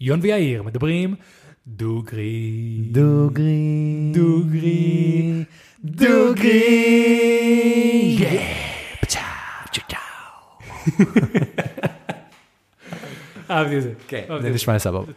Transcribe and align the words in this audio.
יון 0.00 0.20
ויאיר 0.22 0.62
מדברים 0.62 1.14
דוגרי. 1.66 2.88
דוגרי. 2.90 4.10
דוגרי. 4.12 5.44
דוגרי. 5.84 6.78
אהבתי 13.50 13.76
את 13.76 13.82
זה. 13.82 13.92
כן, 14.08 14.24
זה 14.42 14.50
נשמע 14.50 14.78
סבבה. 14.78 15.12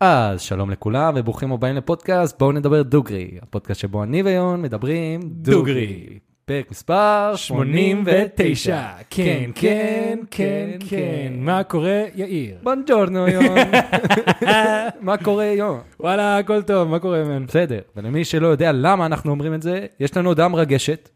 אז 0.00 0.40
שלום 0.40 0.70
לכולם 0.70 1.14
וברוכים 1.16 1.52
הבאים 1.52 1.76
לפודקאסט 1.76 2.38
בואו 2.38 2.52
נדבר 2.52 2.82
דוגרי, 2.82 3.38
הפודקאסט 3.42 3.80
שבו 3.80 4.02
אני 4.02 4.22
ויון 4.22 4.62
מדברים 4.62 5.20
דוגרי. 5.24 6.18
פרק 6.50 6.70
מספר 6.70 7.32
89. 7.36 8.88
כן, 9.10 9.50
כן, 9.54 10.18
כן, 10.30 10.78
כן. 10.88 11.32
מה 11.36 11.62
קורה, 11.64 12.02
יאיר? 12.14 12.56
בונג'ורנו 12.62 13.28
יון. 13.28 13.56
מה 15.00 15.16
קורה 15.16 15.44
יון? 15.44 15.80
וואלה, 16.00 16.38
הכל 16.38 16.62
טוב, 16.62 16.88
מה 16.88 16.98
קורה, 16.98 17.24
מן? 17.24 17.46
בסדר, 17.46 17.80
ולמי 17.96 18.24
שלא 18.24 18.46
יודע 18.46 18.72
למה 18.72 19.06
אנחנו 19.06 19.30
אומרים 19.30 19.54
את 19.54 19.62
זה, 19.62 19.86
יש 20.00 20.16
לנו 20.16 20.28
הודעה 20.28 20.48
מרגשת, 20.48 21.10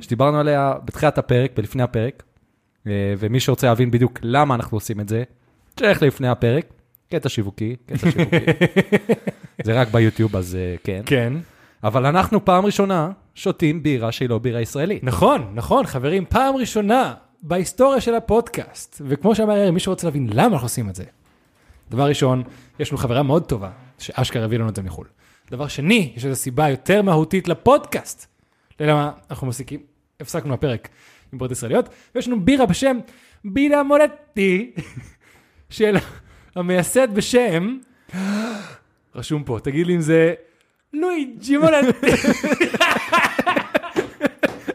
שדיברנו 0.00 0.40
עליה 0.40 0.74
בתחילת 0.84 1.18
הפרק 1.18 1.52
ולפני 1.56 1.82
הפרק, 1.82 2.22
אה, 2.86 3.14
ומי 3.18 3.40
שרוצה 3.40 3.66
להבין 3.66 3.90
בדיוק 3.90 4.18
למה 4.22 4.54
אנחנו 4.54 4.76
עושים 4.76 5.00
את 5.00 5.08
זה, 5.08 5.22
תלך 5.74 6.02
לפני 6.02 6.28
הפרק, 6.28 6.66
קטע 7.10 7.28
שיווקי, 7.28 7.76
קטע 7.86 8.10
שיווקי. 8.10 8.36
זה 9.64 9.80
רק 9.80 9.88
ביוטיוב, 9.88 10.36
אז 10.36 10.54
אה, 10.54 10.74
כן. 10.84 11.02
כן. 11.06 11.32
אבל 11.84 12.06
אנחנו 12.06 12.44
פעם 12.44 12.66
ראשונה 12.66 13.10
שותים 13.36 13.82
בירה 13.82 14.12
שהיא 14.12 14.28
לא 14.28 14.38
בירה 14.38 14.60
ישראלית. 14.60 15.04
נכון, 15.04 15.50
נכון, 15.54 15.86
חברים, 15.86 16.24
פעם 16.28 16.56
ראשונה 16.56 17.14
בהיסטוריה 17.42 18.00
של 18.00 18.14
הפודקאסט, 18.14 19.02
וכמו 19.06 19.34
שאמר 19.34 19.56
יאיר, 19.56 19.72
מי 19.72 19.80
שרוצה 19.80 20.06
להבין 20.06 20.28
למה 20.32 20.46
אנחנו 20.46 20.64
עושים 20.64 20.88
את 20.88 20.94
זה. 20.94 21.04
דבר 21.90 22.08
ראשון, 22.08 22.42
יש 22.78 22.90
לנו 22.90 22.98
חברה 22.98 23.22
מאוד 23.22 23.44
טובה, 23.44 23.70
שאשכרה 23.98 24.44
הביא 24.44 24.58
לנו 24.58 24.68
את 24.68 24.76
זה 24.76 24.82
מחו"ל. 24.82 25.06
דבר 25.50 25.68
שני, 25.68 26.12
יש 26.16 26.24
איזו 26.24 26.36
סיבה 26.36 26.68
יותר 26.68 27.02
מהותית 27.02 27.48
לפודקאסט. 27.48 28.26
למה 28.80 29.12
אנחנו 29.30 29.46
מפסיקים, 29.46 29.80
הפסקנו 30.20 30.54
הפרק 30.54 30.88
עם 31.32 31.38
בירות 31.38 31.52
ישראליות, 31.52 31.88
ויש 32.14 32.28
לנו 32.28 32.40
בירה 32.44 32.66
בשם 32.66 32.98
בירה 33.44 33.82
מורטי, 33.82 34.72
של 35.70 35.96
המייסד 36.54 37.14
בשם, 37.14 37.78
רשום 39.14 39.44
פה, 39.44 39.58
תגיד 39.62 39.86
לי 39.86 39.94
אם 39.94 40.00
זה 40.00 40.34
לואיג'י 40.92 41.56
מורטי. 41.56 42.06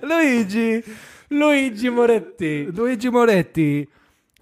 לואיג'י, 0.03 0.81
לואיג'י 1.31 1.89
מורטי. 1.89 2.65
לואיג'י 2.77 3.09
מורטי. 3.09 3.85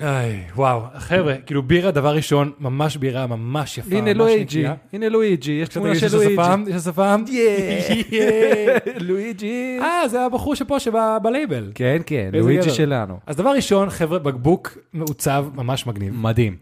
איי, 0.02 0.44
וואו, 0.56 0.82
חבר'ה, 0.98 1.36
כאילו 1.46 1.64
בירה, 1.64 1.92
דבר 1.92 2.16
ראשון, 2.16 2.52
ממש 2.60 2.98
בירה, 2.98 3.28
ממש 3.28 3.78
יפה, 3.78 3.96
הנה 3.96 4.14
לואיג'י. 4.14 4.66
הנה 4.94 5.10
לואיג'י, 5.10 5.52
יש 5.52 5.70
תמונה 5.70 5.96
של 5.96 6.08
לואיג'י. 6.16 6.34
יש 6.76 6.82
שפם? 6.84 7.24
לואיג'י. 9.08 9.80
אה, 9.82 10.08
זה 10.08 10.22
הבחור 10.26 10.56
שפה 10.56 10.80
שבלייבל. 10.80 11.72
כן, 11.76 12.02
כן, 12.06 12.30
לואיג'י. 12.34 12.70
שלנו. 12.70 13.20
אז 13.28 13.36
דבר 13.36 13.50
ראשון, 13.50 13.90
חבר'ה, 13.90 14.20
בקבוק 14.20 14.78
מעוצב, 14.94 15.46
ממש 15.56 15.88
מגניב. 15.88 16.14
מדהים. 16.16 16.56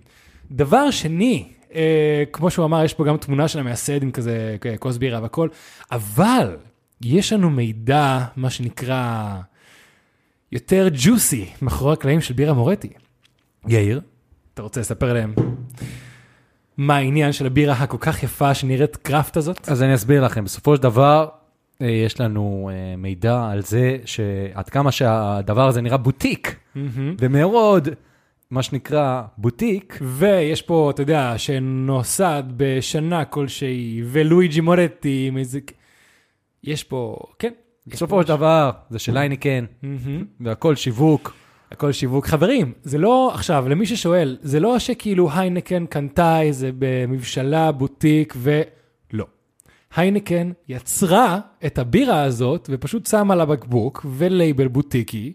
דבר 0.51 0.91
שני, 0.91 1.45
כמו 2.31 2.51
שהוא 2.51 2.65
אמר, 2.65 2.83
יש 2.83 2.93
פה 2.93 3.05
גם 3.05 3.17
תמונה 3.17 3.47
של 3.47 3.59
המייסד 3.59 4.03
עם 4.03 4.11
כזה 4.11 4.57
כ- 4.61 4.67
כוס 4.79 4.97
בירה 4.97 5.21
והכל, 5.21 5.49
אבל 5.91 6.55
יש 7.01 7.33
לנו 7.33 7.49
מידע, 7.49 8.19
מה 8.35 8.49
שנקרא, 8.49 9.33
יותר 10.51 10.87
ג'וסי, 10.93 11.45
מאחורי 11.61 11.93
הקלעים 11.93 12.21
של 12.21 12.33
בירה 12.33 12.53
מורטי. 12.53 12.89
יאיר, 13.67 14.01
אתה 14.53 14.61
רוצה 14.61 14.79
לספר 14.79 15.13
להם 15.13 15.33
מה 16.77 16.95
העניין 16.95 17.31
של 17.31 17.45
הבירה 17.45 17.73
הכל 17.73 17.97
כך 17.99 18.23
יפה 18.23 18.53
שנראית 18.53 18.95
קראפט 18.95 19.37
הזאת? 19.37 19.69
אז 19.69 19.83
אני 19.83 19.93
אסביר 19.95 20.25
לכם, 20.25 20.43
בסופו 20.43 20.75
של 20.75 20.81
דבר, 20.83 21.27
אה, 21.81 21.87
יש 21.87 22.19
לנו 22.21 22.69
אה, 22.73 22.95
מידע 22.97 23.47
על 23.51 23.61
זה 23.61 23.97
שעד 24.05 24.69
כמה 24.69 24.91
שהדבר 24.91 25.67
הזה 25.67 25.81
נראה 25.81 25.97
בוטיק, 25.97 26.55
ומאוד, 27.19 27.89
מה 28.51 28.63
שנקרא 28.63 29.21
בוטיק, 29.37 29.99
ויש 30.01 30.61
פה, 30.61 30.91
אתה 30.93 31.01
יודע, 31.01 31.33
שנוסד 31.37 32.43
בשנה 32.57 33.25
כלשהי, 33.25 34.01
ולואיג'י 34.05 34.61
מורטי 34.61 35.25
עם 35.27 35.37
איזה... 35.37 35.59
יש 36.63 36.83
פה, 36.83 37.17
כן. 37.39 37.51
בסופו 37.87 38.21
של 38.21 38.27
דבר, 38.27 38.71
זה 38.89 38.99
של 38.99 39.17
הייניקן. 39.17 39.65
והכל 40.39 40.75
שיווק. 40.75 41.33
הכל 41.71 41.91
שיווק. 41.91 42.25
חברים, 42.27 42.73
זה 42.83 42.97
לא, 42.97 43.31
עכשיו, 43.33 43.69
למי 43.69 43.85
ששואל, 43.85 44.37
זה 44.41 44.59
לא 44.59 44.79
שכאילו 44.79 45.31
היינקן 45.31 45.85
קנתה 45.85 46.41
איזה 46.41 46.69
במבשלה, 46.79 47.71
בוטיק, 47.71 48.33
ולא. 48.37 49.25
היינקן 49.95 50.51
יצרה 50.67 51.39
את 51.65 51.77
הבירה 51.77 52.23
הזאת, 52.23 52.69
ופשוט 52.71 53.05
שמה 53.05 53.35
לה 53.35 53.45
בקבוק 53.45 54.05
ולייבל 54.09 54.67
בוטיקי, 54.67 55.33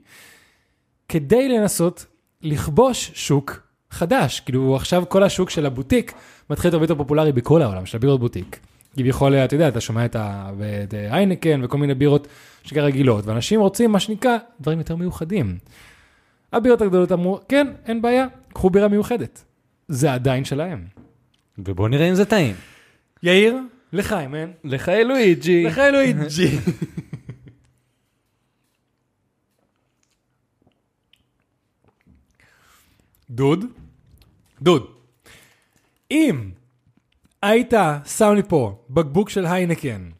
כדי 1.09 1.49
לנסות 1.49 2.07
לכבוש 2.43 3.11
שוק 3.15 3.63
חדש. 3.91 4.41
כאילו, 4.41 4.77
עכשיו 4.77 5.05
כל 5.09 5.23
השוק 5.23 5.51
של 5.51 5.67
הבוטיק 5.67 6.13
מתחיל 6.51 6.69
להיות 6.69 6.75
הרבה 6.75 6.85
יותר 6.85 6.95
פופולרי 6.95 7.33
בכל 7.33 7.63
העולם, 7.63 7.87
של 7.87 7.97
הבירות 7.97 8.21
בוטיק. 8.21 8.59
כביכול, 8.97 9.35
אתה 9.35 9.55
יודע, 9.55 9.69
אתה 9.69 9.81
שומע 9.81 10.05
את, 10.05 10.17
ה... 10.17 10.51
את 10.85 10.95
היינקן 11.11 11.65
וכל 11.65 11.79
מיני 11.79 11.95
בירות 11.95 12.29
שכאלה 12.65 12.87
רגילות, 12.87 13.27
ואנשים 13.27 13.61
רוצים, 13.61 13.93
מה 13.93 14.01
שנקרא, 14.01 14.37
דברים 14.61 14.79
יותר 14.79 14.97
מיוחדים. 14.97 15.59
הבירות 16.53 16.81
הגדולות 16.81 17.13
אמרו, 17.13 17.41
כן, 17.49 17.67
אין 17.87 18.03
בעיה, 18.03 18.27
קחו 18.53 18.71
בירה 18.71 18.89
מיוחדת. 18.89 19.45
זה 19.89 20.13
עדיין 20.13 20.45
שלהם. 20.45 20.85
ובואו 21.59 21.89
נראה 21.89 22.09
אם 22.09 22.15
זה 22.15 22.25
טעים. 22.25 22.55
יאיר, 23.23 23.57
לחיים, 23.93 24.35
אין. 24.35 24.53
לחיי 24.65 25.05
לואיג'י. 25.05 25.65
לך 25.65 25.79
אלוהיג'י. 25.79 26.59
דוד, 33.35 33.65
דוד, 34.63 34.87
אם 36.11 36.51
היית 37.43 37.73
שם 38.17 38.33
לי 38.35 38.43
פה 38.43 38.85
בקבוק 38.91 39.29
של 39.31 39.47
היינקן, 39.47 40.11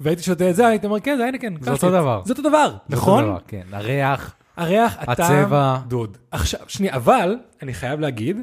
והייתי 0.00 0.22
שותה 0.22 0.50
את 0.50 0.56
זה, 0.56 0.66
היית 0.66 0.84
אומר, 0.84 1.00
כן, 1.00 1.16
זה 1.16 1.22
היינקן. 1.22 1.54
זה 1.54 1.64
קלאסית." 1.64 1.84
אותו 1.84 1.96
דבר. 1.96 2.22
זה 2.24 2.32
אותו 2.32 2.48
דבר, 2.48 2.76
נכון? 2.88 3.36
כן, 3.48 3.62
הריח, 3.72 4.34
הריח, 4.56 4.96
הטעם, 4.98 5.44
הצבע. 5.44 5.78
דוד. 5.88 6.16
עכשיו, 6.30 6.60
שנייה, 6.68 6.94
אבל 6.96 7.36
אני 7.62 7.74
חייב 7.74 8.00
להגיד 8.00 8.36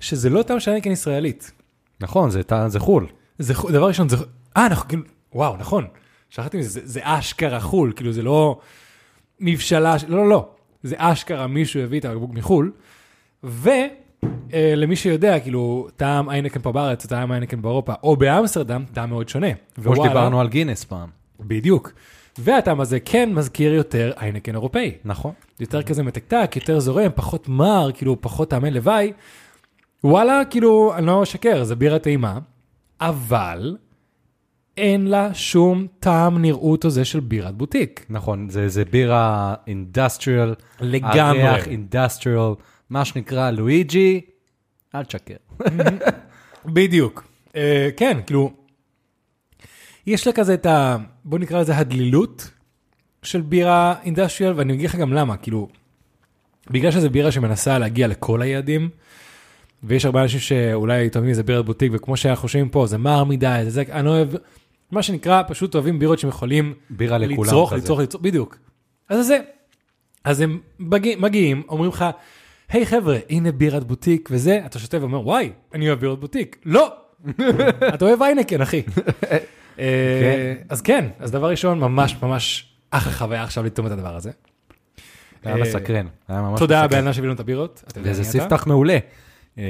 שזה 0.00 0.30
לא 0.30 0.42
טעם 0.42 0.60
של 0.60 0.70
היינקן 0.70 0.90
ישראלית. 0.90 1.50
נכון, 2.00 2.30
זה 2.30 2.40
זה 2.66 2.80
חו"ל. 2.80 3.06
זה 3.38 3.54
חו- 3.54 3.70
דבר 3.70 3.86
ראשון, 3.88 4.08
זה... 4.08 4.16
אה, 4.56 4.66
אנחנו 4.66 4.88
כאילו... 4.88 5.02
וואו, 5.34 5.56
נכון. 5.56 5.86
שכחתי 6.30 6.58
מזה, 6.58 6.80
זה, 6.84 7.00
אשכרה 7.02 7.60
חו"ל, 7.60 7.92
כאילו 7.96 8.12
זה 8.12 8.22
לא 8.22 8.60
מבשלה, 9.40 9.96
לא, 10.08 10.16
לא, 10.18 10.28
לא. 10.28 10.48
זה 10.82 10.94
אשכרה 10.98 11.46
מישהו 11.46 11.80
הביא 11.80 12.00
את 12.00 12.04
הבקבוק 12.04 12.30
מחו"ל. 12.34 12.72
ולמי 13.44 14.96
שיודע, 14.96 15.40
כאילו, 15.40 15.88
טעם 15.96 16.30
איינקן 16.30 16.60
פה 16.60 16.72
בארץ, 16.72 17.06
טעם 17.06 17.32
איינקן 17.32 17.62
באירופה, 17.62 17.92
או 18.02 18.16
באמסטרדם, 18.16 18.84
טעם 18.92 19.10
מאוד 19.10 19.28
שונה. 19.28 19.46
כמו 19.74 19.96
שדיברנו 19.96 20.40
על 20.40 20.48
גינס 20.48 20.84
פעם. 20.84 21.08
בדיוק. 21.40 21.92
והטעם 22.38 22.80
הזה 22.80 23.00
כן 23.00 23.32
מזכיר 23.32 23.74
יותר 23.74 24.12
איינקן 24.20 24.54
אירופאי. 24.54 24.92
נכון. 25.04 25.32
יותר 25.60 25.82
כזה 25.82 26.02
מתקתק, 26.02 26.52
יותר 26.56 26.80
זורם, 26.80 27.10
פחות 27.14 27.48
מר, 27.48 27.90
כאילו 27.94 28.20
פחות 28.20 28.50
טעמי 28.50 28.70
לוואי. 28.70 29.12
וואלה, 30.04 30.42
כאילו, 30.50 30.92
אני 30.96 31.06
לא 31.06 31.22
אשקר, 31.22 31.64
זה 31.64 31.76
בירה 31.76 31.98
טעימה, 31.98 32.38
אבל 33.00 33.76
אין 34.76 35.06
לה 35.06 35.34
שום 35.34 35.86
טעם 36.00 36.42
נראות 36.42 36.84
הזה 36.84 37.04
של 37.04 37.20
בירת 37.20 37.54
בוטיק. 37.54 38.06
נכון, 38.10 38.48
זה, 38.48 38.68
זה 38.68 38.84
בירה 38.84 39.54
industrial, 39.66 40.54
לגמרי. 40.80 41.42
הריח 41.42 41.68
industrial, 41.68 42.52
מה 42.90 43.04
שנקרא 43.04 43.50
לואיג'י, 43.50 44.20
אל 44.94 45.04
תשקר. 45.04 45.34
בדיוק. 46.66 47.24
אה, 47.48 47.52
כן, 47.96 48.18
כאילו, 48.26 48.52
יש 50.06 50.26
לה 50.26 50.32
כזה 50.32 50.54
את 50.54 50.66
ה... 50.66 50.96
בוא 51.24 51.38
נקרא 51.38 51.60
לזה 51.60 51.76
הדלילות 51.76 52.50
של 53.22 53.40
בירה 53.40 53.94
industrial, 54.02 54.52
ואני 54.56 54.72
אגיד 54.72 54.84
לך 54.84 54.96
גם 54.96 55.12
למה, 55.12 55.36
כאילו, 55.36 55.68
בגלל 56.70 56.90
שזו 56.90 57.10
בירה 57.10 57.32
שמנסה 57.32 57.78
להגיע 57.78 58.08
לכל 58.08 58.42
היעדים, 58.42 58.88
ויש 59.82 60.04
הרבה 60.04 60.22
אנשים 60.22 60.40
שאולי 60.40 61.10
טובים 61.10 61.28
איזה 61.28 61.42
בירת 61.42 61.64
בוטיק, 61.64 61.92
וכמו 61.94 62.16
שאנחנו 62.16 62.42
חושבים 62.42 62.68
פה, 62.68 62.86
זה 62.86 62.98
מר 62.98 63.24
מדי, 63.24 63.60
זה 63.64 63.70
זה, 63.70 63.82
אני 63.90 64.06
לא 64.06 64.10
אוהב, 64.10 64.28
מה 64.90 65.02
שנקרא, 65.02 65.42
פשוט 65.48 65.74
אוהבים 65.74 65.98
בירות 65.98 66.18
שהם 66.18 66.30
יכולים 66.30 66.74
בירה 66.90 67.18
לכולם 67.18 67.48
לצרוך, 67.48 67.72
כזה. 67.72 67.82
לצרוך, 67.82 68.00
לצרוך, 68.00 68.22
בדיוק. 68.22 68.58
אז 69.08 69.26
זה. 69.26 69.38
אז 70.24 70.40
הם 70.40 70.60
מגיע, 70.78 71.16
מגיעים, 71.18 71.62
אומרים 71.68 71.90
לך, 71.90 72.04
היי 72.70 72.86
חבר'ה, 72.86 73.18
הנה 73.30 73.52
בירת 73.52 73.84
בוטיק 73.84 74.28
וזה, 74.32 74.60
אתה 74.66 74.78
שותה 74.78 75.00
ואומר, 75.00 75.26
וואי, 75.26 75.52
אני 75.74 75.88
אוהב 75.88 76.00
בירות 76.00 76.20
בוטיק. 76.20 76.56
לא! 76.64 76.94
אתה 77.94 78.04
אוהב 78.04 78.22
איינקן, 78.22 78.60
אחי. 78.60 78.82
אה, 79.78 80.54
אז 80.68 80.80
כן, 80.80 81.04
אז 81.18 81.30
דבר 81.30 81.50
ראשון, 81.50 81.80
ממש 81.80 82.16
ממש 82.22 82.74
אחלה 82.90 83.12
חוויה 83.12 83.42
עכשיו 83.42 83.64
לטעום 83.64 83.86
את 83.86 83.92
הדבר 83.92 84.16
הזה. 84.16 84.30
היה 85.44 85.56
אה, 85.56 85.60
מסקרן, 85.60 86.06
היה 86.28 86.40
ממש 86.40 86.58
תודה 86.58 86.82
מסקרן. 86.82 86.90
באלנה 86.90 87.12
שהביא 87.12 87.28
לנו 87.28 87.34
את 87.34 87.40
הבירות. 87.40 87.84
וזה? 87.96 88.24
ספתח 88.24 88.66
מעולה. 88.66 88.98
אה, 89.58 89.64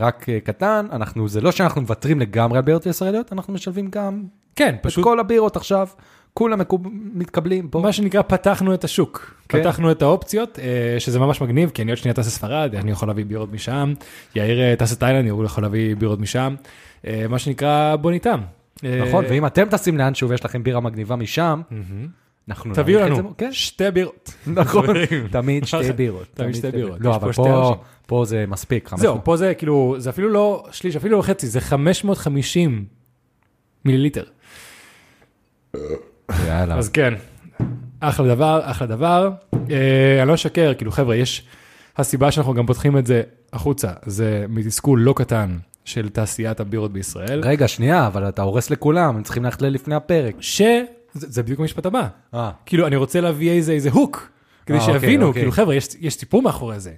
רק 0.00 0.26
קטן, 0.44 0.86
אנחנו, 0.92 1.28
זה 1.28 1.40
לא 1.40 1.52
שאנחנו 1.52 1.80
מוותרים 1.80 2.20
לגמרי 2.20 2.58
על 2.58 2.64
בירות 2.64 2.86
ישראליות, 2.86 3.32
אנחנו 3.32 3.52
משלבים 3.52 3.90
גם 3.90 4.22
כן, 4.56 4.74
את 4.74 4.82
פשוט 4.82 5.04
כל 5.04 5.20
הבירות 5.20 5.56
עכשיו, 5.56 5.88
כולם 6.38 6.60
מתקבלים 7.14 7.68
פה. 7.68 7.80
מה 7.80 7.92
שנקרא 7.92 8.22
פתחנו 8.22 8.74
את 8.74 8.84
השוק, 8.84 9.34
כן. 9.48 9.60
פתחנו 9.60 9.90
את 9.90 10.02
האופציות, 10.02 10.58
אה, 10.58 11.00
שזה 11.00 11.18
ממש 11.18 11.40
מגניב, 11.40 11.70
כי 11.70 11.82
אני 11.82 11.90
עוד 11.90 11.98
שנייה 11.98 12.14
טס 12.14 12.26
לספרד, 12.26 12.74
אני 12.74 12.90
יכול 12.90 13.08
להביא 13.08 13.24
בירות 13.24 13.52
משם, 13.52 13.94
יאיר 14.34 14.60
אה, 14.60 14.74
טס 14.78 14.92
לתאילנד, 14.92 15.26
יאיר 15.26 15.44
יכול 15.44 15.62
להביא 15.64 15.96
בירות 15.96 16.18
משם, 16.20 16.54
אה, 17.06 17.24
מה 17.28 17.38
שנקרא 17.38 17.96
בוא 17.96 18.10
ניתם. 18.10 18.40
אה, 18.84 19.04
נכון, 19.08 19.24
ואם 19.28 19.46
אתם 19.46 19.64
טסים 19.70 19.98
לאנשהו 19.98 20.28
ויש 20.28 20.44
לכם 20.44 20.62
בירה 20.62 20.80
מגניבה 20.80 21.16
משם. 21.16 21.60
אנחנו 22.48 22.74
תביאו 22.74 22.98
נעריך 23.00 23.12
את 23.14 23.18
לנו 23.18 23.28
זה- 23.28 23.34
כן, 23.38 23.52
שתי 23.52 23.90
בירות. 23.90 24.34
נכון. 24.46 24.86
תמיד 25.30 25.66
שתי 25.66 25.92
בירות. 25.96 26.26
תמיד 26.34 26.54
שתי 26.54 26.70
בירות. 26.70 26.96
לא, 27.00 27.14
אבל 27.16 27.32
פה 28.06 28.24
זה 28.24 28.44
מספיק. 28.48 28.88
500. 28.88 29.00
זהו, 29.00 29.24
פה 29.24 29.36
זה 29.36 29.54
כאילו, 29.54 29.94
זה 29.98 30.10
אפילו 30.10 30.28
לא 30.28 30.66
שליש, 30.70 30.96
אפילו 30.96 31.16
לא 31.16 31.22
חצי, 31.22 31.46
זה 31.46 31.60
550 31.60 32.84
מיליליטר. 33.84 34.24
יאללה. 36.46 36.76
אז 36.76 36.88
כן, 36.88 37.14
אחלה 38.00 38.28
דבר, 38.28 38.60
אחלה 38.64 38.86
דבר. 38.86 39.30
אה, 39.70 40.18
אני 40.20 40.28
לא 40.28 40.34
אשקר, 40.34 40.74
כאילו 40.74 40.92
חבר'ה, 40.92 41.16
יש, 41.16 41.42
הסיבה 41.96 42.30
שאנחנו 42.30 42.54
גם 42.54 42.66
פותחים 42.66 42.98
את 42.98 43.06
זה 43.06 43.22
החוצה, 43.52 43.90
זה 44.06 44.44
מתסכול 44.48 45.00
לא 45.00 45.12
קטן 45.16 45.58
של 45.84 46.08
תעשיית 46.08 46.60
הבירות 46.60 46.92
בישראל, 46.92 47.40
רגע, 47.44 47.68
שנייה, 47.68 48.06
אבל 48.06 48.28
אתה 48.28 48.42
הורס 48.42 48.70
לכולם, 48.70 49.16
הם 49.16 49.22
צריכים 49.22 49.44
ללכת 49.44 49.62
ללפני 49.62 49.94
הפרק. 49.94 50.34
ש... 50.40 50.62
זה, 51.14 51.26
זה 51.30 51.42
בדיוק 51.42 51.60
המשפט 51.60 51.86
הבא. 51.86 52.08
אה, 52.34 52.50
כאילו, 52.66 52.86
אני 52.86 52.96
רוצה 52.96 53.20
להביא 53.20 53.50
איזה, 53.50 53.72
איזה 53.72 53.90
הוק, 53.90 54.30
כדי 54.66 54.78
אה, 54.78 54.82
אוקיי, 54.82 55.00
שיבינו, 55.00 55.26
אוקיי. 55.26 55.40
כאילו, 55.42 55.52
חבר'ה, 55.52 55.74
יש, 55.74 55.88
יש 56.00 56.14
סיפור 56.14 56.42
מאחורי 56.42 56.80
זה. 56.80 56.92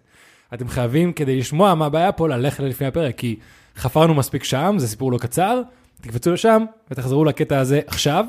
אתם 0.55 0.69
חייבים, 0.69 1.12
כדי 1.12 1.38
לשמוע 1.38 1.75
מה 1.75 1.87
הבעיה 1.87 2.12
פה, 2.12 2.29
ללכת 2.29 2.61
לפני 2.61 2.87
הפרק, 2.87 3.17
כי 3.17 3.37
חפרנו 3.77 4.15
מספיק 4.15 4.44
שם, 4.44 4.75
זה 4.79 4.88
סיפור 4.88 5.12
לא 5.12 5.19
קצר, 5.19 5.62
תקפצו 6.00 6.32
לשם 6.32 6.65
ותחזרו 6.91 7.25
לקטע 7.25 7.59
הזה 7.59 7.81
עכשיו. 7.87 8.27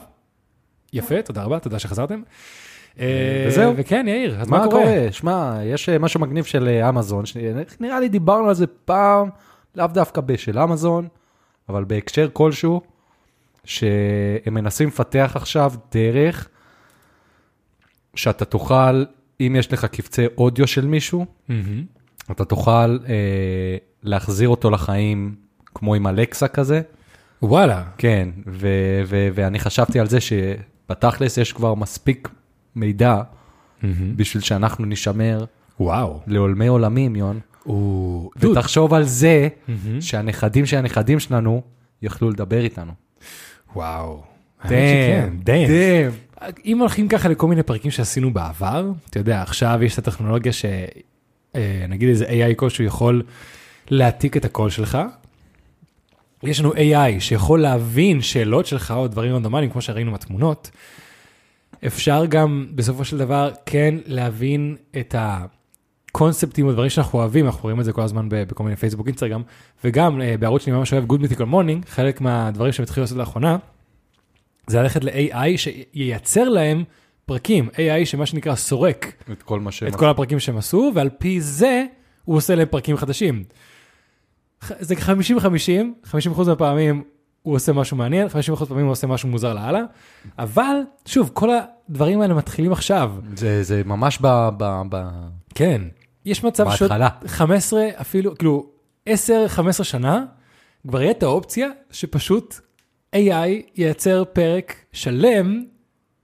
יפה, 0.93 1.21
תודה 1.21 1.43
רבה, 1.43 1.59
תודה 1.59 1.79
שחזרתם. 1.79 2.21
אה, 2.99 3.45
וזהו. 3.47 3.73
וכן, 3.77 4.05
יאיר, 4.07 4.41
אז 4.41 4.47
מה 4.47 4.65
קורה? 4.71 4.83
שמע, 5.11 5.59
יש 5.65 5.89
אה, 5.89 5.99
משהו 5.99 6.19
מגניב 6.19 6.43
של 6.45 6.67
אה, 6.67 6.89
אמזון, 6.89 7.25
ש- 7.25 7.37
נראה 7.79 7.99
לי 7.99 8.09
דיברנו 8.09 8.47
על 8.47 8.53
זה 8.55 8.67
פעם, 8.67 9.29
לאו 9.75 9.87
דווקא 9.87 10.21
בשל 10.21 10.59
אמזון, 10.59 11.07
אבל 11.69 11.83
בהקשר 11.83 12.29
כלשהו, 12.33 12.81
שהם 13.63 14.53
מנסים 14.53 14.87
לפתח 14.87 15.31
עכשיו 15.35 15.73
דרך 15.93 16.49
שאתה 18.15 18.45
תוכל, 18.45 19.03
אם 19.41 19.55
יש 19.59 19.73
לך 19.73 19.85
קבצי 19.85 20.25
אודיו 20.37 20.67
של 20.67 20.85
מישהו. 20.85 21.25
אתה 22.31 22.45
תוכל 22.45 22.71
אה, 23.07 23.77
להחזיר 24.03 24.49
אותו 24.49 24.69
לחיים 24.69 25.35
כמו 25.75 25.95
עם 25.95 26.07
אלקסה 26.07 26.47
כזה. 26.47 26.81
וואלה, 27.43 27.83
כן, 27.97 28.29
ו- 28.47 28.67
ו- 29.05 29.27
ואני 29.33 29.59
חשבתי 29.59 29.99
על 29.99 30.07
זה 30.07 30.17
שבתכלס 30.91 31.37
יש 31.37 31.53
כבר 31.53 31.75
מספיק 31.75 32.29
מידע. 32.75 33.21
בשביל 34.15 34.43
שאנחנו 34.43 34.85
נשמר 34.85 35.45
וואו. 35.79 36.19
לעולמי 36.27 36.67
עולמים, 36.67 37.15
יון. 37.15 37.39
או. 37.65 38.29
ותחשוב 38.37 38.93
על 38.93 39.03
זה. 39.03 39.47
שהנכדים 39.99 40.65
של 40.65 40.77
הנכדים 40.77 41.19
שלנו 41.19 41.61
יוכלו 42.01 42.29
לדבר 42.29 42.63
איתנו. 42.63 42.91
וואו. 43.75 44.23
דאם. 44.67 45.37
דאם. 45.43 45.67
אם 46.65 46.79
הולכים 46.79 47.07
ככה 47.07 47.29
לכל 47.29 47.47
מיני 47.47 47.63
פרקים 47.63 47.91
שעשינו 47.91 48.33
בעבר, 48.33 48.91
אתה 49.09 49.19
יודע, 49.19 49.41
עכשיו 49.41 49.79
יש 49.83 49.93
את 49.93 50.07
הטכנולוגיה 50.07 50.53
ש... 50.53 50.65
אה, 51.55 51.85
איזה 52.01 52.25
AI 52.25 52.55
כלשהו 52.55 52.83
יכול 52.83 53.23
להעתיק 53.89 54.37
את 54.37 54.45
הקול 54.45 54.69
שלך. 54.69 54.97
יש 56.43 56.59
לנו 56.59 56.73
AI 56.73 57.19
שיכול 57.19 57.61
להבין 57.61 58.21
שאלות 58.21 58.65
שלך 58.65 58.93
או 58.97 59.07
דברים 59.07 59.35
רנדומליים, 59.35 59.69
כמו 59.69 59.81
שראינו 59.81 60.11
בתמונות. 60.11 60.71
אפשר 61.87 62.25
גם 62.25 62.67
בסופו 62.75 63.05
של 63.05 63.17
דבר 63.17 63.51
כן 63.65 63.95
להבין 64.05 64.75
את 64.99 65.15
הקונספטים 65.17 66.67
או 66.67 66.71
דברים 66.71 66.89
שאנחנו 66.89 67.19
אוהבים, 67.19 67.45
אנחנו 67.45 67.61
רואים 67.63 67.79
את 67.79 67.85
זה 67.85 67.93
כל 67.93 68.01
הזמן 68.01 68.27
בכל 68.29 68.63
מיני 68.63 68.75
פייסבוק, 68.75 69.07
אינסטגרם, 69.07 69.41
וגם 69.83 70.21
אה, 70.21 70.35
בערוץ 70.39 70.63
שאני 70.65 70.75
ממש 70.77 70.93
אוהב, 70.93 71.11
Good 71.11 71.15
Mythical 71.15 71.51
Morning, 71.51 71.87
חלק 71.87 72.21
מהדברים 72.21 72.71
שהם 72.71 72.83
התחילו 72.83 73.03
לעשות 73.03 73.17
לאחרונה, 73.17 73.57
זה 74.67 74.81
ללכת 74.81 75.03
ל-AI 75.03 75.57
שייצר 75.57 76.49
להם 76.49 76.83
פרקים, 77.25 77.69
AI 77.73 78.05
שמה 78.05 78.25
שנקרא 78.25 78.55
סורק 78.55 79.13
את 79.31 79.43
כל 79.43 79.59
מה 79.59 79.71
שהם... 79.71 79.89
את 79.89 79.95
כל 79.95 80.09
הפרקים 80.09 80.39
שהם 80.39 80.57
עשו, 80.57 80.91
ועל 80.95 81.09
פי 81.09 81.41
זה 81.41 81.85
הוא 82.25 82.35
עושה 82.37 82.55
להם 82.55 82.67
פרקים 82.71 82.97
חדשים. 82.97 83.43
זה 84.79 84.95
50-50, 84.95 84.99
50% 86.05 86.47
מהפעמים 86.47 87.03
הוא 87.41 87.55
עושה 87.55 87.73
משהו 87.73 87.97
מעניין, 87.97 88.27
50% 88.27 88.59
מהפעמים 88.59 88.85
הוא 88.85 88.91
עושה 88.91 89.07
משהו 89.07 89.29
מוזר 89.29 89.53
לאללה, 89.53 89.81
אבל 90.39 90.75
שוב, 91.05 91.31
כל 91.33 91.49
הדברים 91.49 92.21
האלה 92.21 92.33
מתחילים 92.33 92.71
עכשיו. 92.71 93.11
זה, 93.35 93.63
זה 93.63 93.81
ממש 93.85 94.19
ב... 94.21 94.49
ב, 94.57 94.81
ב... 94.89 95.03
כן, 95.55 95.81
יש 96.25 96.43
מצב 96.43 96.71
שעוד 96.71 96.89
בהתחלה. 96.89 97.09
15 97.27 97.87
אפילו, 98.01 98.37
כאילו 98.37 98.65
10-15 99.09 99.83
שנה, 99.83 100.25
כבר 100.87 101.01
יהיה 101.01 101.11
את 101.11 101.23
האופציה 101.23 101.69
שפשוט 101.91 102.55
AI 103.15 103.19
ייצר 103.75 104.23
פרק 104.33 104.75
שלם 104.91 105.63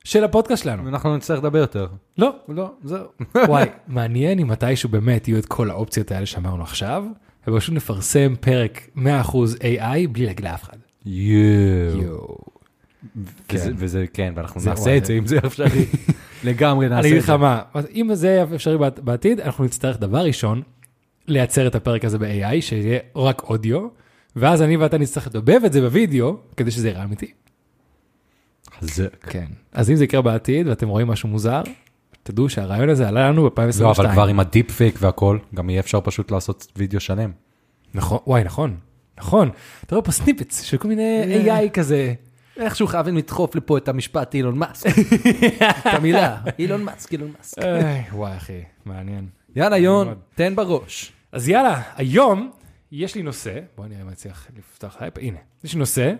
של 0.04 0.24
הפודקאסט 0.24 0.64
שלנו. 0.64 0.90
אנחנו 0.90 1.18
נצטרך 1.18 1.40
לדבר 1.40 1.60
יותר. 1.60 1.88
לא, 2.18 2.36
לא, 2.48 2.72
זהו. 2.84 3.08
וואי, 3.48 3.66
מעניין 3.88 4.40
אם 4.40 4.48
מתישהו 4.48 4.90
באמת 4.90 5.28
יהיו 5.28 5.40
את 5.40 5.46
כל 5.46 5.70
האופציות 5.70 6.12
האלה 6.12 6.26
שאמרנו 6.26 6.64
עכשיו, 6.64 7.04
ופשוט 7.50 7.76
נפרסם 7.76 8.34
פרק 8.40 8.90
100% 8.98 9.00
AI 9.60 10.08
בלי 10.12 10.26
להגיד 10.26 10.46
לאף 10.46 10.64
אחד. 10.64 10.78
יואו. 11.06 12.38
וזה, 13.16 13.32
כן. 13.48 13.72
וזה, 13.78 14.06
כן, 14.14 14.34
ואנחנו 14.36 14.62
נעשה 14.66 14.98
את 14.98 15.06
זה, 15.06 15.14
אם 15.14 15.28
זה 15.28 15.38
אפשרי. 15.46 15.86
לגמרי 16.44 16.86
אני 16.86 16.96
נעשה 16.96 17.08
אגיד 17.08 17.18
את 17.18 17.24
לך 17.24 17.32
זה. 17.32 17.38
מה, 17.38 17.62
אז 17.74 17.88
אם 17.96 18.16
זה 18.16 18.44
אפשרי 18.56 18.78
בעת- 18.78 19.00
בעתיד, 19.00 19.40
אנחנו 19.40 19.64
נצטרך 19.66 20.00
דבר 20.00 20.20
ראשון, 20.20 20.62
לייצר 21.28 21.68
את 21.68 21.76
הפרק 21.76 22.06
הזה 22.06 22.18
ב-AI, 22.18 22.62
שיהיה 22.62 23.00
רק 23.16 23.42
אודיו, 23.44 23.88
ואז 24.36 24.62
אני 24.62 24.78
ואתה 24.78 24.98
נצטרך 24.98 25.28
לדובב 25.28 25.62
את 25.66 25.74
זה 25.74 25.82
בווידאו, 25.82 26.38
כדי 26.58 26.72
שזה 26.72 26.90
יראה 26.90 27.04
אמיתי. 27.04 27.32
זה... 28.82 29.08
כן. 29.30 29.46
אז 29.72 29.90
אם 29.90 29.96
זה 29.96 30.04
יקרה 30.04 30.22
בעתיד 30.22 30.68
ואתם 30.68 30.88
רואים 30.88 31.08
משהו 31.08 31.30
מוזר, 31.30 31.62
תדעו 32.28 32.50
שהרעיון 32.50 32.90
הזה 32.90 33.08
עלה 33.08 33.30
לנו 33.30 33.50
ב-2022. 33.50 33.82
לא, 33.82 33.92
אבל 33.92 34.12
כבר 34.12 34.28
עם 34.28 34.40
ה 34.40 34.46
deep 34.46 34.72
fake 34.72 34.96
והכל, 35.00 35.38
גם 35.56 35.70
יהיה 35.70 35.80
אפשר 35.80 36.02
פשוט 36.02 36.32
לעשות 36.32 36.72
וידאו 36.76 37.00
שלם. 37.00 37.32
נכון, 37.94 38.18
וואי, 38.28 38.44
נכון, 38.44 38.78
נכון. 39.18 39.50
אתה 39.86 39.96
רואה 39.96 40.06
פה 40.06 40.12
snippets 40.12 40.64
של 40.64 40.78
כל 40.78 40.88
מיני 40.88 41.24
אה. 41.50 41.66
AI 41.66 41.70
כזה. 41.70 42.14
איכשהו 42.58 42.88
חייבים 42.88 43.18
לדחוף 43.18 43.56
לפה 43.56 43.78
את 43.78 43.88
המשפט 43.88 44.36
אילון 44.36 44.58
מאסק. 44.58 44.90
את 45.80 45.86
המילה, 45.86 46.38
אילון 46.60 46.84
מאסק, 46.84 47.12
אילון 47.12 47.32
מאסק. 47.38 47.62
וואי, 48.14 48.38
אחי, 48.38 48.62
מעניין. 48.86 49.28
יאללה, 49.56 49.78
יון. 49.78 50.16
תן 50.36 50.56
בראש. 50.56 51.12
אז 51.32 51.50
יאללה, 51.50 51.82
היום 51.96 52.52
יש 52.92 53.16
לי 53.16 53.24
נושא, 53.24 53.60
בוא 53.78 53.86
נראה 53.86 54.02
אם 54.02 54.08
אני 54.08 54.14
אצליח 54.14 54.48
לפתוח 54.58 55.02
לי 55.02 55.08
פה, 55.08 55.18
הנה, 55.18 55.38
יש 55.64 55.76
נושא 55.76 56.14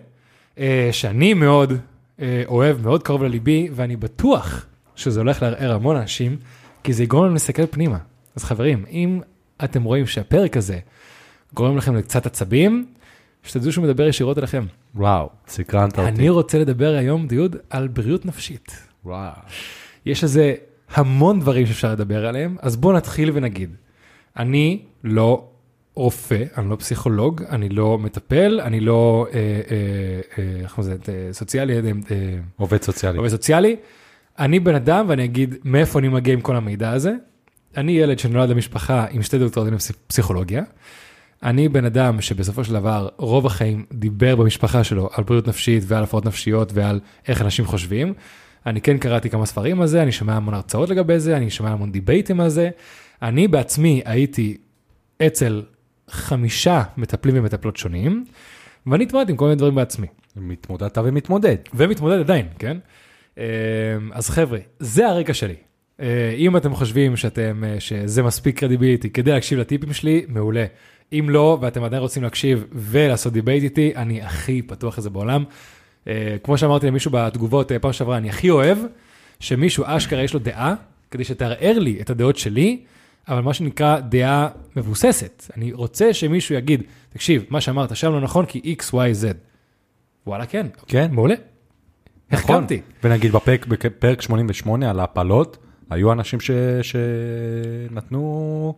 אה, 0.58 0.88
שאני 0.92 1.34
מאוד 1.34 1.72
אה, 2.20 2.42
אוהב, 2.46 2.82
מאוד 2.82 3.02
קרוב 3.02 3.22
לליבי, 3.22 3.68
ואני 3.72 3.96
בטוח 3.96 4.66
שזה 4.98 5.20
הולך 5.20 5.42
לערער 5.42 5.72
המון 5.72 5.96
אנשים, 5.96 6.36
כי 6.84 6.92
זה 6.92 7.02
יגרום 7.02 7.24
לנו 7.24 7.32
להסתכל 7.32 7.66
פנימה. 7.66 7.98
אז 8.36 8.44
חברים, 8.44 8.84
אם 8.90 9.20
אתם 9.64 9.82
רואים 9.82 10.06
שהפרק 10.06 10.56
הזה 10.56 10.78
גורם 11.54 11.76
לכם 11.76 11.96
לקצת 11.96 12.26
עצבים, 12.26 12.86
שתדעו 13.42 13.72
שהוא 13.72 13.84
מדבר 13.84 14.08
ישירות 14.08 14.38
אליכם. 14.38 14.66
וואו, 14.94 15.28
סקרנת 15.48 15.98
אותי. 15.98 16.08
אני 16.08 16.28
רוצה 16.28 16.58
לדבר 16.58 16.94
היום, 16.94 17.26
דיוד, 17.26 17.56
על 17.70 17.88
בריאות 17.88 18.26
נפשית. 18.26 18.76
וואו. 19.04 19.32
יש 20.06 20.24
לזה 20.24 20.54
המון 20.94 21.40
דברים 21.40 21.66
שאפשר 21.66 21.92
לדבר 21.92 22.26
עליהם, 22.26 22.56
אז 22.62 22.76
בואו 22.76 22.96
נתחיל 22.96 23.30
ונגיד, 23.34 23.70
אני 24.36 24.82
לא 25.04 25.48
רופא, 25.94 26.44
אני 26.56 26.70
לא 26.70 26.76
פסיכולוג, 26.76 27.42
אני 27.42 27.68
לא 27.68 27.98
מטפל, 27.98 28.60
אני 28.60 28.80
לא, 28.80 29.26
אה, 29.32 29.38
אה, 29.38 29.40
אה, 30.38 30.60
איך 30.62 30.74
קוראים 30.74 30.92
לזה, 30.92 31.12
אה, 31.12 31.32
סוציאלי, 31.32 31.74
אה, 31.74 31.80
אה, 32.10 32.38
עובד 32.56 32.82
סוציאלי. 32.82 33.18
עובד 33.18 33.28
סוציאלי, 33.28 33.76
אני 34.38 34.60
בן 34.60 34.74
אדם 34.74 35.04
ואני 35.08 35.24
אגיד 35.24 35.54
מאיפה 35.64 35.98
אני 35.98 36.08
מגיע 36.08 36.34
עם 36.34 36.40
כל 36.40 36.56
המידע 36.56 36.90
הזה. 36.90 37.14
אני 37.76 37.92
ילד 37.92 38.18
שנולד 38.18 38.50
למשפחה 38.50 39.06
עם 39.10 39.22
שתי 39.22 39.38
דוקטורטים 39.38 39.74
בפסיכולוגיה. 39.74 40.62
אני 41.42 41.68
בן 41.68 41.84
אדם 41.84 42.20
שבסופו 42.20 42.64
של 42.64 42.72
דבר 42.72 43.08
רוב 43.16 43.46
החיים 43.46 43.84
דיבר 43.92 44.36
במשפחה 44.36 44.84
שלו 44.84 45.08
על 45.12 45.24
בריאות 45.24 45.48
נפשית 45.48 45.82
ועל 45.86 46.02
הפרעות 46.02 46.26
נפשיות 46.26 46.72
ועל 46.74 47.00
איך 47.28 47.42
אנשים 47.42 47.64
חושבים. 47.64 48.14
אני 48.66 48.80
כן 48.80 48.98
קראתי 48.98 49.30
כמה 49.30 49.46
ספרים 49.46 49.80
על 49.80 49.86
זה, 49.86 50.02
אני 50.02 50.12
שומע 50.12 50.34
המון 50.34 50.54
הרצאות 50.54 50.88
לגבי 50.88 51.18
זה, 51.18 51.36
אני 51.36 51.50
שומע 51.50 51.70
המון 51.70 51.92
דיבייטים 51.92 52.40
על 52.40 52.48
זה. 52.48 52.70
אני 53.22 53.48
בעצמי 53.48 54.02
הייתי 54.04 54.56
אצל 55.26 55.62
חמישה 56.10 56.82
מטפלים 56.96 57.38
ומטפלות 57.38 57.76
שונים, 57.76 58.24
ואני 58.86 59.04
התמודדתי 59.04 59.32
עם 59.32 59.36
כל 59.36 59.44
מיני 59.44 59.56
דברים 59.56 59.74
בעצמי. 59.74 60.06
מתמודדת 60.36 60.98
ומתמודד. 60.98 61.56
ומתמודד 61.74 62.18
עדיין, 62.18 62.46
כן? 62.58 62.76
אה, 63.38 63.44
אז 64.12 64.30
חבר'ה, 64.30 64.58
זה 64.78 65.08
הרקע 65.08 65.34
שלי. 65.34 65.54
אה, 66.00 66.34
אם 66.36 66.56
אתם 66.56 66.74
חושבים 66.74 67.16
שאתם, 67.16 67.64
אה, 67.66 67.80
שזה 67.80 68.22
מספיק 68.22 68.58
credibility 68.58 69.10
כדי 69.10 69.30
להקשיב 69.30 69.58
לטיפים 69.58 69.92
שלי, 69.92 70.24
מעולה. 70.28 70.64
אם 71.12 71.26
לא, 71.30 71.58
ואתם 71.60 71.84
עדיין 71.84 72.02
רוצים 72.02 72.22
להקשיב 72.22 72.64
ולעשות 72.72 73.32
debate 73.32 73.64
איתי, 73.64 73.92
אני 73.96 74.22
הכי 74.22 74.62
פתוח 74.62 74.98
לזה 74.98 75.10
בעולם. 75.10 75.44
אה, 76.08 76.36
כמו 76.42 76.58
שאמרתי 76.58 76.86
למישהו 76.86 77.10
בתגובות 77.14 77.72
פעם 77.80 77.92
שעברה, 77.92 78.16
אני 78.16 78.28
הכי 78.28 78.50
אוהב 78.50 78.78
שמישהו 79.40 79.84
אשכרה 79.86 80.22
יש 80.22 80.34
לו 80.34 80.40
דעה, 80.40 80.74
כדי 81.10 81.24
שתערער 81.24 81.78
לי 81.78 82.00
את 82.00 82.10
הדעות 82.10 82.36
שלי, 82.36 82.80
אבל 83.28 83.40
מה 83.40 83.54
שנקרא 83.54 84.00
דעה 84.00 84.48
מבוססת. 84.76 85.50
אני 85.56 85.72
רוצה 85.72 86.14
שמישהו 86.14 86.54
יגיד, 86.54 86.82
תקשיב, 87.10 87.44
מה 87.50 87.60
שאמרת 87.60 87.96
שם 87.96 88.12
לא 88.12 88.20
נכון 88.20 88.46
כי 88.46 88.74
x, 88.80 88.82
y, 88.92 88.94
z. 88.94 89.26
וואלה, 90.26 90.46
כן. 90.46 90.66
כן. 90.86 91.08
מעולה. 91.12 91.34
נכון. 92.30 92.54
החכמתי. 92.56 92.80
ונגיד 93.04 93.32
בפרק, 93.32 93.66
בפרק 93.66 94.22
88 94.22 94.90
על 94.90 95.00
ההפלות, 95.00 95.56
היו 95.90 96.12
אנשים 96.12 96.40
ש, 96.40 96.50
שנתנו 96.82 98.74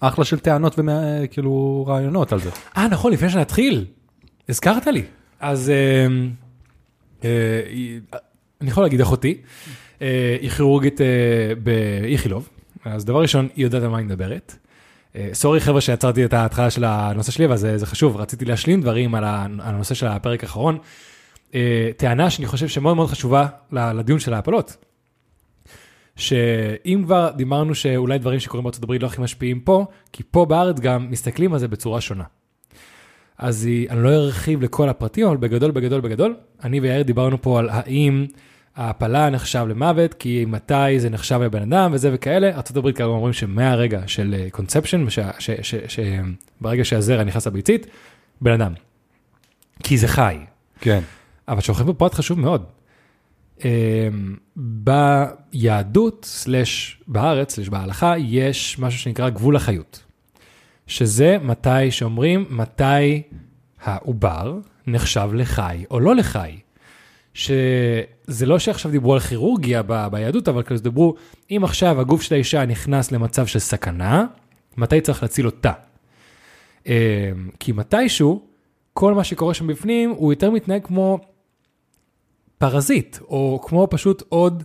אחלה 0.00 0.24
של 0.24 0.38
טענות 0.38 0.78
וכאילו 0.78 1.84
רעיונות 1.88 2.32
על 2.32 2.40
זה. 2.40 2.50
אה, 2.76 2.88
נכון, 2.88 3.12
לפני 3.12 3.30
שנתחיל, 3.30 3.84
הזכרת 4.48 4.86
לי. 4.86 5.02
אז 5.40 5.70
אה, 5.70 6.06
אה, 7.24 7.60
אני 8.60 8.70
יכול 8.70 8.82
להגיד 8.82 9.00
אחותי, 9.00 9.40
אה, 10.02 10.36
היא 10.40 10.50
כירורגית 10.50 11.00
אה, 11.00 11.06
באיכילוב, 11.62 12.48
אז 12.84 13.04
דבר 13.04 13.22
ראשון, 13.22 13.48
היא 13.56 13.64
יודעת 13.64 13.82
על 13.82 13.88
מה 13.88 13.98
היא 13.98 14.06
מדברת. 14.06 14.56
אה, 15.16 15.28
סורי 15.32 15.60
חבר'ה 15.60 15.80
שיצרתי 15.80 16.24
את 16.24 16.32
ההתחלה 16.32 16.70
של 16.70 16.84
הנושא 16.84 17.32
שלי, 17.32 17.44
אבל 17.46 17.56
זה, 17.56 17.78
זה 17.78 17.86
חשוב, 17.86 18.16
רציתי 18.16 18.44
להשלים 18.44 18.80
דברים 18.80 19.14
על 19.14 19.24
הנושא 19.60 19.94
של 19.94 20.06
הפרק 20.06 20.44
האחרון. 20.44 20.78
אה, 21.54 21.90
טענה 21.96 22.30
שאני 22.30 22.46
חושב 22.46 22.68
שמאוד 22.68 22.96
מאוד 22.96 23.08
חשובה 23.08 23.46
לדיון 23.72 24.18
של 24.18 24.34
ההפלות. 24.34 24.76
שאם 26.16 27.02
כבר 27.04 27.30
דיברנו 27.36 27.74
שאולי 27.74 28.18
דברים 28.18 28.40
שקורים 28.40 28.64
בארצות 28.64 28.84
הברית 28.84 29.02
לא 29.02 29.06
הכי 29.06 29.20
משפיעים 29.20 29.60
פה, 29.60 29.86
כי 30.12 30.22
פה 30.30 30.44
בארץ 30.44 30.80
גם 30.80 31.10
מסתכלים 31.10 31.52
על 31.52 31.58
זה 31.58 31.68
בצורה 31.68 32.00
שונה. 32.00 32.24
אז 33.38 33.64
היא, 33.64 33.90
אני 33.90 34.02
לא 34.02 34.08
ארחיב 34.08 34.62
לכל 34.62 34.88
הפרטים, 34.88 35.26
אבל 35.26 35.36
בגדול, 35.36 35.70
בגדול, 35.70 36.00
בגדול, 36.00 36.36
אני 36.64 36.80
ויאיר 36.80 37.02
דיברנו 37.02 37.42
פה 37.42 37.58
על 37.58 37.68
האם 37.72 38.26
ההפלה 38.76 39.30
נחשב 39.30 39.66
למוות, 39.68 40.14
כי 40.14 40.44
מתי 40.48 41.00
זה 41.00 41.10
נחשב 41.10 41.40
לבן 41.42 41.72
אדם 41.72 41.90
וזה 41.94 42.10
וכאלה. 42.12 42.50
ארה"ב 42.50 42.90
כרגע 42.92 43.04
אומרים 43.04 43.32
שמהרגע 43.32 44.02
של 44.06 44.46
קונספשן, 44.50 45.06
ברגע 46.60 46.84
שהזרע 46.84 47.24
נכנס 47.24 47.46
לביצית, 47.46 47.86
בן 48.40 48.52
אדם. 48.52 48.72
כי 49.82 49.98
זה 49.98 50.08
חי. 50.08 50.38
כן. 50.80 51.00
אבל 51.48 51.60
שוכחים 51.60 51.86
פה 51.86 51.94
פרט 51.94 52.14
חשוב 52.14 52.40
מאוד. 52.40 52.64
אמ, 53.64 54.36
ביהדות, 54.56 56.24
סלש 56.24 57.00
בארץ, 57.06 57.54
סלש 57.54 57.68
בהלכה, 57.68 58.14
יש 58.18 58.78
משהו 58.78 59.00
שנקרא 59.00 59.28
גבול 59.28 59.56
החיות. 59.56 60.04
שזה 60.86 61.36
מתי 61.42 61.90
שאומרים 61.90 62.46
מתי 62.50 63.22
העובר 63.82 64.58
נחשב 64.86 65.30
לחי 65.34 65.84
או 65.90 66.00
לא 66.00 66.16
לחי. 66.16 66.58
שזה 67.34 68.46
לא 68.46 68.58
שעכשיו 68.58 68.90
דיברו 68.90 69.14
על 69.14 69.20
כירורגיה 69.20 69.82
ב- 69.86 70.08
ביהדות, 70.10 70.48
אבל 70.48 70.62
כזה 70.62 70.82
דיברו, 70.82 71.14
אם 71.50 71.60
עכשיו 71.64 72.00
הגוף 72.00 72.22
של 72.22 72.34
האישה 72.34 72.66
נכנס 72.66 73.12
למצב 73.12 73.46
של 73.46 73.58
סכנה, 73.58 74.26
מתי 74.76 75.00
צריך 75.00 75.22
להציל 75.22 75.46
אותה? 75.46 75.72
אמ, 76.86 76.92
כי 77.60 77.72
מתישהו, 77.72 78.42
כל 78.94 79.14
מה 79.14 79.24
שקורה 79.24 79.54
שם 79.54 79.66
בפנים, 79.66 80.10
הוא 80.10 80.32
יותר 80.32 80.50
מתנהג 80.50 80.84
כמו 80.84 81.20
פרזיט, 82.58 83.18
או 83.20 83.60
כמו 83.62 83.86
פשוט 83.90 84.22
עוד 84.28 84.62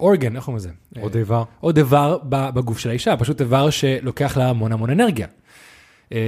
אורגן, 0.00 0.36
איך 0.36 0.44
קוראים 0.44 0.56
לזה? 0.56 0.70
עוד 1.00 1.16
איבר. 1.16 1.42
עוד 1.60 1.76
איבר 1.76 2.18
בגוף 2.28 2.78
של 2.78 2.88
האישה, 2.88 3.16
פשוט 3.16 3.40
איבר 3.40 3.70
שלוקח 3.70 4.36
לה 4.36 4.48
המון 4.48 4.72
המון 4.72 4.90
אנרגיה. 4.90 5.26
אה, 6.12 6.18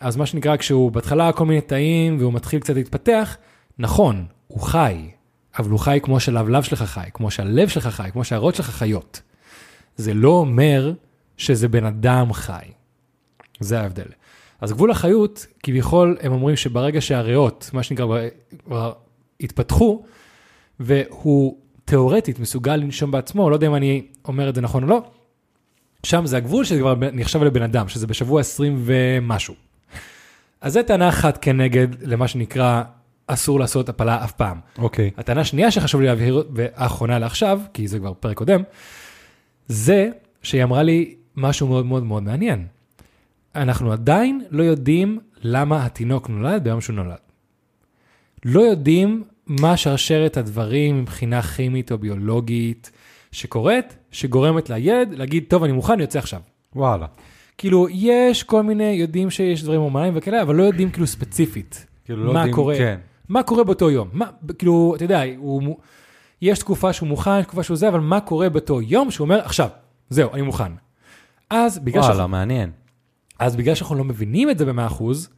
אז 0.00 0.16
מה 0.16 0.26
שנקרא, 0.26 0.56
כשהוא 0.56 0.92
בהתחלה 0.92 1.32
כל 1.32 1.46
מיני 1.46 1.60
תאים 1.60 2.16
והוא 2.20 2.32
מתחיל 2.32 2.60
קצת 2.60 2.74
להתפתח, 2.74 3.36
נכון, 3.78 4.26
הוא 4.46 4.60
חי, 4.60 5.10
אבל 5.58 5.70
הוא 5.70 5.78
חי 5.78 5.98
כמו 6.02 6.20
שהלבלב 6.20 6.62
שלך 6.62 6.82
חי, 6.82 7.08
כמו 7.14 7.30
שהלב 7.30 7.68
שלך 7.68 7.86
חי, 7.86 8.08
כמו 8.12 8.24
שהריאות 8.24 8.54
שלך 8.54 8.70
חיות. 8.70 9.22
זה 9.96 10.14
לא 10.14 10.30
אומר 10.30 10.92
שזה 11.36 11.68
בן 11.68 11.84
אדם 11.84 12.32
חי. 12.32 12.62
זה 13.60 13.80
ההבדל. 13.80 14.08
אז 14.60 14.72
גבול 14.72 14.90
החיות, 14.90 15.46
כביכול, 15.62 16.16
הם 16.20 16.32
אומרים 16.32 16.56
שברגע 16.56 17.00
שהריאות, 17.00 17.70
מה 17.72 17.82
שנקרא, 17.82 18.06
התפתחו, 19.40 20.02
והוא 20.80 21.58
תיאורטית 21.84 22.38
מסוגל 22.38 22.76
לנשום 22.76 23.10
בעצמו, 23.10 23.50
לא 23.50 23.54
יודע 23.56 23.66
אם 23.66 23.74
אני 23.74 24.06
אומר 24.24 24.48
את 24.48 24.54
זה 24.54 24.60
נכון 24.60 24.82
או 24.82 24.88
לא, 24.88 25.02
שם 26.02 26.26
זה 26.26 26.36
הגבול 26.36 26.64
שזה 26.64 26.78
כבר 26.78 26.94
נחשב 27.12 27.42
לבן 27.42 27.62
אדם, 27.62 27.88
שזה 27.88 28.06
בשבוע 28.06 28.40
20 28.40 28.82
ומשהו. 28.84 29.54
אז 30.60 30.72
זו 30.72 30.82
טענה 30.82 31.08
אחת 31.08 31.38
כנגד 31.42 31.88
למה 32.02 32.28
שנקרא 32.28 32.82
אסור 33.26 33.60
לעשות 33.60 33.88
הפלה 33.88 34.24
אף 34.24 34.32
פעם. 34.32 34.60
אוקיי. 34.78 35.10
הטענה 35.16 35.40
השנייה 35.40 35.70
שחשוב 35.70 36.00
לי 36.00 36.06
להבהיר, 36.06 36.44
והאחרונה 36.54 37.18
לעכשיו, 37.18 37.60
כי 37.74 37.88
זה 37.88 37.98
כבר 37.98 38.12
פרק 38.14 38.36
קודם, 38.36 38.62
זה 39.66 40.08
שהיא 40.42 40.62
אמרה 40.62 40.82
לי 40.82 41.14
משהו 41.36 41.66
מאוד 41.66 41.86
מאוד 41.86 42.04
מאוד 42.04 42.22
מעניין. 42.22 42.66
אנחנו 43.54 43.92
עדיין 43.92 44.44
לא 44.50 44.62
יודעים 44.62 45.18
למה 45.42 45.86
התינוק 45.86 46.28
נולד 46.28 46.64
ביום 46.64 46.80
שהוא 46.80 46.96
נולד. 46.96 47.29
לא 48.44 48.60
יודעים 48.60 49.24
מה 49.46 49.76
שרשרת 49.76 50.36
הדברים 50.36 51.00
מבחינה 51.02 51.42
כימית 51.42 51.92
או 51.92 51.98
ביולוגית 51.98 52.90
שקורית, 53.32 53.96
שגורמת 54.10 54.70
לילד 54.70 55.14
להגיד, 55.14 55.44
טוב, 55.48 55.64
אני 55.64 55.72
מוכן, 55.72 55.92
אני 55.92 56.02
יוצא 56.02 56.18
עכשיו. 56.18 56.40
וואלה. 56.76 57.06
כאילו, 57.58 57.86
יש 57.90 58.42
כל 58.42 58.62
מיני, 58.62 58.84
יודעים 58.92 59.30
שיש 59.30 59.62
דברים 59.62 59.80
הומניים 59.80 60.12
וכאלה, 60.16 60.42
אבל 60.42 60.54
לא 60.54 60.62
יודעים 60.62 60.90
כאילו 60.90 61.06
ספציפית. 61.06 61.86
כאילו 62.04 62.24
לא 62.24 62.32
מה 62.32 62.38
יודעים- 62.38 62.54
קורה, 62.54 62.76
כן. 62.78 62.98
מה 63.28 63.42
קורה 63.42 63.64
באותו 63.64 63.90
יום. 63.90 64.08
מה, 64.12 64.26
כאילו, 64.58 64.92
אתה 64.96 65.04
יודע, 65.04 65.22
הוא, 65.36 65.76
יש 66.42 66.58
תקופה 66.58 66.92
שהוא 66.92 67.08
מוכן, 67.08 67.38
יש 67.40 67.46
תקופה 67.46 67.62
שהוא 67.62 67.76
זה, 67.76 67.88
אבל 67.88 68.00
מה 68.00 68.20
קורה 68.20 68.48
באותו 68.48 68.82
יום 68.82 69.10
שהוא 69.10 69.24
אומר, 69.24 69.40
עכשיו, 69.44 69.68
זהו, 70.10 70.30
אני 70.34 70.42
מוכן. 70.42 70.72
אז 71.50 71.78
בגלל, 71.78 72.00
וואלה, 72.00 72.14
שאנחנו, 72.14 72.28
מעניין. 72.28 72.70
אז 73.38 73.56
בגלל 73.56 73.74
שאנחנו 73.74 73.94
לא 73.94 74.04
מבינים 74.04 74.50
את 74.50 74.58
זה 74.58 74.64
במאה 74.64 74.86
אחוז, 74.86 75.28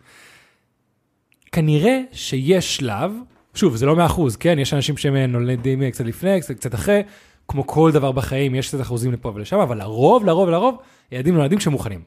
כנראה 1.52 2.00
שיש 2.12 2.76
שלב, 2.76 3.12
שוב, 3.54 3.76
זה 3.76 3.87
לא 3.87 3.97
מאה 3.97 4.06
אחוז, 4.06 4.37
כן? 4.37 4.59
יש 4.59 4.75
אנשים 4.75 4.97
שהם 4.97 5.16
נולדים 5.16 5.90
קצת 5.90 6.04
לפני, 6.04 6.40
קצת, 6.40 6.54
קצת 6.54 6.75
אחרי, 6.75 7.02
כמו 7.49 7.66
כל 7.66 7.90
דבר 7.92 8.12
בחיים, 8.12 8.54
יש 8.54 8.68
קצת 8.68 8.80
אחוזים 8.80 9.12
לפה 9.12 9.32
ולשם, 9.35 9.59
אבל 9.59 9.78
לרוב, 9.78 10.25
לרוב, 10.25 10.49
לרוב, 10.49 10.76
ילדים 11.12 11.35
נולדים 11.35 11.61
שמוכנים. 11.61 12.00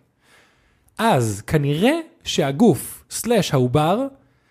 אז 0.98 1.44
כנראה 1.48 2.00
שהגוף, 2.24 3.04
סלאש 3.10 3.54
העובר, 3.54 4.08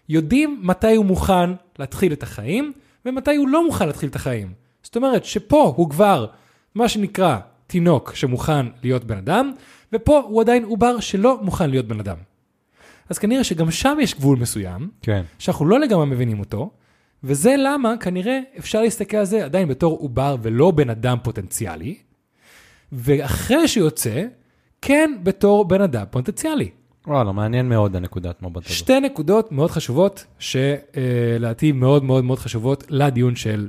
יודעים 0.08 0.60
מתי 0.62 0.94
הוא 0.94 1.04
מוכן 1.04 1.50
להתחיל 1.78 2.12
את 2.12 2.22
החיים, 2.22 2.72
ומתי 3.06 3.36
הוא 3.36 3.48
לא 3.48 3.66
מוכן 3.66 3.86
להתחיל 3.86 4.08
את 4.08 4.16
החיים. 4.16 4.52
זאת 4.82 4.96
אומרת 4.96 5.24
שפה 5.24 5.72
הוא 5.76 5.90
כבר, 5.90 6.26
מה 6.74 6.88
שנקרא, 6.88 7.38
תינוק 7.66 8.14
שמוכן 8.14 8.66
להיות 8.82 9.04
בן 9.04 9.18
אדם, 9.18 9.52
ופה 9.92 10.22
הוא 10.28 10.40
עדיין 10.40 10.64
עובר 10.64 11.00
שלא 11.00 11.38
מוכן 11.42 11.70
להיות 11.70 11.86
בן 11.86 12.00
אדם. 12.00 12.16
אז 13.10 13.18
כנראה 13.18 13.44
שגם 13.44 13.70
שם 13.70 13.98
יש 14.00 14.14
גבול 14.14 14.38
מסוים, 14.38 14.90
כן. 15.02 15.22
שאנחנו 15.38 15.66
לא 15.66 15.80
לגמרי 15.80 16.06
מבינים 16.06 16.40
אותו, 16.40 16.70
וזה 17.24 17.54
למה 17.58 17.94
כנראה 18.00 18.40
אפשר 18.58 18.82
להסתכל 18.82 19.16
על 19.16 19.24
זה 19.24 19.44
עדיין 19.44 19.68
בתור 19.68 19.98
עובר 19.98 20.36
ולא 20.42 20.70
בן 20.70 20.90
אדם 20.90 21.18
פוטנציאלי, 21.22 21.96
ואחרי 22.92 23.68
שיוצא, 23.68 24.24
כן 24.82 25.10
בתור 25.22 25.64
בן 25.64 25.80
אדם 25.80 26.04
פוטנציאלי. 26.10 26.70
וואלה, 27.06 27.32
מעניין 27.32 27.68
מאוד 27.68 27.96
הנקודת 27.96 28.42
מבט 28.42 28.64
הזאת. 28.64 28.76
שתי 28.76 29.00
נקודות 29.00 29.52
מאוד 29.52 29.70
חשובות, 29.70 30.24
שלדעתי 30.38 31.72
מאוד 31.72 32.04
מאוד 32.04 32.24
מאוד 32.24 32.38
חשובות 32.38 32.84
לדיון 32.88 33.36
של 33.36 33.68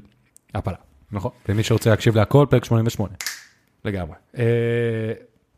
הפלה. 0.54 0.78
נכון. 1.12 1.32
ומי 1.50 1.64
שרוצה 1.64 1.90
להקשיב 1.90 2.16
להכל, 2.16 2.46
פרק 2.50 2.66
88. 2.66 3.14
לגמרי. 3.86 4.16
אה, 4.38 4.44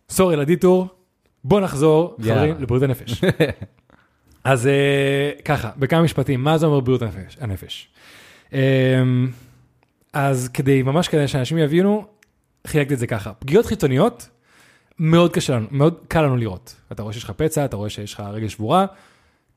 סורי 0.09 0.35
לדיטור, 0.35 0.87
בוא 1.47 1.61
נחזור. 1.61 2.15
חברים, 2.21 2.55
לבריאות 2.59 2.83
הנפש. 2.83 3.21
אז 4.43 4.67
אה, 4.67 5.31
ככה, 5.45 5.71
בכמה 5.77 6.01
משפטים, 6.01 6.43
מה 6.43 6.57
זה 6.57 6.65
אומר 6.65 6.79
בריאות 6.79 7.01
הנפש? 7.01 7.37
הנפש? 7.41 7.87
אה, 8.53 8.59
אז 10.13 10.49
כדי, 10.53 10.81
ממש 10.83 11.07
כדי 11.07 11.27
שאנשים 11.27 11.57
יבינו, 11.57 12.05
חילקתי 12.67 12.93
את 12.93 12.99
זה 12.99 13.07
ככה. 13.07 13.33
פגיעות 13.33 13.65
חיצוניות, 13.65 14.29
מאוד 14.99 15.33
קשה 15.33 15.55
לנו, 15.55 15.67
מאוד 15.71 15.93
קל 16.07 16.21
לנו 16.21 16.37
לראות. 16.37 16.75
אתה 16.91 17.01
רואה 17.03 17.13
שיש 17.13 17.23
לך 17.23 17.31
פצע, 17.31 17.65
אתה 17.65 17.75
רואה 17.75 17.89
שיש 17.89 18.13
לך 18.13 18.19
רגל 18.19 18.47
שבורה, 18.47 18.85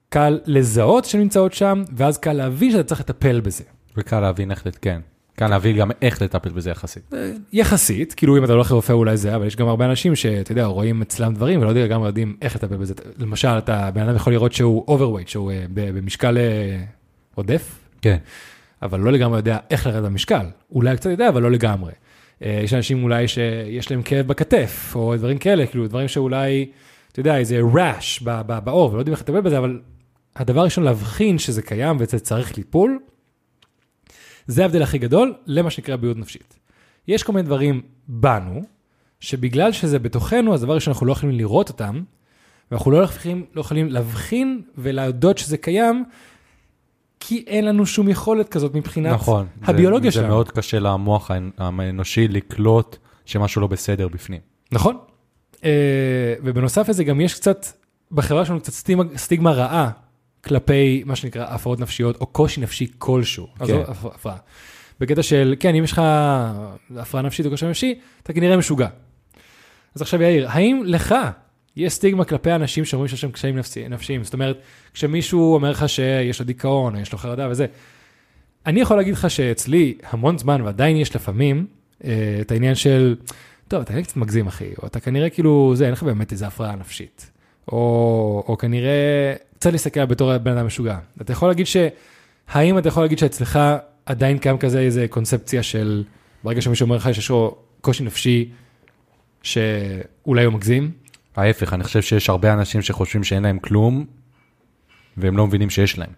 קל 0.09 0.41
לזהות 0.47 1.05
שנמצאות 1.05 1.53
שם, 1.53 1.83
ואז 1.97 2.19
קל 2.19 2.33
להבין 2.33 2.71
שאתה 2.71 2.83
צריך 2.83 3.01
לטפל 3.01 3.41
בזה. 3.41 3.65
וקל 3.97 4.21
להבין 4.21 4.51
איך, 4.51 4.67
לת- 4.67 4.79
כן. 4.83 5.01
קל 5.41 5.49
להבין 5.49 5.77
גם 5.77 5.91
איך 6.03 6.23
לטפל 6.23 6.51
בזה 6.51 6.71
יחסית. 6.71 7.15
יחסית, 7.53 8.15
כאילו 8.15 8.39
אם 8.39 8.45
אתה 8.45 8.53
הולך 8.53 8.71
לרופא 8.71 8.93
אולי 8.93 9.17
זה, 9.17 9.37
אבל 9.37 9.47
יש 9.47 9.57
גם 9.57 9.69
הרבה 9.69 9.85
אנשים 9.85 10.17
שאתה 10.17 10.53
יודע, 10.53 10.65
רואים 10.65 11.03
אצלם 11.03 11.35
דברים 11.35 11.61
ולא 11.61 11.69
יודע, 11.69 11.87
גם 11.87 12.03
יודעים 12.03 12.37
איך 12.43 12.57
לטפל 12.57 12.77
בזה. 12.77 12.95
למשל, 13.19 13.49
אתה, 13.49 13.91
בן 13.95 14.03
אדם 14.03 14.17
יכול 14.17 14.33
לראות 14.33 14.53
שהוא 14.53 14.97
overweight, 14.97 15.29
שהוא 15.31 15.51
אה, 15.51 15.65
ב- 15.75 15.99
במשקל 15.99 16.39
אה, 16.39 16.83
עודף, 17.35 17.79
כן. 18.03 18.17
אבל 18.83 19.01
לא 19.01 19.13
לגמרי 19.13 19.39
יודע 19.39 19.59
איך 19.71 19.87
לרדת 19.87 20.05
במשקל. 20.05 20.47
אולי 20.73 20.97
קצת 20.97 21.11
יודע, 21.11 21.29
אבל 21.29 21.43
לא 21.43 21.51
לגמרי. 21.51 21.93
אה, 22.45 22.61
יש 22.65 22.75
אנשים 22.75 23.03
אולי 23.03 23.29
שיש 23.29 23.91
להם 23.91 24.03
כאב 24.03 24.27
בכתף, 24.27 24.93
או 24.95 25.17
דברים 25.17 25.39
כאלה, 25.39 25.67
כאילו 25.67 25.87
דברים 25.89 26.09
שאולי 26.09 26.67
אתה 27.13 27.21
יודע, 27.21 27.39
איזה 27.39 27.61
ב- 28.25 28.59
בעור, 28.65 28.91
ולא 28.93 29.01
יודעים 29.01 29.13
איך 29.13 29.23
לטפל 29.23 29.41
בזה, 29.41 29.59
אבל 29.59 29.81
הדבר 30.37 30.61
הראשון 30.61 30.85
להבחין 30.85 31.39
שזה 31.39 31.63
קיים 31.63 31.97
וזה 32.01 32.19
צריך 32.19 32.53
טיפול, 32.53 32.99
זה 34.51 34.63
ההבדל 34.63 34.83
הכי 34.83 34.99
גדול 34.99 35.35
למה 35.47 35.71
שנקרא 35.71 35.97
בריאות 35.97 36.17
נפשית. 36.17 36.59
יש 37.09 37.23
כל 37.23 37.33
מיני 37.33 37.47
דברים 37.47 37.83
בנו, 38.09 38.63
שבגלל 39.21 39.73
שזה 39.73 39.99
בתוכנו, 39.99 40.55
אז 40.55 40.63
דבר 40.63 40.75
ראשון, 40.75 40.93
אנחנו 40.93 41.07
לא 41.07 41.13
יכולים 41.13 41.37
לראות 41.39 41.69
אותם, 41.69 42.03
ואנחנו 42.71 42.91
לא 42.91 42.99
יכולים, 43.03 43.45
לא 43.55 43.61
יכולים 43.61 43.89
להבחין 43.89 44.63
ולהודות 44.79 45.39
שזה 45.39 45.57
קיים, 45.57 46.05
כי 47.21 47.45
אין 47.47 47.65
לנו 47.65 47.87
שום 47.87 48.09
יכולת 48.09 48.49
כזאת 48.49 48.75
מבחינת 48.75 49.13
נכון. 49.13 49.47
הביולוגיה 49.63 50.11
שלנו. 50.13 50.27
זה 50.27 50.31
מאוד 50.33 50.51
קשה 50.51 50.79
למוח 50.79 51.31
האנ- 51.31 51.35
האנושי 51.59 52.29
לקלוט 52.29 52.97
שמשהו 53.25 53.61
לא 53.61 53.67
בסדר 53.67 54.09
בפנים. 54.09 54.41
נכון. 54.73 54.97
אה, 55.65 56.35
ובנוסף 56.45 56.89
לזה 56.89 57.05
גם 57.05 57.21
יש 57.21 57.35
קצת, 57.35 57.67
בחברה 58.13 58.45
שלנו 58.45 58.61
קצת 58.61 58.73
סטיגמה, 58.73 59.05
סטיגמה 59.17 59.53
רעה 59.53 59.91
כלפי 60.45 61.03
מה 61.07 61.17
שנקרא 61.17 61.45
הפרעות 61.49 61.81
נפשיות 61.81 62.17
או 62.21 62.27
קושי 62.27 62.61
נפשי 62.61 62.87
כלשהו. 62.99 63.47
כן. 63.59 63.65
עזוב, 63.65 63.81
הפ- 63.89 64.05
הפרעה. 64.15 64.37
בקטע 65.01 65.23
של, 65.23 65.55
כן, 65.61 65.75
אם 65.75 65.85
יש 65.85 65.93
לך 65.93 66.03
הפרעה 66.97 67.23
נפשית 67.23 67.47
או 67.47 67.51
קושי 67.51 67.67
נפשי, 67.67 67.95
אתה 68.23 68.33
כנראה 68.33 68.57
משוגע. 68.57 68.89
אז 69.95 70.03
עכשיו 70.03 70.23
יאיר, 70.23 70.49
האם 70.51 70.83
לך 70.87 71.15
יש 71.77 71.93
סטיגמה 71.93 72.25
כלפי 72.25 72.53
אנשים 72.53 72.85
שאומרים 72.85 73.09
שיש 73.09 73.25
להם 73.25 73.33
קשיים 73.33 73.57
נפשי, 73.59 73.89
נפשיים? 73.89 74.25
זאת 74.25 74.35
אומרת, 74.35 74.59
כשמישהו 74.95 75.55
אומר 75.55 75.71
לך 75.71 75.89
שיש 75.89 76.41
לו 76.41 76.47
דיכאון, 76.47 76.95
או 76.97 77.01
יש 77.01 77.13
לו 77.13 77.19
חרדה 77.19 77.49
וזה, 77.51 77.67
אני 78.67 78.81
יכול 78.81 78.97
להגיד 78.97 79.15
לך 79.15 79.31
שאצלי 79.31 79.95
המון 80.11 80.39
זמן, 80.39 80.63
ועדיין 80.63 80.97
יש 80.97 81.17
לפעמים, 81.17 81.67
אה, 82.05 82.39
את 82.41 82.51
העניין 82.51 82.75
של, 82.75 83.17
טוב, 83.69 83.81
אתה 83.81 84.03
קצת 84.03 84.17
מגזים, 84.17 84.47
אחי, 84.47 84.69
או 84.83 84.87
אתה 84.87 85.01
כנראה 85.01 85.31
כאילו, 85.31 85.73
זה, 85.77 85.85
אין 85.85 85.93
לך 85.93 86.03
באמת 86.03 86.33
איזה 86.33 86.47
הפרעה 86.47 86.77
נפשית. 86.77 87.31
או, 87.73 88.45
או 88.49 88.59
כנראה, 88.59 89.35
קצת 89.61 89.73
להסתכל 89.73 90.05
בתור 90.05 90.39
בן 90.39 90.57
אדם 90.57 90.67
משוגע. 90.67 90.99
אתה 91.21 91.33
יכול 91.33 91.49
להגיד 91.49 91.67
ש... 91.67 91.77
האם 92.49 92.79
אתה 92.79 92.89
יכול 92.89 93.03
להגיד 93.03 93.19
שאצלך 93.19 93.59
עדיין 94.07 94.39
קיים 94.39 94.59
כזה 94.59 94.81
איזה 94.81 95.07
קונספציה 95.11 95.63
של, 95.63 96.05
ברגע 96.45 96.61
שמישהו 96.63 96.85
אומר 96.85 96.97
לך 96.97 97.15
שיש 97.15 97.31
לו 97.31 97.57
קושי 97.81 98.05
נפשי, 98.05 98.51
שאולי 99.43 100.45
הוא 100.45 100.55
מגזים? 100.55 100.91
ההפך, 101.37 101.73
אני 101.73 101.85
חושב 101.85 102.03
שיש 102.03 102.29
הרבה 102.31 102.53
אנשים 102.53 102.83
שחושבים 102.83 103.25
שאין 103.25 103.43
להם 103.43 103.59
כלום, 103.59 104.05
והם 105.17 105.37
לא 105.37 105.47
מבינים 105.47 105.71
שיש 105.71 105.99
להם. 105.99 106.11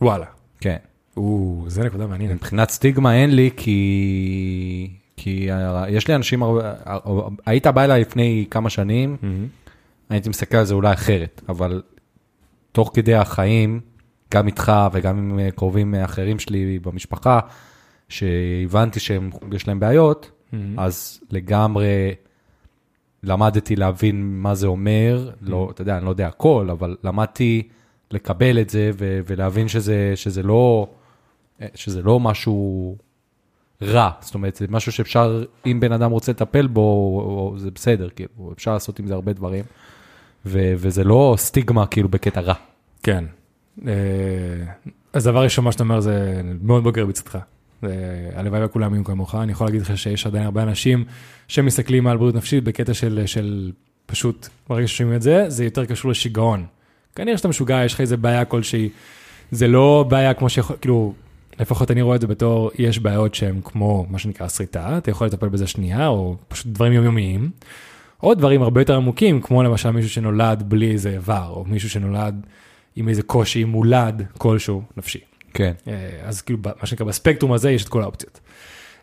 וואלה. 0.00 0.26
כן. 0.60 0.76
או, 1.16 1.64
זה 1.66 1.84
נקודה 1.84 2.06
מעניינת. 2.06 2.34
מבחינת 2.34 2.70
סטיגמה 2.70 3.14
אין 3.16 3.34
לי, 3.36 3.50
כי... 3.56 4.90
כי 5.16 5.50
ה- 5.50 5.84
יש 5.88 6.08
לי 6.08 6.14
אנשים, 6.14 6.42
הרבה- 6.42 6.74
היית 7.46 7.66
בא 7.66 7.84
אליי 7.84 8.00
לפני 8.00 8.46
כמה 8.50 8.70
שנים, 8.70 9.16
הייתי 10.10 10.28
מסתכל 10.28 10.56
על 10.56 10.64
זה 10.64 10.74
אולי 10.74 10.92
אחרת, 10.92 11.42
אבל 11.48 11.82
תוך 12.72 12.90
כדי 12.94 13.14
החיים, 13.14 13.80
גם 14.34 14.46
איתך 14.46 14.72
וגם 14.92 15.18
עם 15.18 15.38
אה, 15.38 15.50
קרובים 15.50 15.94
אחרים 15.94 16.38
שלי 16.38 16.78
במשפחה, 16.78 17.40
שהבנתי 18.08 19.00
שיש 19.00 19.68
להם 19.68 19.80
בעיות, 19.80 20.30
אז 20.78 21.20
לגמרי 21.30 22.14
למדתי 23.22 23.76
להבין 23.76 24.40
מה 24.42 24.54
זה 24.54 24.66
אומר, 24.66 25.30
לא, 25.40 25.68
אתה 25.70 25.82
יודע, 25.82 25.96
אני 25.96 26.04
לא 26.04 26.10
יודע 26.10 26.26
הכל, 26.26 26.68
אבל 26.70 26.96
למדתי 27.04 27.68
לקבל 28.10 28.60
את 28.60 28.70
זה 28.70 28.90
ו- 28.98 29.20
ולהבין 29.26 29.68
שזה, 29.68 30.12
שזה, 30.14 30.42
לא, 30.42 30.88
שזה 31.74 32.02
לא 32.02 32.20
משהו 32.20 32.96
רע, 33.82 34.10
זאת 34.20 34.34
אומרת, 34.34 34.56
זה 34.56 34.66
משהו 34.68 34.92
שאפשר, 34.92 35.44
אם 35.66 35.80
בן 35.80 35.92
אדם 35.92 36.10
רוצה 36.10 36.32
לטפל 36.32 36.66
בו, 36.66 37.54
זה 37.56 37.70
בסדר, 37.70 38.08
כאילו, 38.08 38.52
אפשר 38.52 38.72
לעשות 38.72 38.98
עם 38.98 39.06
זה 39.06 39.14
הרבה 39.14 39.32
דברים, 39.32 39.64
ו- 40.46 40.72
וזה 40.76 41.04
לא 41.04 41.34
סטיגמה 41.38 41.86
כאילו 41.86 42.08
בקטע 42.08 42.40
רע. 42.40 42.54
כן. 43.02 43.24
אה, 43.86 43.92
אז 45.12 45.24
דבר 45.24 45.42
ראשון, 45.42 45.64
מה 45.64 45.72
שאתה 45.72 45.82
אומר 45.82 46.00
זה 46.00 46.42
מאוד 46.62 46.82
בוגר 46.82 47.06
מצדך. 47.06 47.38
אה, 47.84 47.88
הלוואי 48.34 48.64
וכולם 48.64 48.94
יהיו 48.94 49.04
כמוך. 49.04 49.34
אני 49.34 49.52
יכול 49.52 49.66
להגיד 49.66 49.82
לך 49.82 49.98
שיש 49.98 50.26
עדיין 50.26 50.44
הרבה 50.44 50.62
אנשים 50.62 51.04
שמסתכלים 51.48 52.06
על 52.06 52.16
בריאות 52.16 52.34
נפשית 52.34 52.64
בקטע 52.64 52.94
של, 52.94 53.22
של 53.26 53.72
פשוט, 54.06 54.48
ברגע 54.68 54.88
ששומעים 54.88 55.16
את 55.16 55.22
זה, 55.22 55.44
זה 55.48 55.64
יותר 55.64 55.84
קשור 55.84 56.10
לשיגעון. 56.10 56.66
כנראה 57.14 57.36
שאתה 57.36 57.48
משוגע, 57.48 57.84
יש 57.84 57.94
לך 57.94 58.00
איזה 58.00 58.16
בעיה 58.16 58.44
כלשהי. 58.44 58.88
זה 59.50 59.68
לא 59.68 60.04
בעיה 60.08 60.34
כמו 60.34 60.48
שיכול, 60.48 60.76
כאילו, 60.80 61.14
לפחות 61.60 61.90
אני 61.90 62.02
רואה 62.02 62.16
את 62.16 62.20
זה 62.20 62.26
בתור, 62.26 62.70
יש 62.78 62.98
בעיות 62.98 63.34
שהן 63.34 63.60
כמו 63.64 64.06
מה 64.10 64.18
שנקרא 64.18 64.48
שריטה, 64.48 64.98
אתה 64.98 65.10
יכול 65.10 65.26
לטפל 65.26 65.48
בזה 65.48 65.66
שנייה, 65.66 66.06
או 66.08 66.36
פשוט 66.48 66.66
דברים 66.66 66.92
יומיומיים. 66.92 67.50
או 68.22 68.34
דברים 68.34 68.62
הרבה 68.62 68.80
יותר 68.80 68.96
עמוקים, 68.96 69.40
כמו 69.40 69.62
למשל 69.62 69.90
מישהו 69.90 70.10
שנולד 70.10 70.62
בלי 70.68 70.92
איזה 70.92 71.10
איבר, 71.10 71.48
או 71.50 71.64
מישהו 71.64 71.90
שנולד 71.90 72.46
עם 72.96 73.08
איזה 73.08 73.22
קושי 73.22 73.64
מולד 73.64 74.22
כלשהו 74.38 74.82
נפשי. 74.96 75.20
כן. 75.54 75.72
אה, 75.88 76.10
אז 76.22 76.42
כאילו, 76.42 76.58
מה 76.80 76.86
שנקרא, 76.86 77.06
בספקטרום 77.06 77.52
הזה 77.52 77.70
יש 77.70 77.84
את 77.84 77.88
כל 77.88 78.02
האופציות. 78.02 78.40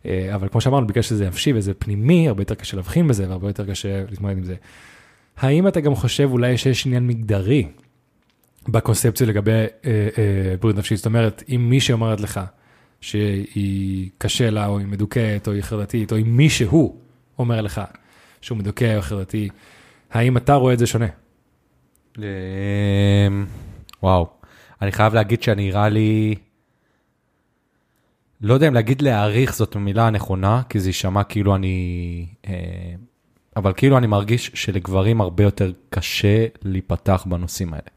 אה, 0.05 0.35
אבל 0.35 0.47
כמו 0.47 0.61
שאמרנו, 0.61 0.87
בגלל 0.87 1.01
שזה 1.01 1.27
נפשי 1.27 1.53
וזה 1.53 1.73
פנימי, 1.73 2.27
הרבה 2.27 2.41
יותר 2.41 2.55
קשה 2.55 2.77
להבחין 2.77 3.07
בזה 3.07 3.29
והרבה 3.29 3.49
יותר 3.49 3.65
קשה 3.65 4.03
להתמודד 4.09 4.37
עם 4.37 4.43
זה. 4.43 4.55
האם 5.37 5.67
אתה 5.67 5.79
גם 5.79 5.95
חושב 5.95 6.29
אולי 6.31 6.57
שיש 6.57 6.85
עניין 6.85 7.07
מגדרי 7.07 7.67
בקונספציה 8.67 9.27
לגבי 9.27 9.51
אה, 9.51 9.65
אה, 9.85 10.55
בריאות 10.59 10.77
נפשית? 10.77 10.97
זאת 10.97 11.05
אומרת, 11.05 11.43
אם 11.49 11.69
מישהי 11.69 11.93
אומרת 11.93 12.21
לך 12.21 12.41
שהיא 13.01 14.09
קשה 14.17 14.49
לה, 14.49 14.67
או 14.67 14.79
היא 14.79 14.87
מדוכאת, 14.87 15.47
או 15.47 15.53
היא 15.53 15.61
חרדתית, 15.61 16.11
או 16.11 16.17
אם 16.17 16.37
מישהו 16.37 16.97
אומר 17.39 17.61
לך 17.61 17.81
שהוא 18.41 18.57
מדוכא 18.57 18.97
או 18.97 19.01
חרדתי, 19.01 19.49
האם 20.11 20.37
אתה 20.37 20.53
רואה 20.53 20.73
את 20.73 20.79
זה 20.79 20.87
שונה? 20.87 21.05
אמ, 22.17 22.23
וואו, 24.03 24.27
אני 24.81 24.91
חייב 24.91 25.13
להגיד 25.13 25.43
שאני 25.43 25.67
נראה 25.67 25.89
לי, 25.89 26.35
לא 28.41 28.53
יודע 28.53 28.67
אם 28.67 28.73
להגיד 28.73 29.01
להעריך 29.01 29.55
זאת 29.55 29.75
המילה 29.75 30.07
הנכונה, 30.07 30.61
כי 30.69 30.79
זה 30.79 30.89
יישמע 30.89 31.23
כאילו 31.23 31.55
אני, 31.55 32.25
אה, 32.47 32.53
אבל 33.55 33.73
כאילו 33.77 33.97
אני 33.97 34.07
מרגיש 34.07 34.51
שלגברים 34.53 35.21
הרבה 35.21 35.43
יותר 35.43 35.71
קשה 35.89 36.45
להיפתח 36.61 37.25
בנושאים 37.29 37.73
האלה. 37.73 37.87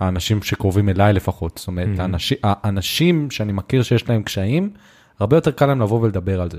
האנשים 0.00 0.42
שקרובים 0.42 0.88
אליי 0.88 1.12
לפחות, 1.12 1.58
זאת 1.58 1.68
אומרת, 1.68 1.98
Mhm. 1.98 2.00
האנשים, 2.02 2.38
האנשים 2.42 3.30
שאני 3.30 3.52
מכיר 3.52 3.82
שיש 3.82 4.08
להם 4.08 4.22
קשיים, 4.22 4.70
הרבה 5.18 5.36
יותר 5.36 5.50
קל 5.50 5.66
להם 5.66 5.80
לבוא 5.80 6.00
ולדבר 6.00 6.40
על 6.40 6.50
זה. 6.50 6.58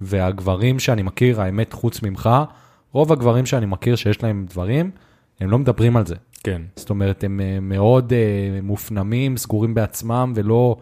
והגברים 0.00 0.78
שאני 0.78 1.02
מכיר, 1.02 1.40
האמת, 1.40 1.72
חוץ 1.72 2.02
ממך, 2.02 2.30
רוב 2.92 3.12
הגברים 3.12 3.46
שאני 3.46 3.66
מכיר 3.66 3.96
שיש 3.96 4.22
להם 4.22 4.46
דברים, 4.48 4.90
הם 5.40 5.50
לא 5.50 5.58
מדברים 5.58 5.96
על 5.96 6.06
זה. 6.06 6.14
כן. 6.44 6.62
זאת 6.76 6.90
אומרת, 6.90 7.24
הם 7.24 7.40
אה, 7.40 7.60
מאוד 7.60 8.12
אה, 8.12 8.60
מופנמים, 8.62 9.36
סגורים 9.36 9.74
בעצמם, 9.74 10.32
ולא, 10.36 10.76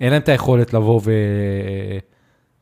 אין 0.00 0.10
להם 0.10 0.22
את 0.22 0.28
היכולת 0.28 0.74
לבוא 0.74 1.00
ו... 1.04 1.12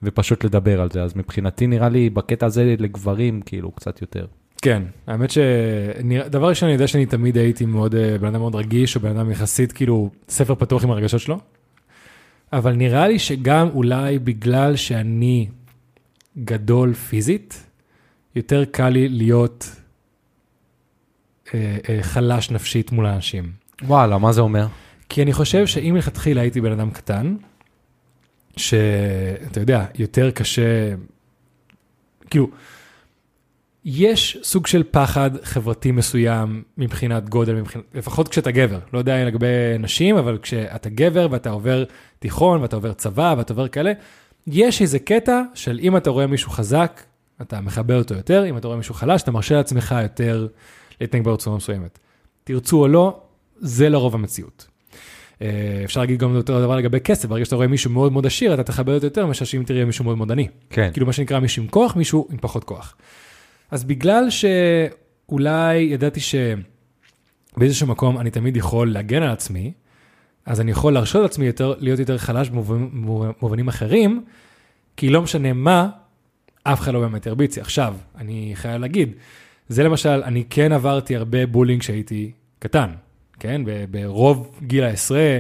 ופשוט 0.03 0.45
לדבר 0.45 0.81
על 0.81 0.91
זה. 0.91 1.03
אז 1.03 1.17
מבחינתי, 1.17 1.67
נראה 1.67 1.89
לי, 1.89 2.11
בקטע 2.11 2.47
הזה 2.47 2.75
לגברים, 2.79 3.41
כאילו, 3.41 3.71
קצת 3.71 4.01
יותר. 4.01 4.27
כן, 4.63 4.83
האמת 5.07 5.31
שדבר 5.31 6.49
ראשון, 6.49 6.67
אני 6.67 6.73
יודע 6.73 6.87
שאני 6.87 7.07
תמיד 7.07 7.37
הייתי 7.37 7.67
מאוד, 7.67 7.95
אה, 7.95 8.19
בן 8.19 8.27
אדם 8.27 8.41
מאוד 8.41 8.55
רגיש, 8.55 8.97
או 8.97 9.01
בן 9.01 9.17
אדם 9.17 9.31
יחסית, 9.31 9.73
כאילו, 9.73 10.11
ספר 10.29 10.55
פתוח 10.55 10.85
עם 10.85 10.91
הרגשות 10.91 11.21
שלו. 11.21 11.39
אבל 12.53 12.73
נראה 12.73 13.09
לי 13.09 13.19
שגם 13.19 13.69
אולי 13.75 14.19
בגלל 14.19 14.77
שאני 14.77 15.49
גדול 16.45 16.95
פיזית, 16.95 17.67
יותר 18.35 18.65
קל 18.65 18.89
לי 18.89 19.09
להיות 19.09 19.71
אה, 21.55 21.77
אה, 21.89 21.99
חלש 22.03 22.51
נפשית 22.51 22.93
מול 22.93 23.07
האנשים. 23.07 23.53
וואלה, 23.83 24.19
מה 24.19 24.33
זה 24.33 24.41
אומר? 24.41 24.67
כי 25.09 25.23
אני 25.23 25.33
חושב 25.33 25.67
שאם 25.67 25.95
מלכתחילה 25.95 26.41
הייתי 26.41 26.61
בן 26.61 26.73
אדם 26.73 26.91
קטן, 26.91 27.37
שאתה 28.57 29.61
יודע, 29.61 29.87
יותר 29.95 30.31
קשה, 30.31 30.95
כאילו, 32.31 32.51
יש 33.85 34.39
סוג 34.43 34.67
של 34.67 34.83
פחד 34.91 35.31
חברתי 35.43 35.93
מסוים 35.93 36.63
מבחינת 36.79 37.29
גודל, 37.29 37.55
מבחינת, 37.55 37.85
לפחות 37.95 38.29
כשאתה 38.29 38.51
גבר, 38.51 38.79
לא 38.93 38.99
יודע 38.99 39.25
לגבי 39.25 39.47
נשים, 39.79 40.17
אבל 40.17 40.39
כשאתה 40.43 40.89
גבר 40.89 41.29
ואתה 41.31 41.51
עובר 41.51 41.85
תיכון 42.19 42.63
ואתה 42.63 42.77
עובר 42.77 42.93
צבא 42.93 43.35
ואתה 43.39 43.53
עובר 43.53 43.69
כאלה, 43.69 43.93
יש 44.53 44.83
איזה 44.83 44.99
קטע 44.99 45.43
של 45.55 45.81
אם 45.83 45.97
אתה 45.97 46.11
רואה 46.11 46.27
מישהו 46.27 46.51
חזק, 46.51 47.03
אתה 47.43 47.61
מכבד 47.61 47.95
אותו 47.95 48.15
יותר, 48.15 48.47
אם 48.51 48.57
אתה 48.57 48.67
רואה 48.67 48.77
מישהו 48.77 48.95
חלש, 48.95 49.23
אתה 49.23 49.31
מרשה 49.31 49.55
לעצמך 49.55 49.95
יותר 50.03 50.47
להתנהג 51.01 51.25
בצורה 51.25 51.57
מסוימת. 51.57 51.99
תרצו 52.45 52.81
או 52.81 52.89
לא, 52.89 53.21
זה 53.57 53.89
לרוב 53.89 54.15
המציאות. 54.15 54.67
אה, 55.43 55.81
אפשר 55.85 56.01
להגיד 56.01 56.19
גם 56.19 56.37
אותו 56.37 56.61
דבר 56.61 56.77
לגבי 56.77 57.01
כסף, 57.01 57.29
ברגע 57.29 57.45
שאתה 57.45 57.57
רואה 57.57 57.67
מישהו 57.67 57.91
מאוד 57.91 58.13
מאוד 58.13 58.27
עשיר, 58.27 58.55
אתה 58.55 58.63
תכבד 58.63 58.95
אותו 58.95 59.07
יותר 59.07 59.27
מאשר 59.27 59.45
שאם 59.45 59.63
תראה 59.67 59.85
מישהו 59.85 60.05
מאוד 60.05 60.17
מאוד 60.17 60.33
עני. 60.33 60.49
כן. 60.71 60.91
כאילו 60.93 61.07
מה 61.07 61.13
שנקרא 61.13 61.39
מישהו 61.39 61.63
עם 61.63 61.69
כוח, 61.69 61.97
מישהו 61.97 62.29
עם 62.31 62.39
פחות 62.41 62.65
כוח. 62.65 62.97
אז 63.71 63.85
בגלל 63.85 64.27
שאולי 64.31 65.77
ידעתי 65.77 66.21
שבאיזשהו 66.21 67.87
מקום 67.87 68.19
אני 68.19 68.31
תמיד 68.31 68.57
יכול 68.57 68.93
להגן 68.93 69.23
על 69.23 69.31
עצמי, 69.31 69.73
אז 70.49 70.61
אני 70.61 70.71
יכול 70.71 70.93
להרשות 70.93 71.23
לעצמי 71.23 71.47
יותר, 71.47 71.75
להיות 71.79 71.99
יותר 71.99 72.19
חלש 72.19 72.51
במובנים 72.51 73.69
אחרים, 73.69 74.25
כי 74.97 75.09
לא 75.09 75.23
משנה 75.23 75.53
מה, 75.53 75.89
אף 76.63 76.81
אחד 76.81 76.95
לא 76.95 77.01
באמת 77.01 77.27
ירביץ 77.27 77.57
לי. 77.57 77.63
עכשיו, 77.63 77.95
אני 78.19 78.51
חייב 78.55 78.81
להגיד, 78.81 79.13
זה 79.69 79.83
למשל, 79.83 80.23
אני 80.25 80.45
כן 80.51 80.73
עברתי 80.73 81.17
הרבה 81.17 81.47
בולינג 81.47 81.81
כשהייתי 81.81 82.31
קטן, 82.59 82.91
כן? 83.41 83.63
ברוב 83.91 84.59
גיל 84.63 84.85
העשרה, 84.85 85.39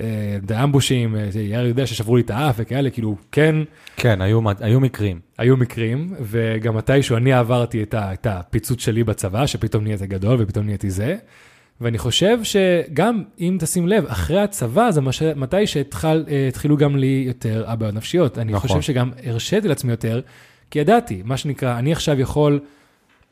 אה, 0.00 0.36
באמבושים, 0.46 1.16
אה, 1.16 1.28
יאיר 1.34 1.66
יודע 1.66 1.86
ששברו 1.86 2.16
לי 2.16 2.22
את 2.22 2.30
האף 2.30 2.54
וכאלה, 2.58 2.90
כאילו, 2.90 3.16
כן, 3.32 3.56
כן, 3.96 4.20
היו, 4.20 4.40
היו 4.60 4.80
מקרים. 4.80 5.20
היו 5.38 5.56
מקרים, 5.56 6.14
וגם 6.20 6.76
מתישהו 6.76 7.16
אני 7.16 7.32
עברתי 7.32 7.82
את, 7.82 7.94
ה, 7.94 8.12
את 8.12 8.26
הפיצוץ 8.26 8.80
שלי 8.80 9.04
בצבא, 9.04 9.46
שפתאום 9.46 9.84
נהייתי 9.84 10.06
גדול 10.06 10.36
ופתאום 10.42 10.66
נהייתי 10.66 10.90
זה. 10.90 11.16
ואני 11.80 11.98
חושב 11.98 12.38
שגם 12.42 13.22
אם 13.40 13.56
תשים 13.60 13.88
לב, 13.88 14.06
אחרי 14.06 14.40
הצבא 14.40 14.90
זה 14.90 15.00
מש... 15.00 15.22
מתי 15.22 15.66
שהתחילו 15.66 16.76
גם 16.76 16.96
לי 16.96 17.24
יותר 17.26 17.64
הבעיות 17.66 17.94
נפשיות. 17.94 18.38
אני 18.38 18.52
נכון. 18.52 18.68
חושב 18.68 18.80
שגם 18.80 19.10
הרשיתי 19.24 19.68
לעצמי 19.68 19.90
יותר, 19.90 20.20
כי 20.70 20.78
ידעתי, 20.78 21.22
מה 21.24 21.36
שנקרא, 21.36 21.78
אני 21.78 21.92
עכשיו 21.92 22.20
יכול 22.20 22.60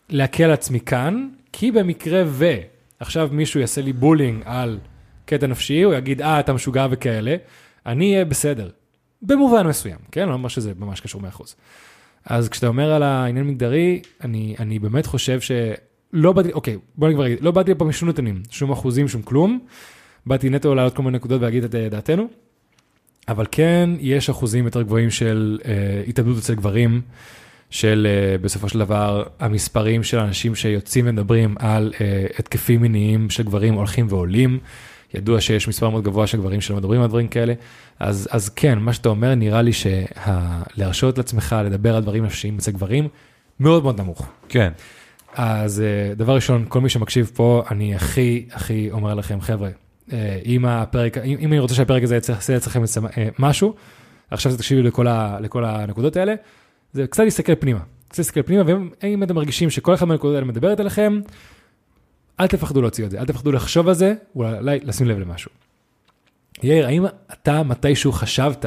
להקל 0.08 0.44
על 0.44 0.50
עצמי 0.50 0.80
כאן, 0.80 1.28
כי 1.52 1.72
במקרה 1.72 2.22
ו... 2.26 2.54
עכשיו 3.00 3.28
מישהו 3.32 3.60
יעשה 3.60 3.80
לי 3.80 3.92
בולינג 3.92 4.42
על 4.44 4.78
קטע 5.26 5.46
נפשי, 5.46 5.82
הוא 5.82 5.94
יגיד, 5.94 6.22
אה, 6.22 6.40
אתה 6.40 6.52
משוגע 6.52 6.86
וכאלה, 6.90 7.36
אני 7.86 8.12
אהיה 8.12 8.24
בסדר. 8.24 8.70
במובן 9.22 9.66
מסוים, 9.66 9.98
כן? 10.12 10.28
לא 10.28 10.34
אומר 10.34 10.48
שזה 10.48 10.72
ממש 10.78 11.00
קשור 11.00 11.22
100%. 11.38 11.54
אז 12.24 12.48
כשאתה 12.48 12.66
אומר 12.66 12.92
על 12.92 13.02
העניין 13.02 13.46
מגדרי, 13.46 14.02
אני, 14.24 14.54
אני 14.58 14.78
באמת 14.78 15.06
חושב 15.06 15.40
שלא 16.14 16.32
באתי, 16.32 16.52
אוקיי, 16.52 16.78
בוא 16.96 17.08
אגיד, 17.08 17.38
לא 17.40 17.50
באתי 17.50 17.70
לפה 17.70 17.84
משום 17.84 18.08
נתונים, 18.08 18.42
שום 18.50 18.70
אחוזים, 18.72 19.08
שום 19.08 19.22
כלום. 19.22 19.58
באתי 20.26 20.50
נטו 20.50 20.74
להעלות 20.74 20.94
כל 20.94 21.02
מיני 21.02 21.16
נקודות 21.16 21.40
ולהגיד 21.40 21.64
את 21.64 21.74
אה, 21.74 21.88
דעתנו, 21.88 22.28
אבל 23.28 23.46
כן, 23.50 23.90
יש 24.00 24.30
אחוזים 24.30 24.64
יותר 24.64 24.82
גבוהים 24.82 25.10
של 25.10 25.58
אה, 25.64 26.02
התאבדות 26.08 26.38
אצל 26.38 26.54
גברים, 26.54 27.00
של 27.70 28.06
אה, 28.10 28.38
בסופו 28.38 28.68
של 28.68 28.78
דבר 28.78 29.22
המספרים 29.40 30.02
של 30.02 30.18
אנשים 30.18 30.54
שיוצאים 30.54 31.08
ומדברים 31.08 31.54
על 31.58 31.92
אה, 32.00 32.26
התקפים 32.38 32.82
מיניים 32.82 33.30
של 33.30 33.42
גברים 33.42 33.74
הולכים 33.74 34.06
ועולים. 34.08 34.58
ידוע 35.14 35.40
שיש 35.40 35.68
מספר 35.68 35.90
מאוד 35.90 36.04
גבוה 36.04 36.26
של 36.26 36.38
גברים 36.38 36.60
שלא 36.60 36.76
מדברים 36.76 37.00
על 37.00 37.08
דברים 37.08 37.28
כאלה, 37.28 37.54
אז, 37.98 38.28
אז 38.30 38.48
כן, 38.48 38.78
מה 38.78 38.92
שאתה 38.92 39.08
אומר, 39.08 39.34
נראה 39.34 39.62
לי 39.62 39.70
שלהרשות 39.72 41.18
לעצמך 41.18 41.56
לדבר 41.64 41.96
על 41.96 42.02
דברים 42.02 42.24
נפשיים 42.24 42.58
אצל 42.58 42.70
גברים, 42.70 43.08
מאוד 43.60 43.82
מאוד 43.82 44.00
נמוך. 44.00 44.26
כן. 44.48 44.72
אז 45.34 45.80
אה, 45.80 46.14
דבר 46.14 46.34
ראשון, 46.34 46.64
כל 46.68 46.80
מי 46.80 46.88
שמקשיב 46.88 47.30
פה, 47.34 47.62
אני 47.70 47.94
הכי 47.94 48.46
הכי 48.52 48.90
אומר 48.90 49.14
לכם, 49.14 49.40
חבר'ה, 49.40 49.68
אה, 50.12 50.40
אם 50.44 50.64
הפרק, 50.64 51.18
אם, 51.18 51.48
אני 51.52 51.58
רוצה 51.58 51.74
שהפרק 51.74 52.02
הזה 52.02 52.14
יעשה 52.14 52.56
אצלכם 52.56 52.82
אה, 53.16 53.28
משהו, 53.38 53.74
עכשיו 54.30 54.52
זה 54.52 54.58
תקשיבו 54.58 54.82
לכל, 54.82 55.06
ה, 55.06 55.40
לכל 55.40 55.64
הנקודות 55.64 56.16
האלה, 56.16 56.34
זה 56.92 57.06
קצת 57.06 57.24
להסתכל 57.24 57.54
פנימה. 57.54 57.80
קצת 58.08 58.18
להסתכל 58.18 58.42
פנימה, 58.42 58.62
ואם 59.02 59.22
אתם 59.22 59.34
מרגישים 59.34 59.70
שכל 59.70 59.94
אחד 59.94 60.06
מהנקודות 60.06 60.34
האלה 60.34 60.46
מדברת 60.46 60.80
אליכם, 60.80 61.20
אל 62.40 62.46
תפחדו 62.46 62.82
להוציא 62.82 63.04
את 63.04 63.10
זה, 63.10 63.20
אל 63.20 63.26
תפחדו 63.26 63.52
לחשוב 63.52 63.88
על 63.88 63.94
זה, 63.94 64.14
אולי 64.36 64.80
לשים 64.82 65.06
לב 65.06 65.18
למשהו. 65.18 65.50
יאיר, 66.62 66.86
האם 66.86 67.04
אתה 67.32 67.62
מתישהו 67.62 68.12
חשבת 68.12 68.66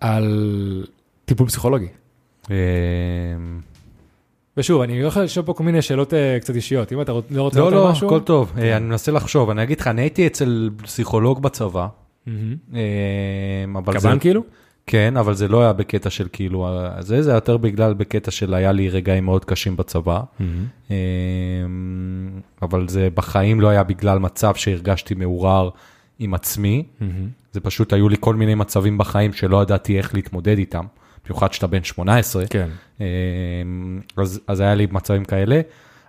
על 0.00 0.86
טיפול 1.24 1.46
פסיכולוגי? 1.46 1.88
ושוב, 4.56 4.82
אני 4.82 5.02
הולך 5.02 5.16
לשאול 5.16 5.46
פה 5.46 5.52
כל 5.54 5.64
מיני 5.64 5.82
שאלות 5.82 6.14
אה, 6.14 6.38
קצת 6.40 6.54
אישיות, 6.54 6.92
אם 6.92 7.00
אתה 7.00 7.12
לא 7.30 7.42
רוצה 7.42 7.60
לא, 7.60 7.64
לענות 7.64 7.82
על 7.82 7.86
לא, 7.86 7.92
משהו? 7.92 8.06
הכל 8.06 8.20
טוב. 8.20 8.52
אה, 8.58 8.76
אני 8.76 8.84
מנסה 8.84 9.12
לחשוב, 9.12 9.50
אני 9.50 9.62
אגיד 9.62 9.80
לך, 9.80 9.86
אני 9.86 10.02
הייתי 10.02 10.26
אצל 10.26 10.70
פסיכולוג 10.82 11.42
בצבא, 11.42 11.86
מהמם. 12.26 12.56
אה, 12.74 12.80
אבל 13.78 13.98
זה... 13.98 14.08
קב"ן 14.08 14.18
כאילו? 14.18 14.42
כן, 14.86 15.16
אבל 15.16 15.34
זה 15.34 15.48
לא 15.48 15.62
היה 15.62 15.72
בקטע 15.72 16.10
של 16.10 16.28
כאילו, 16.32 16.68
זה, 17.00 17.22
זה 17.22 17.32
יותר 17.32 17.56
בגלל 17.56 17.94
בקטע 17.94 18.30
של 18.30 18.54
היה 18.54 18.72
לי 18.72 18.88
רגעים 18.88 19.24
מאוד 19.24 19.44
קשים 19.44 19.76
בצבא. 19.76 20.20
אה, 20.90 20.96
אבל 22.62 22.88
זה 22.88 23.08
בחיים 23.14 23.60
לא 23.60 23.68
היה 23.68 23.82
בגלל 23.82 24.18
מצב 24.18 24.54
שהרגשתי 24.54 25.14
מעורער 25.14 25.70
עם 26.18 26.34
עצמי, 26.34 26.82
מהמם. 27.00 27.28
זה 27.52 27.60
פשוט 27.60 27.92
היו 27.92 28.08
לי 28.08 28.16
כל 28.20 28.34
מיני 28.34 28.54
מצבים 28.54 28.98
בחיים 28.98 29.32
שלא 29.32 29.62
ידעתי 29.62 29.98
איך 29.98 30.14
להתמודד 30.14 30.58
איתם, 30.58 30.84
במיוחד 31.24 31.52
שאתה 31.52 31.66
בן 31.66 31.84
18. 31.84 32.46
כן. 32.46 32.68
אה, 33.00 33.06
אז, 34.16 34.40
אז 34.46 34.60
היה 34.60 34.74
לי 34.74 34.86
מצבים 34.90 35.24
כאלה, 35.24 35.60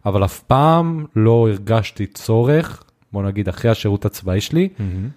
אבל 0.05 0.25
אף 0.25 0.39
פעם 0.39 1.05
לא 1.15 1.47
הרגשתי 1.49 2.07
צורך, 2.07 2.83
בוא 3.11 3.23
נגיד 3.23 3.49
אחרי 3.49 3.71
השירות 3.71 4.05
הצבאי 4.05 4.41
שלי, 4.41 4.69
מהמם. 4.79 5.09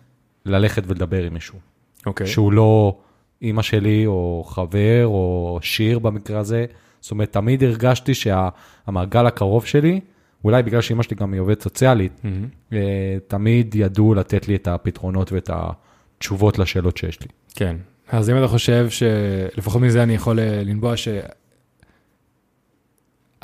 ללכת 0.47 0.83
ולדבר 0.87 1.25
עם 1.25 1.35
מישהו. 1.35 1.59
אוקיי. 2.07 2.27
שהוא 2.27 2.53
לא 2.53 2.99
אימא 3.43 3.63
שלי 3.63 4.07
או 4.07 4.45
חבר 4.47 5.07
או 5.07 5.59
שיר 5.63 5.99
במקרה 5.99 6.39
הזה. 6.39 6.67
זאת 7.01 7.11
אומרת, 7.11 7.33
תמיד 7.33 7.65
הרגשתי 7.65 8.15
שהמעגל 8.15 9.27
הקרוב 9.27 9.67
שלי, 9.67 10.01
אולי 10.45 10.63
בגלל 10.63 10.81
שאימא 10.81 11.03
שלי 11.03 11.17
גם 11.17 11.33
היא 11.33 11.41
עובדת 11.41 11.63
סוציאלית, 11.63 12.13
מהמם. 12.25 12.49
אה, 12.73 13.17
תמיד 13.27 13.75
ידעו 13.75 14.15
לתת 14.15 14.49
לי 14.49 14.55
את 14.55 14.69
הפתרונות 14.69 15.33
ואת 15.33 15.51
התשובות 15.53 16.59
לשאלות 16.59 16.97
שיש 16.97 17.21
לי. 17.21 17.27
כן. 17.55 17.77
אז 18.09 18.31
אם 18.31 18.39
אתה 18.39 18.49
חושב 18.49 18.87
שלפחות 18.91 19.83
מזה 19.83 20.03
אני 20.03 20.15
יכול 20.15 20.41
אה, 20.41 20.63
לנבוע 20.65 20.97
ש... 20.97 21.09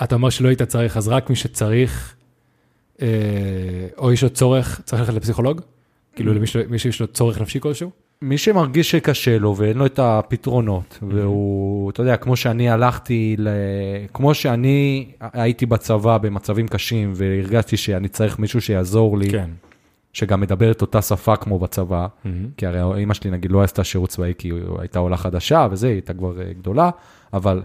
אתה 0.05 0.15
אומר 0.15 0.31
שלא 0.31 0.49
היית 0.49 0.63
צריך, 0.63 0.97
אז 0.97 1.09
רק 1.09 1.31
מי 1.31 1.37
שצריך, 1.37 2.15
אה, 3.03 3.07
או 3.99 4.13
יש 4.13 4.23
לו 4.23 4.31
צורך, 4.31 4.81
צריך 4.85 5.03
ללכת 5.03 5.15
לפסיכולוג? 5.15 5.61
כאילו 6.17 6.35
למי 6.35 6.47
שלו- 6.47 6.63
מי 6.69 6.79
שיש 6.79 7.01
לו 7.01 7.07
צורך 7.07 7.41
נפשי 7.41 7.61
כלשהו? 7.61 7.91
מי 8.23 8.39
שמרגיש 8.39 8.91
שקשה 8.91 9.39
לו 9.39 9.57
ואין 9.57 9.77
לו 9.79 9.87
את 9.87 9.99
הפתרונות, 9.99 10.99
והוא, 11.11 11.91
אתה 11.91 12.03
יודע, 12.03 12.17
כמו 12.17 12.37
שאני 12.37 12.71
הלכתי, 12.71 13.37
ל... 13.39 13.49
כמו 14.15 14.35
שאני 14.35 15.07
הייתי 15.21 15.67
בצבא 15.67 16.19
במצבים 16.19 16.69
קשים 16.69 17.13
והרגשתי 17.17 17.77
שאני 17.77 18.09
צריך 18.09 18.39
מישהו 18.39 18.61
שיעזור 18.61 19.19
לי, 19.19 19.31
כן. 19.31 19.51
שגם 20.15 20.41
מדבר 20.41 20.71
את 20.71 20.83
אותה 20.83 21.03
שפה 21.03 21.37
כמו 21.37 21.59
בצבא, 21.59 22.07
מהמם. 22.25 22.49
כי 22.57 22.67
הרי 22.67 23.01
אימא 23.01 23.15
שלי 23.15 23.31
נגיד 23.31 23.53
לא 23.53 23.63
עשתה 23.63 23.85
שירות 23.85 24.11
צבאי 24.11 24.33
כי 24.39 24.49
היא 24.49 24.63
הייתה 24.79 24.99
עולה 24.99 25.17
חדשה 25.17 25.69
וזה, 25.71 25.87
היא 25.87 25.95
הייתה 25.95 26.15
כבר 26.15 26.41
אה, 26.41 26.53
גדולה, 26.53 26.91
אבל 27.33 27.63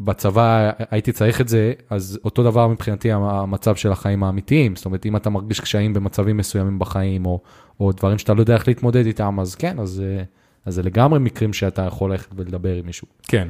בצבא 0.00 0.70
הייתי 0.90 1.12
צריך 1.12 1.40
את 1.40 1.48
זה, 1.48 1.72
אז 1.90 2.18
אותו 2.24 2.42
דבר 2.42 2.68
מבחינתי 2.68 3.12
המצב 3.12 3.76
של 3.76 3.92
החיים 3.92 4.24
האמיתיים, 4.24 4.76
זאת 4.76 4.84
אומרת 4.84 5.06
אם 5.06 5.16
אתה 5.16 5.30
מרגיש 5.30 5.60
קשיים 5.60 5.94
במצבים 5.94 6.36
מסוימים 6.36 6.78
בחיים, 6.78 7.26
או, 7.26 7.40
או 7.80 7.92
דברים 7.92 8.18
שאתה 8.18 8.34
לא 8.34 8.40
יודע 8.40 8.54
איך 8.54 8.68
להתמודד 8.68 9.06
איתם, 9.06 9.40
אז 9.40 9.54
כן, 9.54 9.78
אז, 9.78 10.02
אה, 10.06 10.22
אז 10.64 10.74
זה 10.74 10.82
לגמרי 10.82 11.18
מקרים 11.18 11.52
שאתה 11.52 11.82
יכול 11.82 12.10
ללכת 12.10 12.28
ולדבר 12.36 12.74
עם 12.74 12.86
מישהו. 12.86 13.06
כן. 13.22 13.48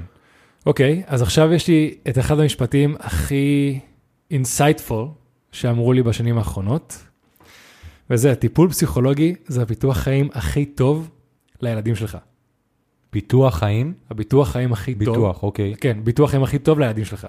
אוקיי, 0.67 1.03
אז 1.07 1.23
עכשיו 1.23 1.53
יש 1.53 1.69
לי 1.69 1.95
את 2.09 2.19
אחד 2.19 2.41
המשפטים 2.41 2.95
הכי 2.99 3.79
insightful 4.33 4.95
שאמרו 5.53 5.93
לי 5.93 6.03
בשנים 6.03 6.39
האחרונות, 6.39 7.06
וזה, 8.11 8.35
טיפול 8.35 8.71
פסיכולוגי 8.71 9.35
זה 9.47 9.63
הביטוח 9.63 9.97
חיים 9.97 10.29
הכי 10.33 10.67
טוב 10.67 11.11
לילדים 11.61 11.95
שלך. 11.95 12.19
ביטוח 13.13 13.59
חיים, 13.59 13.95
הביטוח 14.11 14.49
חיים 14.49 14.73
הכי 14.73 14.95
טוב. 14.95 14.99
ביטוח, 14.99 15.43
אוקיי. 15.43 15.75
כן, 15.81 15.99
ביטוח 16.05 16.31
חיים 16.31 16.43
הכי 16.43 16.59
טוב 16.59 16.79
לילדים 16.79 17.05
שלך. 17.05 17.27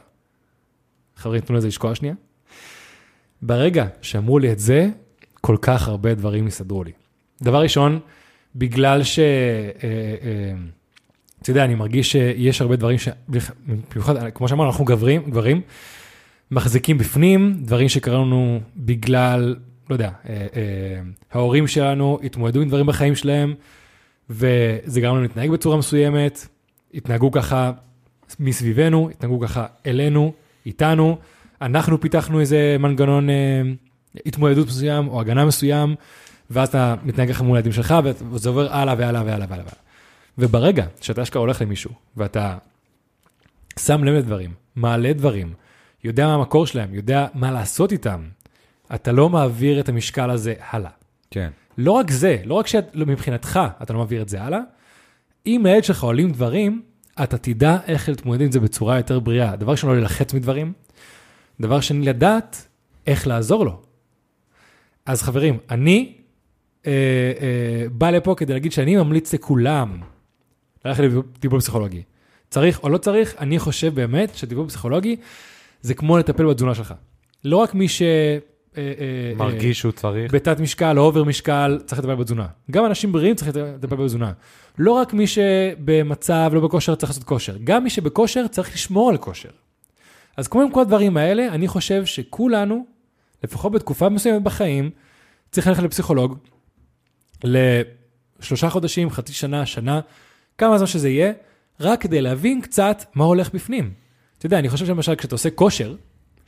חברים, 1.15 1.41
תנו 1.41 1.55
לזה 1.55 1.67
לשקוע 1.67 1.95
שנייה. 1.95 2.13
ברגע 3.41 3.87
שאמרו 4.01 4.39
לי 4.39 4.51
את 4.51 4.59
זה, 4.59 4.89
כל 5.41 5.57
כך 5.61 5.87
הרבה 5.87 6.13
דברים 6.13 6.47
הסתדרו 6.47 6.83
לי. 6.83 6.91
דבר 7.41 7.61
ראשון, 7.61 7.99
בגלל 8.55 9.03
ש... 9.03 9.19
אה, 9.19 9.25
אה, 9.83 10.53
אתה 11.41 11.51
יודע, 11.51 11.65
אני 11.65 11.75
מרגיש 11.75 12.11
שיש 12.11 12.61
הרבה 12.61 12.75
דברים 12.75 12.97
ש... 12.97 13.09
במיוחד, 13.93 14.29
כמו 14.29 14.47
שאמרנו, 14.47 14.69
אנחנו 14.69 14.85
גברים, 14.85 15.23
גברים, 15.29 15.61
מחזיקים 16.51 16.97
בפנים, 16.97 17.53
דברים 17.61 17.89
שקרה 17.89 18.17
לנו 18.17 18.59
בגלל, 18.75 19.55
לא 19.89 19.95
יודע, 19.95 20.09
אה, 20.29 20.47
אה, 20.55 21.01
ההורים 21.31 21.67
שלנו 21.67 22.19
התמודדו 22.23 22.61
עם 22.61 22.67
דברים 22.67 22.85
בחיים 22.85 23.15
שלהם, 23.15 23.53
וזה 24.29 25.01
גרם 25.01 25.15
לנו 25.15 25.21
להתנהג 25.21 25.49
בצורה 25.51 25.77
מסוימת, 25.77 26.47
התנהגו 26.93 27.31
ככה 27.31 27.71
מסביבנו, 28.39 29.09
התנהגו 29.09 29.39
ככה 29.39 29.65
אלינו, 29.85 30.33
איתנו, 30.65 31.17
אנחנו 31.61 32.01
פיתחנו 32.01 32.39
איזה 32.39 32.75
מנגנון 32.79 33.29
אה, 33.29 33.61
התמודדות 34.25 34.67
מסוים 34.67 35.07
או 35.07 35.21
הגנה 35.21 35.45
מסוים, 35.45 35.95
ואז 36.49 36.67
אתה 36.67 36.95
מתנהג 37.03 37.29
ככה 37.29 37.43
מול 37.43 37.57
הילדים 37.57 37.71
שלך, 37.71 37.95
וזה 38.31 38.49
עובר 38.49 38.73
הלאה 38.73 38.95
והלאה 38.97 39.23
והלאה 39.25 39.47
והלאה. 39.49 39.73
וברגע 40.37 40.85
שאתה 41.01 41.23
אשכרה 41.23 41.39
הולך 41.39 41.61
למישהו, 41.61 41.91
ואתה 42.17 42.57
שם 43.79 44.03
לב 44.03 44.13
לדברים, 44.13 44.51
מעלה 44.75 45.13
דברים, 45.13 45.53
יודע 46.03 46.27
מה 46.27 46.33
המקור 46.33 46.67
שלהם, 46.67 46.93
יודע 46.93 47.27
מה 47.33 47.51
לעשות 47.51 47.91
איתם, 47.91 48.21
אתה 48.95 49.11
לא 49.11 49.29
מעביר 49.29 49.79
את 49.79 49.89
המשקל 49.89 50.29
הזה 50.29 50.53
הלאה. 50.69 50.91
כן. 51.31 51.49
לא 51.77 51.91
רק 51.91 52.11
זה, 52.11 52.37
לא 52.45 52.53
רק 52.53 52.67
שמבחינתך 52.67 53.59
אתה 53.83 53.93
לא 53.93 53.99
מעביר 53.99 54.21
את 54.21 54.29
זה 54.29 54.41
הלאה, 54.41 54.59
אם 55.45 55.61
לילד 55.65 55.83
שלך 55.83 56.03
עולים 56.03 56.31
דברים, 56.31 56.81
אתה 57.23 57.37
תדע 57.37 57.77
איך 57.87 58.09
להתמודד 58.09 58.41
עם 58.41 58.51
זה 58.51 58.59
בצורה 58.59 58.97
יותר 58.97 59.19
בריאה. 59.19 59.55
דבר 59.55 59.71
ראשון, 59.71 59.89
לא 59.89 59.97
ללחץ 59.97 60.33
מדברים. 60.33 60.73
דבר 61.59 61.79
שני, 61.79 62.05
לדעת 62.05 62.67
איך 63.07 63.27
לעזור 63.27 63.65
לו. 63.65 63.81
אז 65.05 65.21
חברים, 65.21 65.57
אני 65.69 66.13
אה, 66.87 66.91
אה, 67.41 67.85
בא 67.91 68.09
לפה 68.09 68.35
כדי 68.37 68.53
להגיד 68.53 68.71
שאני 68.71 68.95
ממליץ 68.95 69.33
לכולם 69.33 69.99
ללכת 70.85 71.03
לטיפול 71.03 71.59
פסיכולוגי. 71.59 72.03
צריך 72.49 72.83
או 72.83 72.89
לא 72.89 72.97
צריך, 72.97 73.35
אני 73.39 73.59
חושב 73.59 73.95
באמת 73.95 74.35
שטיפול 74.35 74.67
פסיכולוגי 74.67 75.15
זה 75.81 75.93
כמו 75.93 76.17
לטפל 76.17 76.45
בתזונה 76.45 76.75
שלך. 76.75 76.93
לא 77.43 77.57
רק 77.57 77.73
מי 77.75 77.87
ש... 77.87 78.01
אה, 78.77 78.83
אה, 78.83 79.35
מרגיש 79.35 79.79
שהוא 79.79 79.91
צריך. 79.91 80.33
בתת 80.33 80.59
משקל 80.59 80.99
או 80.99 81.03
אובר 81.03 81.23
משקל, 81.23 81.79
צריך 81.85 81.99
לטפל 81.99 82.15
בתזונה. 82.15 82.47
גם 82.71 82.85
אנשים 82.85 83.11
בריאים 83.11 83.35
צריך 83.35 83.55
לטפל 83.55 83.95
בתזונה. 83.95 84.31
לא 84.77 84.91
רק 84.91 85.13
מי 85.13 85.27
שבמצב, 85.27 86.51
לא 86.53 86.61
בכושר, 86.61 86.95
צריך 86.95 87.09
לעשות 87.09 87.23
כושר. 87.23 87.55
גם 87.63 87.83
מי 87.83 87.89
שבכושר 87.89 88.47
צריך 88.47 88.73
לשמור 88.73 89.09
על 89.09 89.17
כושר. 89.17 89.49
אז 90.37 90.47
כמו 90.47 90.61
עם 90.61 90.71
כל 90.71 90.81
הדברים 90.81 91.17
האלה, 91.17 91.47
אני 91.47 91.67
חושב 91.67 92.05
שכולנו, 92.05 92.85
לפחות 93.43 93.71
בתקופה 93.71 94.09
מסוימת 94.09 94.43
בחיים, 94.43 94.89
צריך 95.51 95.67
ללכת 95.67 95.83
לפסיכולוג, 95.83 96.37
לשלושה 97.43 98.69
חודשים, 98.69 99.09
חצי 99.09 99.33
שנה, 99.33 99.65
שנה, 99.65 99.99
כמה 100.57 100.77
זמן 100.77 100.87
שזה 100.87 101.09
יהיה, 101.09 101.31
רק 101.79 102.01
כדי 102.01 102.21
להבין 102.21 102.61
קצת 102.61 103.05
מה 103.15 103.23
הולך 103.23 103.53
בפנים. 103.53 103.93
אתה 104.37 104.45
יודע, 104.45 104.59
אני 104.59 104.69
חושב 104.69 104.85
שלמשל 104.85 105.15
כשאתה 105.15 105.35
עושה 105.35 105.49
כושר, 105.49 105.95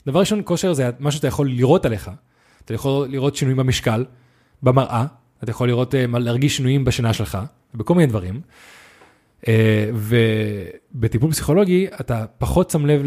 דבר 0.09 0.19
ראשון, 0.19 0.41
כושר 0.45 0.73
זה 0.73 0.89
מה 0.99 1.11
שאתה 1.11 1.27
יכול 1.27 1.49
לראות 1.49 1.85
עליך. 1.85 2.11
אתה 2.65 2.73
יכול 2.73 3.07
לראות 3.07 3.35
שינויים 3.35 3.57
במשקל, 3.57 4.05
במראה, 4.63 5.05
אתה 5.43 5.51
יכול 5.51 5.67
לראות, 5.67 5.95
אה, 5.95 6.05
להרגיש 6.07 6.57
שינויים 6.57 6.85
בשינה 6.85 7.13
שלך, 7.13 7.37
בכל 7.75 7.95
מיני 7.95 8.07
דברים. 8.07 8.41
אה, 9.47 9.89
ובטיפול 9.93 11.31
פסיכולוגי 11.31 11.87
אתה 11.99 12.25
פחות 12.37 12.69
שם 12.69 12.85
לב 12.85 13.01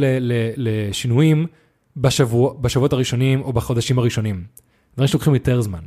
לשינויים 0.57 1.47
בשבוע, 1.97 2.55
בשבועות 2.61 2.93
הראשונים 2.93 3.43
או 3.43 3.53
בחודשים 3.53 3.99
הראשונים. 3.99 4.45
דברים 4.95 5.09
שלוקחים 5.09 5.35
יותר 5.35 5.61
זמן. 5.61 5.81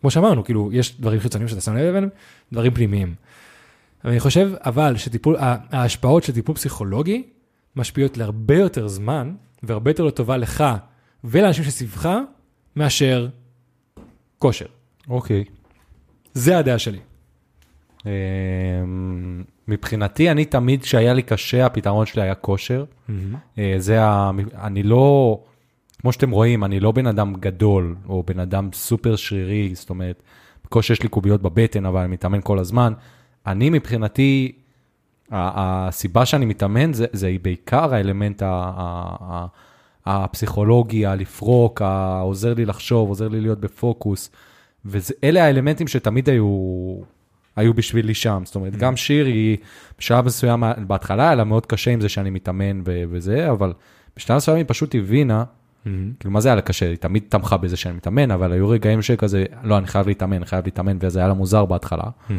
כמו 0.00 0.10
שאמרנו, 0.10 0.44
כאילו, 0.44 0.70
יש 0.72 1.00
דברים 1.00 1.20
חיצוניים 1.20 1.48
שאתה 1.48 1.60
שם 1.60 1.76
לב 1.76 1.94
אליהם, 1.94 2.08
דברים 2.52 2.74
פנימיים. 2.74 3.14
אני 4.04 4.20
חושב, 4.20 4.50
אבל, 4.58 4.96
שטיפול, 4.96 5.36
ההשפעות 5.40 6.24
של 6.24 6.32
טיפול 6.32 6.54
פסיכולוגי 6.54 7.22
משפיעות 7.76 8.16
להרבה 8.16 8.56
יותר 8.56 8.88
זמן, 8.88 9.34
והרבה 9.62 9.90
יותר 9.90 10.04
לטובה 10.04 10.36
לך 10.36 10.64
ולאנשים 11.24 11.64
שסביבך, 11.64 12.18
מאשר 12.76 13.28
כושר. 14.38 14.66
אוקיי. 15.08 15.44
זה 16.34 16.58
הדעה 16.58 16.78
שלי. 16.78 16.98
אמ, 18.06 18.10
מבחינתי, 19.68 20.30
אני 20.30 20.44
תמיד, 20.44 20.82
כשהיה 20.82 21.14
לי 21.14 21.22
קשה, 21.22 21.66
הפתרון 21.66 22.06
שלי 22.06 22.22
היה 22.22 22.34
כושר. 22.34 22.84
אה, 23.58 23.74
זה 23.78 24.02
ה... 24.02 24.30
אני 24.54 24.82
לא, 24.82 25.38
כמו 26.00 26.12
שאתם 26.12 26.30
רואים, 26.30 26.64
אני 26.64 26.80
לא 26.80 26.92
בן 26.92 27.06
אדם 27.06 27.34
גדול, 27.34 27.96
או 28.08 28.22
בן 28.26 28.40
אדם 28.40 28.68
סופר 28.72 29.16
שרירי, 29.16 29.74
זאת 29.74 29.90
אומרת, 29.90 30.22
בקושי 30.64 30.92
יש 30.92 31.02
לי 31.02 31.08
קוביות 31.08 31.42
בבטן, 31.42 31.86
אבל 31.86 32.00
אני 32.00 32.08
מתאמן 32.08 32.40
כל 32.42 32.58
הזמן. 32.58 32.92
אני 33.46 33.70
מבחינתי, 33.70 34.52
הסיבה 35.30 36.26
שאני 36.26 36.44
מתאמן 36.44 36.92
זה, 36.92 37.06
זה 37.12 37.36
בעיקר 37.42 37.94
האלמנט 37.94 38.42
הפסיכולוגי, 40.06 41.06
הלפרוק, 41.06 41.82
העוזר 41.82 42.54
לי 42.54 42.64
לחשוב, 42.64 43.08
עוזר 43.08 43.28
לי 43.28 43.40
להיות 43.40 43.60
בפוקוס, 43.60 44.30
ואלה 44.84 45.44
האלמנטים 45.44 45.88
שתמיד 45.88 46.28
היו, 46.28 46.96
היו 47.56 47.74
בשבילי 47.74 48.14
שם. 48.14 48.42
זאת 48.44 48.54
אומרת, 48.54 48.76
גם 48.76 48.96
שיר 48.96 49.26
היא 49.26 49.56
בשלב 49.98 50.24
מסוים, 50.24 50.64
בהתחלה 50.86 51.22
היה 51.22 51.34
לה 51.34 51.44
מאוד 51.44 51.66
קשה 51.66 51.90
עם 51.90 52.00
זה 52.00 52.08
שאני 52.08 52.30
מתאמן 52.30 52.80
וזה, 52.84 53.50
אבל 53.50 53.72
בשלב 54.16 54.36
מסוים 54.36 54.56
היא 54.56 54.64
פשוט 54.68 54.94
הבינה, 54.94 55.44
כאילו, 56.20 56.30
מה 56.32 56.40
זה 56.40 56.48
היה 56.48 56.56
לה 56.56 56.62
קשה? 56.62 56.88
היא 56.88 56.96
תמיד 56.96 57.22
תמכה 57.28 57.56
בזה 57.56 57.76
שאני 57.76 57.94
מתאמן, 57.94 58.30
אבל 58.30 58.52
היו 58.52 58.68
רגעים 58.68 59.02
שכזה, 59.02 59.44
לא, 59.62 59.78
אני 59.78 59.86
חייב 59.86 60.06
להתאמן, 60.06 60.36
אני 60.36 60.46
חייב 60.46 60.64
להתאמן, 60.64 60.96
וזה 61.00 61.18
היה 61.18 61.28
לה 61.28 61.34
מוזר 61.34 61.64
בהתחלה. 61.64 62.02
אה, 62.30 62.36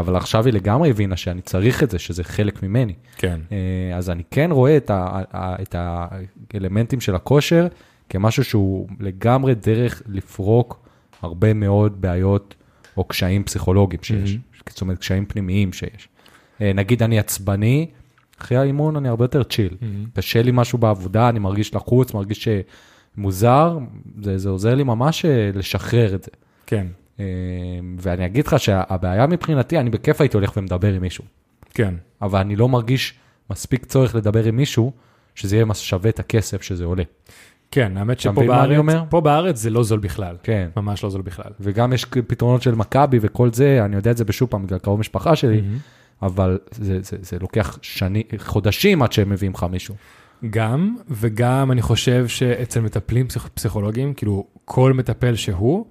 אבל 0.00 0.16
עכשיו 0.16 0.46
היא 0.46 0.52
לגמרי 0.54 0.90
הבינה 0.90 1.16
שאני 1.16 1.42
צריך 1.42 1.82
את 1.82 1.90
זה, 1.90 1.98
שזה 1.98 2.24
חלק 2.24 2.62
ממני. 2.62 2.92
כן. 3.16 3.40
אה, 3.52 3.96
אז 3.96 4.10
אני 4.10 4.22
כן 4.30 4.50
רואה 4.52 4.76
את, 4.76 4.90
ה, 4.90 5.22
את 5.62 5.74
האלמנטים 5.78 7.00
של 7.00 7.14
הכושר 7.14 7.66
כמשהו 8.08 8.44
שהוא 8.44 8.88
לגמרי 9.00 9.54
דרך 9.54 10.02
לפרוק 10.08 10.88
הרבה 11.22 11.54
מאוד 11.54 12.00
בעיות 12.00 12.54
או 12.96 13.04
קשיים 13.04 13.44
פסיכולוגיים 13.44 14.02
שיש, 14.02 14.36
זאת 14.68 14.80
אומרת 14.80 14.98
קשיים 14.98 15.26
פנימיים 15.26 15.72
שיש. 15.72 16.08
אה, 16.60 16.72
נגיד 16.72 17.02
אני 17.02 17.18
עצבני, 17.18 17.86
אחרי 18.40 18.56
האימון 18.56 18.96
אני 18.96 19.08
הרבה 19.08 19.24
יותר 19.24 19.42
צ'יל. 19.42 19.76
קשה 20.14 20.42
לי 20.42 20.50
משהו 20.54 20.78
בעבודה, 20.78 21.28
אני 21.28 21.38
מרגיש 21.38 21.74
לחוץ, 21.74 22.14
מרגיש 22.14 22.48
מוזר, 23.16 23.78
זה, 24.22 24.38
זה 24.38 24.48
עוזר 24.48 24.74
לי 24.74 24.82
ממש 24.82 25.24
אה, 25.24 25.50
לשחרר 25.54 26.14
את 26.14 26.22
זה. 26.22 26.30
כן. 26.66 26.86
אה, 27.20 27.24
ואני 27.98 28.26
אגיד 28.26 28.46
לך 28.46 28.58
שהבעיה 28.58 29.26
מבחינתי, 29.26 29.78
אני 29.78 29.90
בכיף 29.90 30.20
הייתי 30.20 30.36
הולך 30.36 30.56
ומדבר 30.56 30.94
עם 30.94 31.02
מישהו. 31.02 31.24
כן. 31.74 31.94
אבל 32.22 32.38
אני 32.40 32.56
לא 32.56 32.68
מרגיש 32.68 33.14
מספיק 33.50 33.84
צורך 33.84 34.14
לדבר 34.14 34.44
עם 34.44 34.56
מישהו, 34.56 34.92
שזה 35.34 35.56
יהיה 35.56 35.74
שווה 35.74 36.10
את 36.10 36.18
הכסף 36.18 36.62
שזה 36.62 36.84
עולה. 36.84 37.02
כן, 37.70 37.96
האמת 37.96 38.20
שפה 38.20 38.46
בארץ? 38.46 38.94
פה 39.08 39.20
בארץ 39.20 39.58
זה 39.58 39.70
לא 39.70 39.82
זול 39.82 39.98
בכלל. 39.98 40.36
כן. 40.42 40.68
ממש 40.76 41.04
לא 41.04 41.10
זול 41.10 41.22
בכלל. 41.22 41.50
וגם 41.60 41.92
יש 41.92 42.04
פתרונות 42.04 42.62
של 42.62 42.74
מכבי 42.74 43.18
וכל 43.20 43.52
זה, 43.52 43.84
אני 43.84 43.96
יודע 43.96 44.10
את 44.10 44.16
זה 44.16 44.24
בשוב 44.24 44.48
פעם 44.48 44.66
בגלל 44.66 44.78
קרוב 44.78 45.00
משפחה 45.00 45.36
שלי, 45.36 45.62
אבל 46.22 46.58
זה, 46.70 46.98
זה, 47.02 47.16
זה 47.20 47.38
לוקח 47.40 47.78
שני, 47.82 48.22
חודשים 48.38 49.02
עד 49.02 49.12
שהם 49.12 49.30
מביאים 49.30 49.52
לך 49.52 49.66
מישהו. 49.70 49.94
גם, 50.50 50.96
וגם 51.10 51.72
אני 51.72 51.82
חושב 51.82 52.28
שאצל 52.28 52.80
מטפלים 52.80 53.28
פסיכ... 53.28 53.48
פסיכולוגיים, 53.54 54.14
כאילו 54.14 54.46
כל 54.64 54.92
מטפל 54.92 55.34
שהוא, 55.34 55.86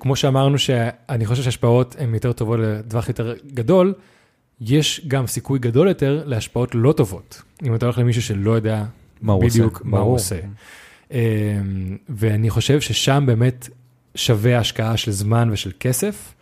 כמו 0.00 0.16
שאמרנו 0.16 0.58
שאני 0.58 1.26
חושב 1.26 1.42
שהשפעות 1.42 1.96
הן 1.98 2.14
יותר 2.14 2.32
טובות 2.32 2.58
לטווח 2.62 3.08
יותר 3.08 3.34
גדול, 3.54 3.94
יש 4.60 5.00
גם 5.08 5.26
סיכוי 5.26 5.58
גדול 5.58 5.88
יותר 5.88 6.22
להשפעות 6.26 6.74
לא 6.74 6.92
טובות. 6.92 7.42
אם 7.62 7.74
אתה 7.74 7.86
הולך 7.86 7.98
למישהו 7.98 8.22
שלא 8.22 8.50
יודע 8.50 8.84
מה 9.22 9.32
הוא 9.32 9.44
בדיוק 9.44 9.72
עושה. 9.72 9.88
מה 9.88 9.98
הוא. 9.98 10.14
עושה. 10.14 10.36
אה, 11.12 11.18
ואני 12.08 12.50
חושב 12.50 12.80
ששם 12.80 13.24
באמת 13.26 13.68
שווה 14.14 14.58
השקעה 14.58 14.96
של 14.96 15.10
זמן 15.10 15.48
ושל 15.52 15.72
כסף, 15.80 16.34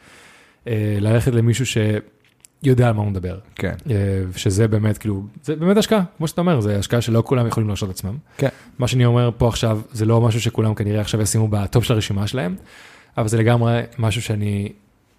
אה, 0.67 0.97
ללכת 1.01 1.33
למישהו 1.33 1.67
שיודע 1.67 2.89
על 2.89 2.95
מה 2.95 3.03
הוא 3.03 3.11
מדבר. 3.11 3.39
כן. 3.55 3.75
אה, 3.91 3.95
שזה 4.37 4.69
באמת, 4.69 4.99
כאילו, 4.99 5.23
זה 5.43 5.57
באמת 5.57 5.77
השקעה, 5.77 6.03
כמו 6.17 6.29
שאתה 6.29 6.41
אומר, 6.41 6.61
זה 6.61 6.79
השקעה 6.79 7.01
שלא 7.01 7.23
כולם 7.27 7.47
יכולים 7.47 7.69
להרשות 7.69 7.91
עצמם. 7.91 8.17
כן. 8.37 8.49
מה 8.79 8.89
שאני 8.89 9.05
אומר 9.05 9.31
פה 9.39 9.49
עכשיו, 9.49 9.81
זה 9.93 10.05
לא 10.05 10.21
משהו 10.21 10.41
שכולם 10.41 10.75
כנראה 10.75 11.01
עכשיו 11.01 11.21
ישימו 11.21 11.49
בטופ 11.49 11.85
של 11.85 11.95
הרשימה 11.95 12.27
שלהם, 12.27 12.57
אבל 13.19 13.29
זה 13.29 13.37
לגמרי 13.39 13.81
משהו 13.99 14.23
שאני 14.23 14.73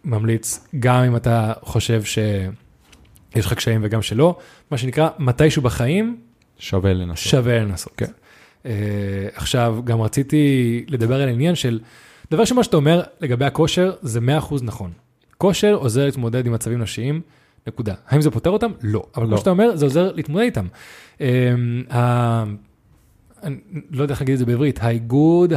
ממליץ, 0.04 0.68
גם 0.80 1.04
אם 1.04 1.16
אתה 1.16 1.54
חושב 1.62 2.04
שיש 2.04 3.46
לך 3.46 3.54
קשיים 3.54 3.82
וגם 3.84 4.02
שלא, 4.02 4.38
מה 4.72 4.78
שנקרא, 4.78 5.10
מתישהו 5.20 5.62
בחיים, 5.62 6.18
שווה 6.60 6.94
לנסות. 6.94 7.32
שווה 7.32 7.60
לנסות. 7.60 7.94
כן. 7.98 8.06
Uh, 8.64 8.68
עכשיו, 9.34 9.78
גם 9.84 10.02
רציתי 10.02 10.86
לדבר 10.88 11.22
על 11.22 11.30
עניין 11.30 11.56
של, 11.56 11.80
דבר 12.32 12.46
שמה 12.46 12.64
שאתה 12.64 12.78
אומר 12.78 13.04
לגבי 13.22 13.46
הכושר, 13.46 13.94
זה 14.02 14.20
100% 14.20 14.56
נכון. 14.62 14.92
כושר 15.38 15.74
עוזר 15.74 16.06
להתמודד 16.06 16.46
עם 16.46 16.54
מצבים 16.54 16.82
נשיים, 16.82 17.22
נקודה. 17.68 17.94
האם 18.08 18.22
זה 18.22 18.32
פותר 18.32 18.50
אותם? 18.50 18.72
לא. 18.82 19.04
אבל 19.16 19.24
לא. 19.24 19.30
כמו 19.30 19.38
שאתה 19.38 19.50
אומר, 19.50 19.76
זה 19.76 19.86
עוזר 19.86 20.12
להתמודד 20.12 20.44
איתם. 20.44 20.68
אה, 21.18 21.22
ה... 21.94 22.44
אני 23.44 23.56
לא 23.92 24.02
יודע 24.02 24.14
איך 24.14 24.22
להגיד 24.22 24.34
את 24.34 24.40
זה 24.40 24.46
בעברית, 24.46 24.80
האיגוד 24.84 25.54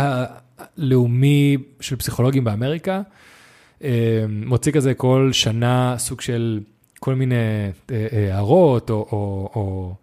הלאומי 0.59 1.57
של 1.81 1.97
פסיכולוגים 1.97 2.45
באמריקה, 2.45 3.03
אה, 3.79 3.85
מוציא 4.29 4.73
כזה 4.73 4.95
כל 4.95 5.31
שנה 5.33 5.95
סוג 5.99 6.21
של 6.21 6.61
כל 7.01 7.15
מיני 7.15 7.35
אה, 7.37 7.89
אה, 7.89 7.93
הערות 8.33 8.91
או, 8.91 9.09
או, 9.13 9.51
או 9.55 9.95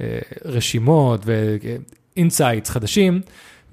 אה, 0.00 0.18
רשימות 0.44 1.24
ו 2.16 2.22
insights 2.22 2.70
חדשים, 2.70 3.20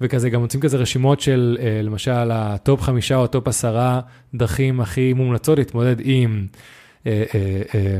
וכזה 0.00 0.30
גם 0.30 0.40
מוצאים 0.40 0.62
כזה 0.62 0.76
רשימות 0.76 1.20
של 1.20 1.58
אה, 1.60 1.82
למשל 1.82 2.30
ה 2.30 2.42
top 2.42 2.80
חמישה 2.80 3.16
או 3.16 3.24
ה 3.24 3.30
top 3.30 3.48
עשרה 3.48 4.00
דרכים 4.34 4.80
הכי 4.80 5.12
מומלצות 5.12 5.58
להתמודד 5.58 5.96
עם 6.00 6.46
אה, 7.06 7.24
אה, 7.34 7.62
אה, 7.74 7.98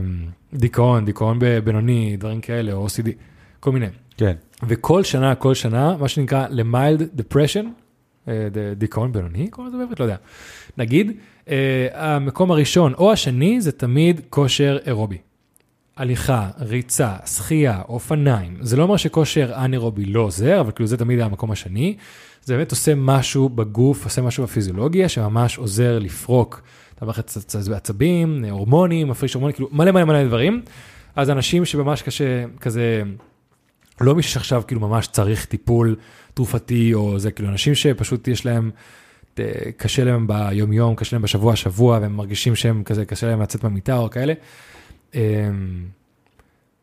דיכאון, 0.55 1.05
דיכאון 1.05 1.39
בינוני, 1.65 2.17
דברים 2.17 2.41
כאלה, 2.41 2.73
או 2.73 2.87
OCD, 2.87 3.09
כל 3.61 3.73
מיני. 3.73 3.87
כן. 4.17 4.35
וכל 4.67 5.03
שנה, 5.03 5.35
כל 5.35 5.55
שנה, 5.55 5.97
מה 5.97 6.09
שנקרא 6.09 6.47
למיילד 6.51 7.21
depression, 7.21 7.65
אה, 7.65 7.71
דיכאון 8.77 9.13
בינוני, 9.13 9.49
קוראים 9.49 9.73
לזה 9.73 9.79
בעברית, 9.79 10.01
לא 10.01 10.05
יודע. 10.05 10.17
נגיד, 10.79 11.13
אה, 11.49 11.87
המקום 11.93 12.51
הראשון 12.51 12.95
או 12.95 13.13
השני 13.13 13.61
זה 13.61 13.73
תמיד 13.73 14.21
כושר 14.31 14.79
אירובי. 14.87 15.19
הליכה, 15.97 16.51
ריצה, 16.61 17.17
שחייה, 17.27 17.83
אופניים. 17.89 18.57
זה 18.61 18.77
לא 18.77 18.83
אומר 18.83 18.97
שכושר 18.97 19.53
אנאירובי 19.65 20.05
לא 20.05 20.21
עוזר, 20.21 20.61
אבל 20.61 20.71
כאילו 20.71 20.87
זה 20.87 20.97
תמיד 20.97 21.21
המקום 21.21 21.51
השני. 21.51 21.97
זה 22.45 22.57
באמת 22.57 22.71
עושה 22.71 22.95
משהו 22.95 23.49
בגוף, 23.49 24.05
עושה 24.05 24.23
משהו 24.23 24.45
בפיזיולוגיה, 24.45 25.09
שממש 25.09 25.59
עוזר 25.59 25.99
לפרוק 25.99 26.63
את 26.95 27.03
המערכת 27.03 27.33
עצבים, 27.75 28.45
הורמונים, 28.51 29.09
מפריש 29.09 29.35
הורמונים, 29.35 29.55
כאילו 29.55 29.69
מלא 29.73 29.91
מלא 29.91 30.05
מלא 30.05 30.25
דברים. 30.25 30.63
אז 31.17 31.31
אנשים 31.31 31.65
שממש 31.65 32.03
קשה, 32.03 32.45
כזה, 32.61 33.03
לא 34.01 34.15
מי 34.15 34.23
שעכשיו 34.23 34.63
כאילו 34.67 34.81
ממש 34.81 35.07
צריך 35.07 35.45
טיפול 35.45 35.97
תרופתי 36.35 36.95
או 36.95 37.19
זה, 37.19 37.31
כאילו 37.31 37.49
אנשים 37.49 37.75
שפשוט 37.75 38.29
יש 38.29 38.47
להם, 38.47 38.71
אה, 39.39 39.45
קשה 39.77 40.05
להם 40.05 40.27
ביום 40.27 40.73
יום, 40.73 40.95
קשה 40.95 41.17
להם 41.17 41.23
בשבוע 41.23 41.57
שבוע, 41.57 41.99
והם 42.03 42.17
מרגישים 42.17 42.55
שהם 42.55 42.83
כזה, 42.85 43.05
קשה 43.05 43.27
להם 43.27 43.43
לצאת 43.43 43.65
מהמיטה 43.65 43.99
או 43.99 44.11
כאלה. 44.11 44.35
אמ, 45.15 45.21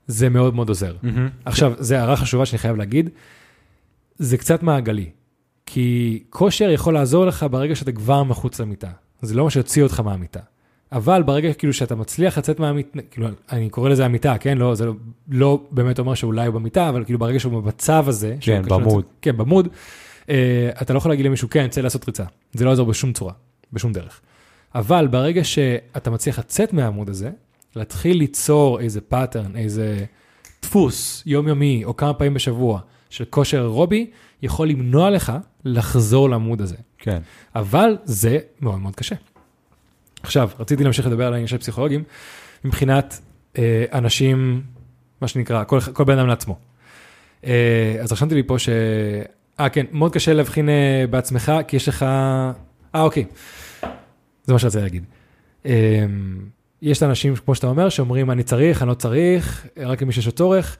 זה 0.08 0.30
מאוד 0.30 0.56
מאוד 0.56 0.70
עוזר. 0.70 0.96
עכשיו, 1.46 1.74
זו 1.80 1.96
הערה 1.96 2.16
חשובה 2.16 2.46
שאני 2.46 2.60
חייב 2.60 2.78
להגיד, 2.78 3.10
זה 4.18 4.38
קצת 4.38 4.64
מעגלי. 4.64 5.10
כי 5.66 6.24
כושר 6.30 6.70
יכול 6.70 6.94
לעזור 6.94 7.26
לך 7.26 7.46
ברגע 7.52 7.76
שאתה 7.76 7.92
כבר 7.92 8.24
מחוץ 8.24 8.60
למיטה. 8.60 8.90
זה 9.22 9.36
לא 9.36 9.44
מה 9.44 9.50
שיוציא 9.50 9.84
אותך 9.84 10.00
מהמיטה. 10.00 10.40
אבל 10.92 11.24
ברגע 11.24 11.54
כאילו 11.54 11.74
שאתה 11.74 11.96
מצליח 11.96 12.38
לצאת 12.38 12.60
מהמיטה, 12.60 13.00
כאילו, 13.12 13.28
אני 13.52 13.70
קורא 13.70 13.90
לזה 13.90 14.06
המיטה, 14.06 14.38
כן? 14.38 14.58
לא, 14.58 14.76
זה 14.76 14.86
לא, 14.86 14.94
לא 15.30 15.62
באמת 15.72 16.00
אומר 16.00 16.14
שאולי 16.14 16.46
הוא 16.48 16.56
במיטה, 16.56 16.90
אבל 16.90 17.04
כאילו 17.06 17.20
ברגע 17.20 17.40
שהוא 17.40 17.62
במצב 17.62 18.06
הזה, 18.08 18.36
כן, 18.42 18.62
ב 18.68 18.74
mode. 18.74 19.04
לצאת- 19.04 19.12
כן, 19.22 19.38
ב 19.38 19.43
mode, 19.43 19.68
אה, 20.30 20.70
אתה 20.82 20.94
לא 20.94 20.98
יכול 20.98 21.12
להגיד 21.12 21.26
למישהו, 21.26 21.50
כן, 21.50 21.68
צא 21.68 21.82
לעשות 21.82 22.08
ריצה. 22.08 22.24
זה 22.54 22.66
לא 22.66 22.70
יעזור 22.70 22.88
בשום 22.88 23.14
צורה, 23.14 23.34
בשום 23.74 23.94
דרך. 23.94 24.22
אבל 24.76 25.08
ברגע 25.08 25.44
שאתה 25.44 26.10
מצליח 26.12 26.40
לצאת 26.40 26.74
מה 26.74 26.86
mode 26.86 27.10
הזה, 27.10 27.30
להתחיל 27.76 28.18
ליצור 28.18 28.80
איזה 28.80 29.02
pattern, 29.02 29.56
איזה 29.56 30.06
דפוס 30.62 31.24
יומיומי 31.26 31.82
או 31.86 31.98
כמה 31.98 32.14
פעמים 32.14 32.34
בשבוע 32.34 32.80
של 33.10 33.26
כושר 33.30 33.58
אירובי, 33.58 34.10
יכול 34.42 34.70
למנוע 34.70 35.10
לך 35.10 35.34
לחזור 35.66 36.30
לעמוד 36.30 36.62
הזה. 36.62 36.76
כן. 36.98 37.20
אבל 37.56 37.98
זה 38.06 38.38
מאוד 38.62 38.80
מאוד 38.80 38.96
קשה. 38.96 39.16
עכשיו, 40.24 40.50
רציתי 40.60 40.84
להמשיך 40.84 41.08
לדבר 41.08 41.28
על 41.28 41.34
העניין 41.34 41.48
של 41.48 41.58
פסיכולוגים, 41.58 42.04
מבחינת 42.64 43.22
אה, 43.58 43.86
אנשים, 43.94 44.62
מה 45.22 45.28
שנקרא, 45.28 45.64
כל, 45.64 45.80
כל 45.94 46.04
בן 46.04 46.18
אדם 46.18 46.28
לעצמו. 46.28 46.58
אה, 47.46 47.98
אז 48.02 48.12
רשמתי 48.12 48.36
לי 48.36 48.44
פה 48.44 48.60
ש... 48.60 48.70
אה, 49.60 49.70
כן, 49.70 49.86
מאוד 49.92 50.14
קשה 50.14 50.34
להבחין 50.34 50.70
אה, 50.70 51.06
בעצמך, 51.10 51.52
כי 51.68 51.76
יש 51.76 51.88
לך... 51.90 52.04
אה, 52.04 53.02
אוקיי. 53.02 53.26
זה 54.44 54.54
מה 54.54 54.60
שרציתי 54.60 54.84
להגיד. 54.84 55.04
אה, 55.66 56.06
יש 56.82 57.04
אנשים, 57.04 57.36
כמו 57.36 57.56
שאתה 57.56 57.68
אומר, 57.68 57.90
שאומרים, 57.90 58.32
אני 58.32 58.44
צריך, 58.44 58.82
אני 58.82 58.90
לא 58.90 58.94
צריך, 58.94 59.68
רק 59.78 60.02
למי 60.02 60.14
שיש 60.14 60.26
לו 60.26 60.32
צורך. 60.32 60.78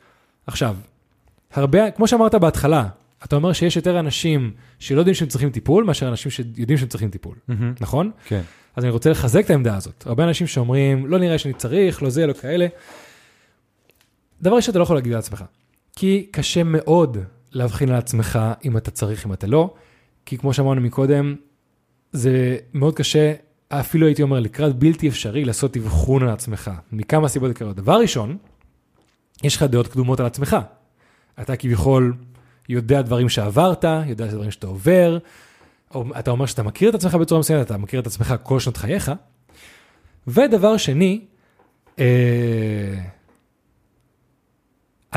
עכשיו, 0.48 0.76
הרבה, 1.54 1.92
כמו 1.92 2.08
שאמרת 2.08 2.36
בהתחלה, 2.36 2.88
אתה 3.24 3.36
אומר 3.36 3.54
שיש 3.54 3.76
יותר 3.76 4.00
אנשים 4.00 4.52
שלא 4.80 5.00
יודעים 5.00 5.16
שהם 5.16 5.28
צריכים 5.28 5.50
טיפול, 5.50 5.84
מאשר 5.84 6.08
אנשים 6.08 6.32
שיודעים 6.32 6.78
שהם 6.78 6.88
צריכים 6.88 7.10
טיפול, 7.10 7.36
נכון? 7.80 8.12
כן. 8.26 8.42
אז 8.76 8.84
אני 8.84 8.92
רוצה 8.92 9.10
לחזק 9.10 9.46
את 9.46 9.50
העמדה 9.50 9.76
הזאת. 9.76 10.04
הרבה 10.08 10.24
אנשים 10.24 10.48
שאומרים, 10.48 11.08
לא 11.08 11.20
נראה 11.20 11.38
שאני 11.38 11.54
צריך, 11.54 12.04
לא 12.04 12.10
זה, 12.10 12.28
לא 12.28 12.34
כאלה. 12.34 12.68
דבר 14.42 14.56
ראשון, 14.56 14.72
אתה 14.72 14.80
לא 14.80 14.84
יכול 14.84 14.96
להגיד 14.96 15.14
לעצמך. 15.14 15.44
כי 15.96 16.28
קשה 16.32 16.64
מאוד 16.64 17.18
להבחין 17.52 17.90
על 17.90 17.96
עצמך 17.96 18.40
אם 18.66 18.78
אתה 18.78 18.92
צריך, 18.92 19.26
אם 19.26 19.34
אתה 19.34 19.48
לא. 19.48 19.74
כי 20.26 20.38
כמו 20.38 20.54
שאמרנו 20.54 20.82
מקודם, 20.82 21.36
זה 22.12 22.58
מאוד 22.74 22.96
קשה, 22.96 23.34
אפילו 23.70 24.06
הייתי 24.08 24.22
אומר, 24.22 24.40
לקראת 24.40 24.76
בלתי 24.76 25.08
אפשרי 25.08 25.46
לעשות 25.46 25.78
אבחון 25.78 26.24
על 26.24 26.30
עצמך, 26.30 26.72
מכמה 26.92 27.28
סיבות 27.28 27.50
עיקריות. 27.50 27.76
דבר 27.76 28.00
ראשון, 28.00 28.38
יש 29.44 29.56
לך 29.56 29.64
דעות 29.64 29.88
קדומות 29.88 30.20
על 30.20 30.26
עצמך. 30.26 30.58
אתה 31.42 31.56
כביכול 31.56 32.14
יודע 32.70 33.02
דברים 33.02 33.30
שעברת, 33.30 33.86
יודע 34.06 34.28
דברים 34.28 34.52
שאתה 34.52 34.68
עובר, 34.68 35.18
אתה 36.20 36.32
אומר 36.32 36.46
שאתה 36.46 36.64
מכיר 36.64 36.90
את 36.90 36.96
עצמך 36.96 37.16
בצורה 37.16 37.40
מסוימת, 37.40 37.66
אתה 37.66 37.78
מכיר 37.78 38.00
את 38.00 38.08
עצמך 38.08 38.36
כל 38.44 38.60
שנות 38.60 38.78
חייך. 38.78 39.12
ודבר 40.28 40.78
שני, 40.78 41.26
אה, 42.00 42.06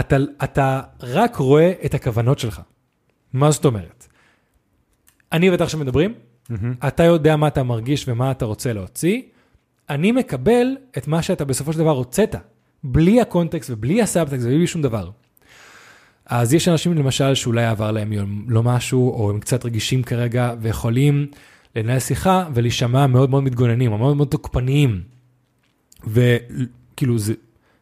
אתה, 0.00 0.16
אתה 0.44 0.80
רק 1.00 1.36
רואה 1.36 1.72
את 1.84 1.94
הכוונות 1.94 2.38
שלך. 2.38 2.60
מה 3.32 3.50
זאת 3.50 3.64
אומרת? 3.64 4.06
אני 5.32 5.50
ואתה 5.50 5.64
עכשיו 5.64 5.80
מדברים, 5.80 6.14
אתה 6.86 7.02
יודע 7.02 7.36
מה 7.36 7.48
אתה 7.48 7.62
מרגיש 7.62 8.08
ומה 8.08 8.30
אתה 8.30 8.44
רוצה 8.44 8.72
להוציא, 8.72 9.22
אני 9.90 10.12
מקבל 10.12 10.76
את 10.98 11.08
מה 11.08 11.22
שאתה 11.22 11.44
בסופו 11.44 11.72
של 11.72 11.78
דבר 11.78 11.90
הוצאת, 11.90 12.34
בלי 12.84 13.20
הקונטקסט 13.20 13.70
ובלי 13.70 14.02
הסאבטקסט 14.02 14.44
ובלי 14.44 14.66
שום 14.66 14.82
דבר. 14.82 15.10
אז 16.26 16.54
יש 16.54 16.68
אנשים 16.68 16.94
למשל 16.94 17.34
שאולי 17.34 17.64
עבר 17.64 17.90
להם 17.90 18.12
יום 18.12 18.44
לא 18.48 18.62
משהו, 18.62 19.10
או 19.10 19.30
הם 19.30 19.40
קצת 19.40 19.64
רגישים 19.64 20.02
כרגע, 20.02 20.54
ויכולים 20.60 21.26
לנהל 21.76 21.98
שיחה 21.98 22.48
ולהישמע 22.54 23.06
מאוד 23.06 23.30
מאוד 23.30 23.42
מתגוננים, 23.42 23.92
או 23.92 23.98
מאוד 23.98 24.16
מאוד 24.16 24.28
תוקפניים. 24.28 25.02
וכאילו 26.06 27.18
זה, 27.18 27.34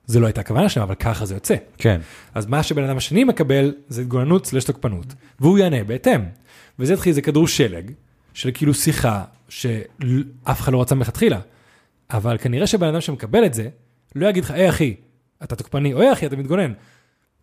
זה 0.06 0.20
לא 0.20 0.26
הייתה 0.26 0.40
הכוונה 0.40 0.68
שלהם, 0.68 0.86
אבל 0.86 0.94
ככה 0.94 1.26
זה 1.26 1.34
יוצא. 1.34 1.54
כן. 1.78 2.00
אז 2.34 2.46
מה 2.46 2.62
שבן 2.62 2.84
אדם 2.84 2.96
השני 2.96 3.24
מקבל 3.24 3.74
זה 3.88 4.02
התגוננות 4.02 4.46
סלש 4.46 4.64
תוקפנות, 4.64 5.14
והוא 5.40 5.58
יענה 5.58 5.84
בהתאם. 5.84 6.20
וזה 6.78 6.94
התחיל, 6.94 7.12
זה 7.12 7.22
כדור 7.22 7.48
שלג, 7.48 7.90
של 8.34 8.50
כאילו 8.54 8.74
שיחה 8.74 9.24
שאף 9.48 10.60
אחד 10.60 10.72
לא 10.72 10.80
רצה 10.80 10.94
מלכתחילה. 10.94 11.40
אבל 12.10 12.38
כנראה 12.38 12.66
שבן 12.66 12.88
אדם 12.88 13.00
שמקבל 13.00 13.44
את 13.46 13.54
זה, 13.54 13.68
לא 14.14 14.26
יגיד 14.26 14.44
לך, 14.44 14.50
היי 14.50 14.68
אחי, 14.68 14.94
אתה 15.42 15.56
תוקפני, 15.56 15.94
או 15.94 16.00
היי 16.00 16.12
אחי, 16.12 16.26
אתה 16.26 16.36
מתגונן. 16.36 16.72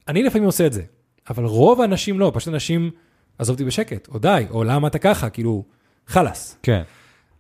אני 0.07 0.23
לפעמים 0.23 0.45
עושה 0.45 0.67
את 0.67 0.73
זה, 0.73 0.81
אבל 1.29 1.45
רוב 1.45 1.81
האנשים 1.81 2.19
לא, 2.19 2.31
פשוט 2.33 2.53
אנשים, 2.53 2.91
עזוב 3.37 3.53
אותי 3.53 3.65
בשקט, 3.65 4.07
או 4.07 4.19
די, 4.19 4.45
או 4.49 4.63
למה 4.63 4.87
אתה 4.87 4.99
ככה, 4.99 5.29
כאילו, 5.29 5.63
חלאס. 6.07 6.57
כן. 6.63 6.81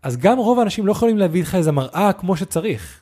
אז 0.01 0.17
גם 0.17 0.37
רוב 0.37 0.59
האנשים 0.59 0.85
לא 0.85 0.91
יכולים 0.91 1.17
להביא 1.17 1.41
לך 1.41 1.55
איזה 1.55 1.71
מראה 1.71 2.13
כמו 2.13 2.37
שצריך. 2.37 3.01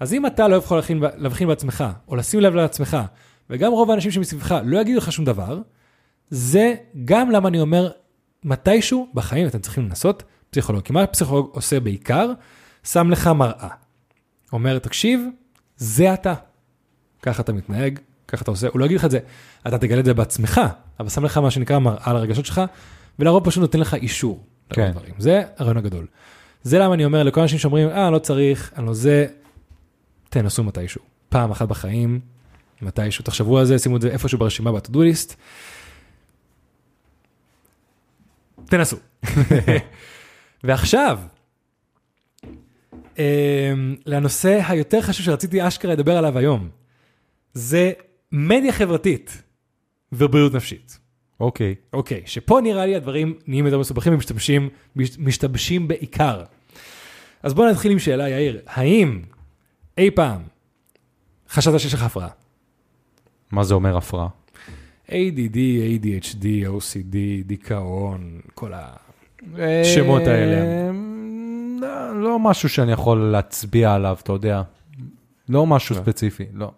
אז 0.00 0.14
אם 0.14 0.26
אתה 0.26 0.48
לא 0.48 0.56
יכול 0.56 0.76
להבחין, 0.76 1.02
להבחין 1.16 1.48
בעצמך, 1.48 1.84
או 2.08 2.16
לשים 2.16 2.40
לב 2.40 2.54
לעצמך, 2.54 2.96
וגם 3.50 3.72
רוב 3.72 3.90
האנשים 3.90 4.10
שמסביבך 4.10 4.54
לא 4.64 4.78
יגידו 4.78 4.98
לך 4.98 5.12
שום 5.12 5.24
דבר, 5.24 5.60
זה 6.30 6.74
גם 7.04 7.30
למה 7.30 7.48
אני 7.48 7.60
אומר, 7.60 7.90
מתישהו 8.44 9.08
בחיים 9.14 9.46
אתם 9.46 9.58
צריכים 9.58 9.84
לנסות 9.84 10.22
פסיכולוג. 10.50 10.82
כי 10.82 10.92
מה 10.92 11.06
פסיכולוג 11.06 11.50
עושה 11.52 11.80
בעיקר? 11.80 12.32
שם 12.84 13.10
לך 13.10 13.26
מראה. 13.26 13.68
אומר, 14.52 14.78
תקשיב, 14.78 15.20
זה 15.76 16.14
אתה. 16.14 16.34
ככה 17.22 17.42
אתה 17.42 17.52
מתנהג, 17.52 17.98
ככה 18.32 18.42
אתה 18.42 18.50
עושה, 18.50 18.68
הוא 18.72 18.80
לא 18.80 18.84
יגיד 18.84 18.96
לך 18.96 19.04
את 19.04 19.10
זה, 19.10 19.18
אתה 19.66 19.78
תגלה 19.78 20.00
את 20.00 20.04
זה 20.04 20.14
בעצמך, 20.14 20.60
אבל 21.00 21.08
שם 21.08 21.24
לך 21.24 21.38
מה 21.38 21.50
שנקרא 21.50 21.78
מראה 21.78 22.10
על 22.10 22.16
הרגשות 22.16 22.46
שלך, 22.46 22.60
ולרוב 23.18 23.44
פשוט 23.44 23.60
נותן 23.60 23.80
לך 23.80 23.94
אישור. 23.94 24.44
כן. 24.70 24.88
לדברים. 24.88 25.14
זה 25.18 25.42
הרעיון 25.56 25.76
הגדול. 25.76 26.06
זה 26.62 26.78
למה 26.78 26.94
אני 26.94 27.04
אומר 27.04 27.22
לכל 27.22 27.40
האנשים 27.40 27.58
שאומרים, 27.58 27.88
אה, 27.88 28.10
לא 28.10 28.18
צריך, 28.18 28.72
אני 28.76 28.86
לא 28.86 28.94
זה, 28.94 29.26
תנסו 30.30 30.64
מתישהו. 30.64 31.00
פעם 31.28 31.50
אחת 31.50 31.68
בחיים, 31.68 32.20
מתישהו, 32.82 33.24
תחשבו 33.24 33.58
על 33.58 33.64
זה, 33.64 33.78
שימו 33.78 33.96
את 33.96 34.02
זה 34.02 34.08
איפשהו 34.08 34.38
ברשימה 34.38 34.72
ב-to-do 34.72 34.96
list. 34.96 35.34
תנסו. 38.64 38.96
ועכשיו, 40.64 41.18
אמ, 43.18 43.96
לנושא 44.06 44.60
היותר 44.68 45.00
חשוב 45.00 45.26
שרציתי 45.26 45.68
אשכרה 45.68 45.92
לדבר 45.92 46.16
עליו 46.16 46.38
היום, 46.38 46.68
זה 47.54 47.92
מדיה 48.32 48.72
חברתית 48.72 49.42
ובריאות 50.12 50.54
נפשית. 50.54 50.98
אוקיי. 51.40 51.74
אוקיי, 51.92 52.22
שפה 52.26 52.60
נראה 52.62 52.86
לי 52.86 52.96
הדברים 52.96 53.34
נהיים 53.46 53.66
יותר 53.66 53.78
מסובכים 53.78 54.14
ומשתמשים, 54.14 54.68
מש- 54.96 55.18
משתבשים 55.18 55.88
בעיקר. 55.88 56.42
אז 57.42 57.54
בואו 57.54 57.70
נתחיל 57.70 57.92
עם 57.92 57.98
שאלה, 57.98 58.28
יאיר, 58.28 58.60
האם 58.66 59.20
אי 59.98 60.10
פעם 60.10 60.42
חשבת 61.50 61.80
שיש 61.80 61.94
לך 61.94 62.02
הפרעה? 62.02 62.28
מה 63.50 63.64
זה 63.64 63.74
אומר 63.74 63.96
הפרעה? 63.96 64.28
ADD, 65.08 65.56
ADHD, 65.56 66.44
OCD, 66.66 67.16
דיכאון, 67.46 68.40
כל. 68.54 68.72
השמות 69.58 70.22
האלה. 70.22 70.56
אה, 70.62 70.90
לא, 71.80 72.22
לא 72.22 72.38
משהו 72.38 72.68
שאני 72.68 72.92
יכול 72.92 73.18
להצביע 73.18 73.94
עליו, 73.94 74.16
אתה 74.22 74.32
יודע. 74.32 74.62
לא 75.48 75.66
משהו 75.66 75.96
לא. 75.96 76.00
ספציפי, 76.00 76.44
לא. 76.52 76.72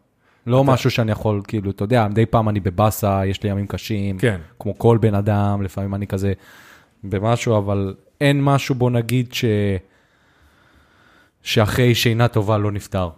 לא 0.47 0.63
אתה- 0.63 0.71
משהו 0.73 0.91
שאני 0.91 1.13
יכול, 1.13 1.41
כאילו, 1.49 1.71
אתה 1.71 1.85
יודע, 1.85 2.09
מדי 2.09 2.27
פעם 2.27 2.49
אני 2.49 2.61
בבאסה, 2.61 3.27
יש 3.27 3.43
לי 3.43 3.51
ימים 3.51 3.67
קשים, 3.67 4.19
כן. 4.19 4.41
כמו 4.59 4.79
כל 4.79 4.99
בן 5.01 5.15
אדם, 5.15 5.63
לפעמים 5.63 5.95
אני 5.95 6.07
כזה 6.07 6.33
במשהו, 7.05 7.59
אבל 7.59 7.95
אין 8.21 8.43
משהו, 8.45 8.75
בוא 8.75 8.91
נגיד, 8.91 9.33
ש... 9.33 9.45
שאחרי 11.43 11.95
שינה 11.95 12.29
טובה 12.29 12.59
לא 12.59 12.73
נפטר, 12.73 13.09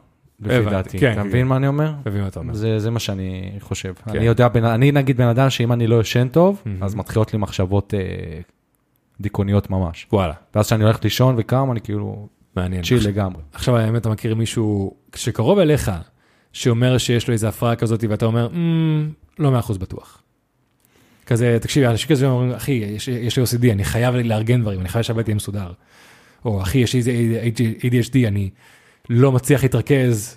לפי 0.40 0.54
הבנתי, 0.54 0.70
דעתי. 0.70 0.98
כן, 0.98 1.12
אתה 1.12 1.20
כן, 1.22 1.28
מבין 1.28 1.42
כן. 1.42 1.48
מה 1.48 1.56
אני 1.56 1.66
אומר? 1.66 1.92
מבין 2.06 2.22
מה 2.22 2.28
אתה 2.28 2.40
אומר. 2.40 2.54
זה, 2.54 2.78
זה 2.78 2.90
מה 2.90 2.98
שאני 2.98 3.52
חושב. 3.60 3.94
כן. 4.04 4.16
אני 4.16 4.27
יודע, 4.27 4.48
בן- 4.48 4.64
אני 4.64 4.92
נגיד 4.92 5.16
בן 5.16 5.27
אדם 5.27 5.50
שאם 5.50 5.72
אני 5.72 5.87
לא 5.87 6.00
ישן 6.00 6.29
טוב, 6.29 6.62
מהמם. 6.64 6.83
אז 6.83 6.94
מתחילות 6.94 7.33
לי 7.33 7.38
מחשבות 7.38 7.94
אה, 7.94 8.00
דיכאוניות 9.20 9.70
ממש. 9.70 10.06
וואלה, 10.12 10.35
ואז 10.54 10.66
כשאני 10.66 10.85
הולך 10.85 11.04
לישון 11.04 11.35
וקם, 11.38 11.72
אני 11.72 11.81
כאילו 11.81 12.29
מעניין. 12.56 12.83
צ'יל 12.83 13.08
לגמרי. 13.08 13.42
עכשיו 13.52 13.77
האמת, 13.77 14.00
אתה 14.00 14.08
מכיר 14.08 14.35
מישהו 14.35 14.94
שקרוב 15.14 15.58
אליך, 15.58 15.90
שאומר 16.57 16.98
שיש 16.98 17.29
לו 17.29 17.33
איזו 17.33 17.46
הפרעה 17.46 17.77
כזאת, 17.77 18.04
ואתה 18.09 18.27
אומר, 18.27 18.48
"אמ, 18.52 19.11
לא 19.38 19.50
מאה 19.50 19.61
אחוז 19.61 19.79
בטוח. 19.79 20.23
כזה, 21.27 21.59
תקשיב, 21.61 21.85
אנשים 21.85 22.09
כזה 22.09 22.27
אומרים, 22.27 22.52
אחי, 22.52 22.73
יש, 22.73 23.09
יש 23.09 23.38
לי 23.38 23.44
OCD, 23.44 23.73
אני 23.73 23.85
חייב 23.85 24.15
לארגן 24.15 24.63
דברים, 24.63 24.81
אני 24.81 24.88
חייב 24.88 25.02
שהבית 25.02 25.29
יהיה 25.29 25.37
מסודר. 25.37 25.73
או 26.44 26.63
אחי, 26.63 26.79
יש 26.79 26.94
לי 26.94 26.98
איזה 26.98 27.42
ADHD, 27.83 28.29
אני 28.29 28.50
לא 29.11 29.33
מצליח 29.33 29.63
להתרכז 29.63 30.37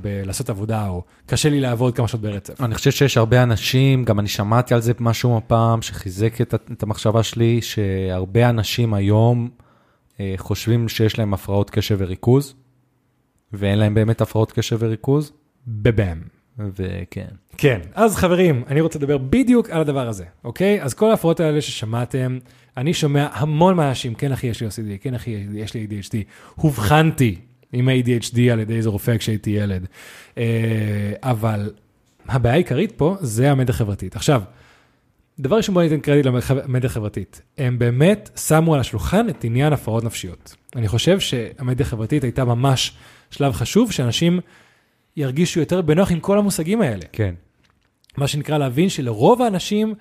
בלעשות 0.00 0.50
עבודה, 0.50 0.88
או 0.88 1.02
קשה 1.26 1.48
לי 1.50 1.60
לעבוד 1.60 1.96
כמה 1.96 2.08
שעות 2.08 2.22
ברצף. 2.22 2.60
אני 2.60 2.74
חושב 2.74 2.90
שיש 2.90 3.16
הרבה 3.16 3.42
אנשים, 3.42 4.04
גם 4.04 4.20
אני 4.20 4.28
שמעתי 4.28 4.74
על 4.74 4.80
זה 4.80 4.92
משהו 5.00 5.40
פעם, 5.46 5.82
שחיזק 5.82 6.40
את, 6.40 6.54
את 6.72 6.82
המחשבה 6.82 7.22
שלי, 7.22 7.62
שהרבה 7.62 8.48
אנשים 8.48 8.94
היום 8.94 9.48
אה, 10.20 10.34
חושבים 10.36 10.88
שיש 10.88 11.18
להם 11.18 11.34
הפרעות 11.34 11.70
קשב 11.70 11.96
וריכוז, 11.98 12.54
ואין 13.52 13.78
להם 13.78 13.94
באמת 13.94 14.20
הפרעות 14.20 14.52
קשב 14.52 14.76
וריכוז. 14.80 15.32
בבאם. 15.70 16.18
וכן. 16.58 17.28
כן, 17.56 17.80
אז 17.94 18.16
חברים, 18.16 18.64
אני 18.66 18.80
רוצה 18.80 18.98
לדבר 18.98 19.18
בדיוק 19.18 19.70
על 19.70 19.80
הדבר 19.80 20.08
הזה, 20.08 20.24
אוקיי? 20.44 20.82
אז 20.82 20.94
כל 20.94 21.10
ההפרעות 21.10 21.40
האלה 21.40 21.60
ששמעתם, 21.60 22.38
אני 22.76 22.94
שומע 22.94 23.28
המון 23.32 23.74
מהאנשים, 23.76 24.14
כן 24.14 24.32
אחי, 24.32 24.46
יש 24.46 24.60
לי 24.60 24.68
OCD, 24.68 25.02
כן 25.02 25.14
אחי, 25.14 25.46
יש 25.54 25.74
לי 25.74 25.86
ADHD. 25.90 26.14
הובחנתי 26.54 27.36
עם 27.72 27.88
ADHD 27.88 28.38
על 28.52 28.60
ידי 28.60 28.76
איזה 28.76 28.88
רופא 28.88 29.16
כשהייתי 29.16 29.50
ילד. 29.50 29.86
אה, 30.38 30.44
אבל 31.22 31.72
הבעיה 32.28 32.54
העיקרית 32.54 32.92
פה 32.92 33.16
זה 33.20 33.50
המדיה 33.50 33.74
החברתית. 33.74 34.16
עכשיו, 34.16 34.42
דבר 35.38 35.56
ראשון 35.56 35.74
בוא 35.74 35.82
ניתן 35.82 36.00
קרדיט 36.00 36.26
למדיה 36.26 36.90
החברתית. 36.90 37.42
הם 37.58 37.78
באמת 37.78 38.30
שמו 38.46 38.74
על 38.74 38.80
השולחן 38.80 39.28
את 39.28 39.44
עניין 39.44 39.72
הפרעות 39.72 40.04
נפשיות. 40.04 40.56
אני 40.76 40.88
חושב 40.88 41.20
שהמדיה 41.20 41.86
החברתית 41.86 42.24
הייתה 42.24 42.44
ממש 42.44 42.92
שלב 43.30 43.52
חשוב, 43.52 43.92
שאנשים 43.92 44.40
ירגישו 45.20 45.60
יותר 45.60 45.80
בנוח 45.80 46.12
עם 46.12 46.20
כל 46.20 46.38
המושגים 46.38 46.82
האלה. 46.82 47.04
כן. 47.12 47.34
מה 48.16 48.26
שנקרא 48.26 48.58
להבין 48.58 48.88
שלרוב 48.88 49.42
האנשים 49.42 49.94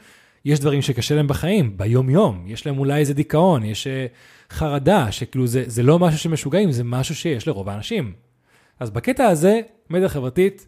יש 0.45 0.59
דברים 0.59 0.81
שקשה 0.81 1.15
להם 1.15 1.27
בחיים, 1.27 1.77
ביום-יום. 1.77 2.43
יש 2.47 2.67
להם 2.67 2.79
אולי 2.79 2.99
איזה 2.99 3.13
דיכאון, 3.13 3.63
יש 3.63 3.87
uh, 3.87 4.53
חרדה, 4.53 5.11
שכאילו 5.11 5.47
זה, 5.47 5.63
זה 5.67 5.83
לא 5.83 5.99
משהו 5.99 6.19
שמשוגעים, 6.19 6.71
זה 6.71 6.83
משהו 6.83 7.15
שיש 7.15 7.47
לרוב 7.47 7.69
האנשים. 7.69 8.13
אז 8.79 8.89
בקטע 8.89 9.25
הזה, 9.25 9.61
מדיה 9.89 10.09
חברתית, 10.09 10.67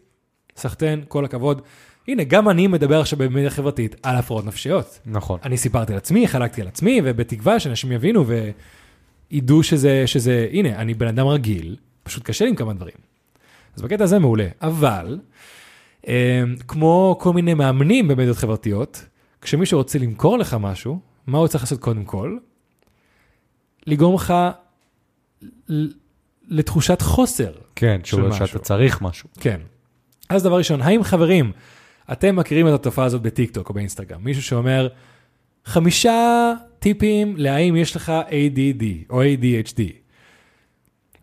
סחטיין, 0.56 1.04
כל 1.08 1.24
הכבוד. 1.24 1.62
הנה, 2.08 2.24
גם 2.24 2.48
אני 2.48 2.66
מדבר 2.66 3.00
עכשיו 3.00 3.18
במדיה 3.18 3.50
חברתית 3.50 3.96
על 4.02 4.16
הפרעות 4.16 4.44
נפשיות. 4.44 4.98
נכון. 5.06 5.38
אני 5.44 5.56
סיפרתי 5.56 5.92
על 5.92 5.98
עצמי, 5.98 6.28
חלקתי 6.28 6.60
על 6.60 6.68
עצמי, 6.68 7.00
ובתקווה 7.04 7.60
שאנשים 7.60 7.92
יבינו 7.92 8.24
וידעו 9.30 9.62
שזה, 9.62 10.06
שזה, 10.06 10.48
הנה, 10.52 10.76
אני 10.76 10.94
בן 10.94 11.08
אדם 11.08 11.26
רגיל, 11.26 11.76
פשוט 12.02 12.22
קשה 12.22 12.44
לי 12.44 12.50
עם 12.50 12.56
כמה 12.56 12.72
דברים. 12.72 13.11
אז 13.76 13.82
בקטע 13.82 14.04
הזה 14.04 14.18
מעולה. 14.18 14.48
אבל, 14.60 15.18
אה, 16.08 16.42
כמו 16.68 17.16
כל 17.20 17.32
מיני 17.32 17.54
מאמנים 17.54 18.08
במדיות 18.08 18.36
חברתיות, 18.36 19.04
כשמישהו 19.40 19.78
רוצה 19.78 19.98
למכור 19.98 20.38
לך 20.38 20.56
משהו, 20.60 21.00
מה 21.26 21.38
הוא 21.38 21.48
צריך 21.48 21.64
לעשות 21.64 21.80
קודם 21.80 22.04
כל? 22.04 22.36
לגרום 23.86 24.14
לך 24.14 24.34
לתחושת 26.48 27.02
חוסר. 27.02 27.52
כן, 27.76 28.00
שהוא-. 28.04 28.32
שאתה 28.32 28.58
צריך 28.58 29.02
משהו. 29.02 29.28
כן. 29.40 29.60
אז 30.28 30.42
דבר 30.42 30.56
ראשון, 30.56 30.82
האם 30.82 31.02
חברים, 31.02 31.52
אתם 32.12 32.36
מכירים 32.36 32.68
את 32.68 32.72
התופעה 32.72 33.04
הזאת 33.04 33.22
בטיקטוק 33.22 33.68
או 33.68 33.74
באינסטגרם? 33.74 34.24
מישהו 34.24 34.42
שאומר, 34.42 34.88
חמישה 35.64 36.52
טיפים 36.78 37.34
להאם 37.36 37.76
יש 37.76 37.96
לך 37.96 38.12
ADD 38.28 38.84
או 39.10 39.22
ADHD. 39.22 39.80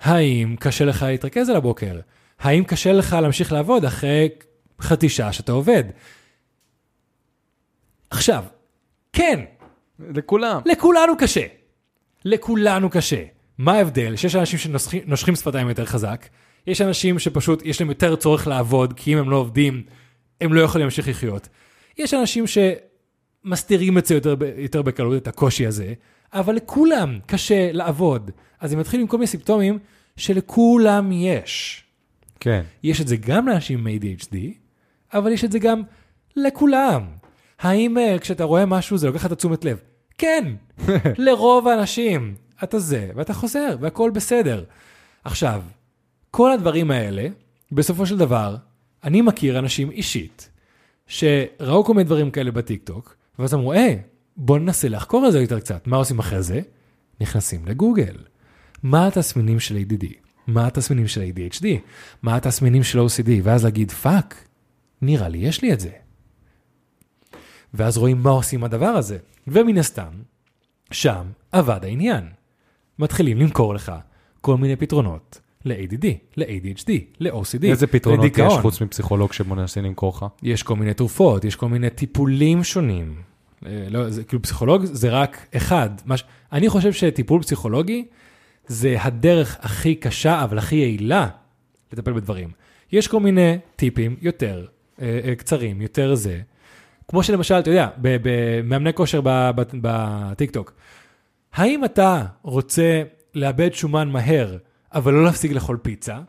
האם 0.01 0.55
קשה 0.59 0.85
לך 0.85 1.03
להתרכז 1.03 1.49
על 1.49 1.55
הבוקר? 1.55 1.99
האם 2.39 2.63
קשה 2.63 2.93
לך 2.93 3.17
להמשיך 3.21 3.51
לעבוד 3.51 3.85
אחרי 3.85 4.29
חצי 4.81 5.09
שעה 5.09 5.33
שאתה 5.33 5.51
עובד? 5.51 5.83
עכשיו, 8.09 8.43
כן, 9.13 9.39
לכולם. 9.99 10.61
לכולנו 10.65 11.17
קשה. 11.17 11.45
לכולנו 12.25 12.89
קשה. 12.89 13.23
מה 13.57 13.73
ההבדל? 13.73 14.15
שיש 14.15 14.35
אנשים 14.35 14.59
שנושכים 14.59 15.35
שפתיים 15.35 15.69
יותר 15.69 15.85
חזק, 15.85 16.27
יש 16.67 16.81
אנשים 16.81 17.19
שפשוט 17.19 17.61
יש 17.65 17.81
להם 17.81 17.89
יותר 17.89 18.15
צורך 18.15 18.47
לעבוד, 18.47 18.93
כי 18.93 19.13
אם 19.13 19.17
הם 19.17 19.29
לא 19.29 19.35
עובדים, 19.35 19.83
הם 20.41 20.53
לא 20.53 20.61
יכולים 20.61 20.85
להמשיך 20.85 21.07
לחיות. 21.07 21.47
יש 21.97 22.13
אנשים 22.13 22.45
שמסתירים 22.47 23.97
את 23.97 24.05
זה 24.05 24.15
יותר, 24.15 24.35
יותר 24.57 24.81
בקלות, 24.81 25.21
את 25.21 25.27
הקושי 25.27 25.67
הזה, 25.67 25.93
אבל 26.33 26.55
לכולם 26.55 27.19
קשה 27.25 27.71
לעבוד. 27.71 28.31
אז 28.59 28.73
הם 28.73 28.79
מתחילים 28.79 29.01
עם 29.01 29.07
כל 29.07 29.17
מיני 29.17 29.27
סימפטומים 29.27 29.79
שלכולם 30.17 31.11
יש. 31.11 31.83
כן. 32.39 32.61
יש 32.83 33.01
את 33.01 33.07
זה 33.07 33.17
גם 33.17 33.47
לאנשים 33.47 33.87
עם 33.87 33.97
ADHD, 33.97 34.35
אבל 35.13 35.31
יש 35.31 35.43
את 35.43 35.51
זה 35.51 35.59
גם 35.59 35.81
לכולם. 36.35 37.05
האם 37.59 37.97
uh, 37.97 38.19
כשאתה 38.19 38.43
רואה 38.43 38.65
משהו 38.65 38.97
זה 38.97 39.07
לוקח 39.07 39.25
את 39.25 39.31
התשומת 39.31 39.65
לב? 39.65 39.77
כן, 40.17 40.53
לרוב 41.17 41.67
האנשים. 41.67 42.35
אתה 42.63 42.79
זה, 42.79 43.09
ואתה 43.15 43.33
חוזר, 43.33 43.75
והכל 43.81 44.11
בסדר. 44.13 44.63
עכשיו, 45.23 45.61
כל 46.31 46.51
הדברים 46.51 46.91
האלה, 46.91 47.27
בסופו 47.71 48.05
של 48.05 48.17
דבר, 48.17 48.55
אני 49.03 49.21
מכיר 49.21 49.59
אנשים 49.59 49.91
אישית, 49.91 50.49
שראו 51.07 51.83
כל 51.83 51.93
מיני 51.93 52.03
דברים 52.03 52.31
כאלה 52.31 52.51
בטיקטוק, 52.51 53.15
ואז 53.39 53.53
אמרו, 53.53 53.73
אה, 53.73 53.95
בוא 54.37 54.59
ננסה 54.59 54.89
לחקור 54.89 55.27
את 55.27 55.31
זה 55.31 55.41
יותר 55.41 55.59
קצת. 55.59 55.87
מה 55.87 55.97
עושים 55.97 56.19
אחרי 56.19 56.43
זה? 56.43 56.61
נכנסים 57.21 57.65
לגוגל. 57.65 58.15
מה 58.83 59.07
התסמינים 59.07 59.59
של 59.59 59.75
ADD? 59.75 60.28
מה 60.53 60.67
התסמינים 60.67 61.07
של 61.07 61.21
ADHD? 61.21 61.65
מה 62.21 62.35
התסמינים 62.35 62.83
של 62.83 62.99
OCD? 62.99 63.29
ואז 63.43 63.63
להגיד, 63.63 63.91
fuck, 63.91 64.47
נראה 65.01 65.29
לי 65.29 65.37
יש 65.37 65.61
לי 65.61 65.73
את 65.73 65.79
זה. 65.79 65.89
ואז 67.73 67.97
רואים 67.97 68.17
מה 68.23 68.29
עושים 68.29 68.63
הדבר 68.63 68.85
הזה. 68.85 69.17
ומן 69.47 69.77
הסתם, 69.77 70.09
שם 70.91 71.25
אבד 71.53 71.79
העניין. 71.83 72.23
מתחילים 72.99 73.37
למכור 73.37 73.73
לך 73.73 73.91
כל 74.41 74.57
מיני 74.57 74.75
פתרונות 74.75 75.39
ל-ADD, 75.65 76.05
ל-ADHD, 76.37 76.91
ל-OCD, 77.19 77.65
איזה 77.65 77.87
פתרונות 77.87 78.25
יש 78.25 78.31
לדיכאון. 78.31 78.61
חוץ 78.61 78.81
מפסיכולוג 78.81 79.33
שמנסים 79.33 79.83
למכור 79.85 80.13
לך? 80.15 80.25
יש 80.43 80.63
כל 80.63 80.75
מיני 80.75 80.93
תרופות, 80.93 81.45
יש 81.45 81.55
כל 81.55 81.69
מיני 81.69 81.89
טיפולים 81.89 82.63
שונים. 82.63 83.21
אה, 83.65 83.87
לא, 83.89 84.09
זה, 84.09 84.23
כאילו 84.23 84.41
פסיכולוג 84.41 84.85
זה 84.85 85.09
רק 85.09 85.47
אחד. 85.55 85.89
מה, 86.05 86.17
ש- 86.17 86.23
אני 86.51 86.69
חושב 86.69 86.93
שטיפול 86.93 87.41
פסיכולוגי 87.41 88.05
זה 88.69 88.95
הדרך 88.99 89.57
הכי 89.61 89.95
קשה, 89.95 90.43
אבל 90.43 90.57
הכי 90.57 90.75
יעילה 90.75 91.27
לטפל 91.93 92.13
בדברים. 92.13 92.51
יש 92.91 93.07
כל 93.07 93.19
מיני 93.19 93.57
טיפים 93.75 94.15
יותר 94.21 94.65
אה, 95.01 95.19
אה, 95.25 95.35
קצרים, 95.35 95.81
יותר 95.81 96.15
זה. 96.15 96.41
כמו 97.07 97.23
שלמשל, 97.23 97.59
אתה 97.59 97.69
יודע, 97.69 97.87
במאמני 97.97 98.93
כושר 98.93 99.21
בטיקטוק, 99.81 100.73
האם 101.53 101.85
אתה 101.85 102.25
רוצה 102.41 103.03
לאבד 103.35 103.73
שומן 103.73 104.09
מהר, 104.09 104.57
אבל 104.93 105.13
לא 105.13 105.23
להפסיק 105.23 105.51
לאכול 105.51 105.77
פיצה? 105.81 106.19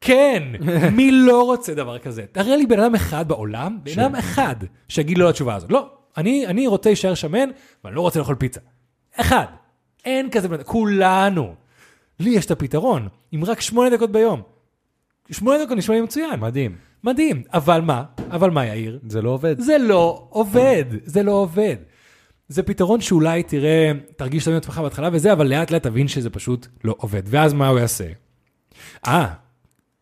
כן, 0.00 0.42
מי 0.96 1.10
לא 1.12 1.42
רוצה 1.42 1.74
דבר 1.74 1.98
כזה? 1.98 2.24
תראה 2.32 2.56
לי 2.56 2.66
בן 2.66 2.80
אדם 2.80 2.94
אחד 2.94 3.28
בעולם, 3.28 3.78
בן 3.82 4.00
אדם 4.00 4.14
אחד, 4.14 4.56
שיגיד 4.88 5.18
לא 5.18 5.28
לתשובה 5.28 5.54
הזאת. 5.54 5.72
לא, 5.72 5.90
אני, 6.16 6.46
אני 6.46 6.66
רוצה 6.66 6.88
להישאר 6.88 7.14
שמן, 7.14 7.48
ואני 7.84 7.96
לא 7.96 8.00
רוצה 8.00 8.18
לאכול 8.18 8.34
פיצה. 8.34 8.60
אחד. 9.16 9.44
אין 10.04 10.30
כזה 10.30 10.48
בן 10.48 10.54
אדם, 10.54 10.64
כולנו. 10.64 11.54
לי 12.20 12.30
יש 12.30 12.46
את 12.46 12.50
הפתרון, 12.50 13.08
עם 13.32 13.44
רק 13.44 13.60
שמונה 13.60 13.90
דקות 13.90 14.12
ביום. 14.12 14.42
שמונה 15.30 15.64
דקות 15.64 15.78
נשמע 15.78 15.94
לי 15.94 16.00
מצוין. 16.00 16.40
מדהים. 16.40 16.76
מדהים. 17.04 17.42
אבל 17.52 17.80
מה? 17.80 18.04
אבל 18.30 18.50
מה, 18.50 18.66
יאיר? 18.66 18.98
זה 19.08 19.22
לא 19.22 19.30
עובד. 19.30 19.60
זה 19.60 19.78
לא 19.78 20.26
עובד, 20.30 20.84
זה 21.04 21.22
לא 21.22 21.32
עובד. 21.32 21.76
זה 22.48 22.62
פתרון 22.62 23.00
שאולי 23.00 23.42
תראה, 23.42 23.92
תרגיש 24.16 24.48
עם 24.48 24.54
עצמך 24.54 24.78
בהתחלה 24.78 25.08
וזה, 25.12 25.32
אבל 25.32 25.46
לאט 25.46 25.70
לאט 25.70 25.82
תבין 25.82 26.08
שזה 26.08 26.30
פשוט 26.30 26.66
לא 26.84 26.94
עובד. 26.98 27.22
ואז 27.26 27.52
מה 27.52 27.68
הוא 27.68 27.78
יעשה? 27.78 28.06
אה, 29.06 29.34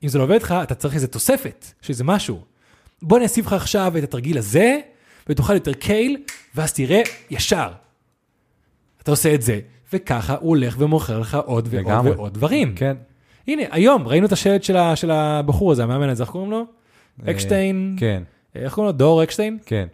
אם 0.03 0.09
זה 0.09 0.19
לא 0.19 0.23
עובד 0.23 0.43
לך, 0.43 0.55
אתה 0.63 0.75
צריך 0.75 0.95
איזה 0.95 1.07
תוספת, 1.07 1.67
שזה 1.83 2.05
משהו. 2.05 2.41
בוא 3.03 3.17
אני 3.17 3.25
אוסיף 3.25 3.47
לך 3.47 3.53
עכשיו 3.53 3.93
את 3.99 4.03
התרגיל 4.03 4.39
הזה, 4.39 4.81
ותאכל 5.29 5.55
יותר 5.55 5.73
קייל, 5.73 6.17
ואז 6.55 6.73
תראה 6.73 7.03
ישר. 7.31 7.73
אתה 9.03 9.11
עושה 9.11 9.35
את 9.35 9.43
זה, 9.43 9.61
וככה 9.93 10.35
הוא 10.41 10.49
הולך 10.49 10.77
ומוכר 10.79 11.19
לך 11.21 11.35
עוד 11.45 11.69
ועוד 11.71 11.85
לגמרי. 11.87 12.11
ועוד 12.11 12.35
דברים. 12.35 12.75
כן. 12.77 12.97
הנה, 13.49 13.63
היום 13.71 14.09
ראינו 14.09 14.27
את 14.27 14.33
השלט 14.33 14.63
של, 14.63 14.77
ה- 14.77 14.97
של 14.97 15.11
הבחור 15.11 15.73
הזה, 15.73 15.83
המאמן 15.85 16.09
הזה, 16.09 16.23
איך 16.23 16.31
קוראים 16.31 16.51
לו? 16.51 16.65
אקשטיין? 17.27 17.97
כן, 17.99 18.23
איך 18.55 18.75
קוראים 18.75 18.87
לו? 18.93 18.99
דור 18.99 19.23
אקשטיין? 19.23 19.59
כן. 19.67 19.87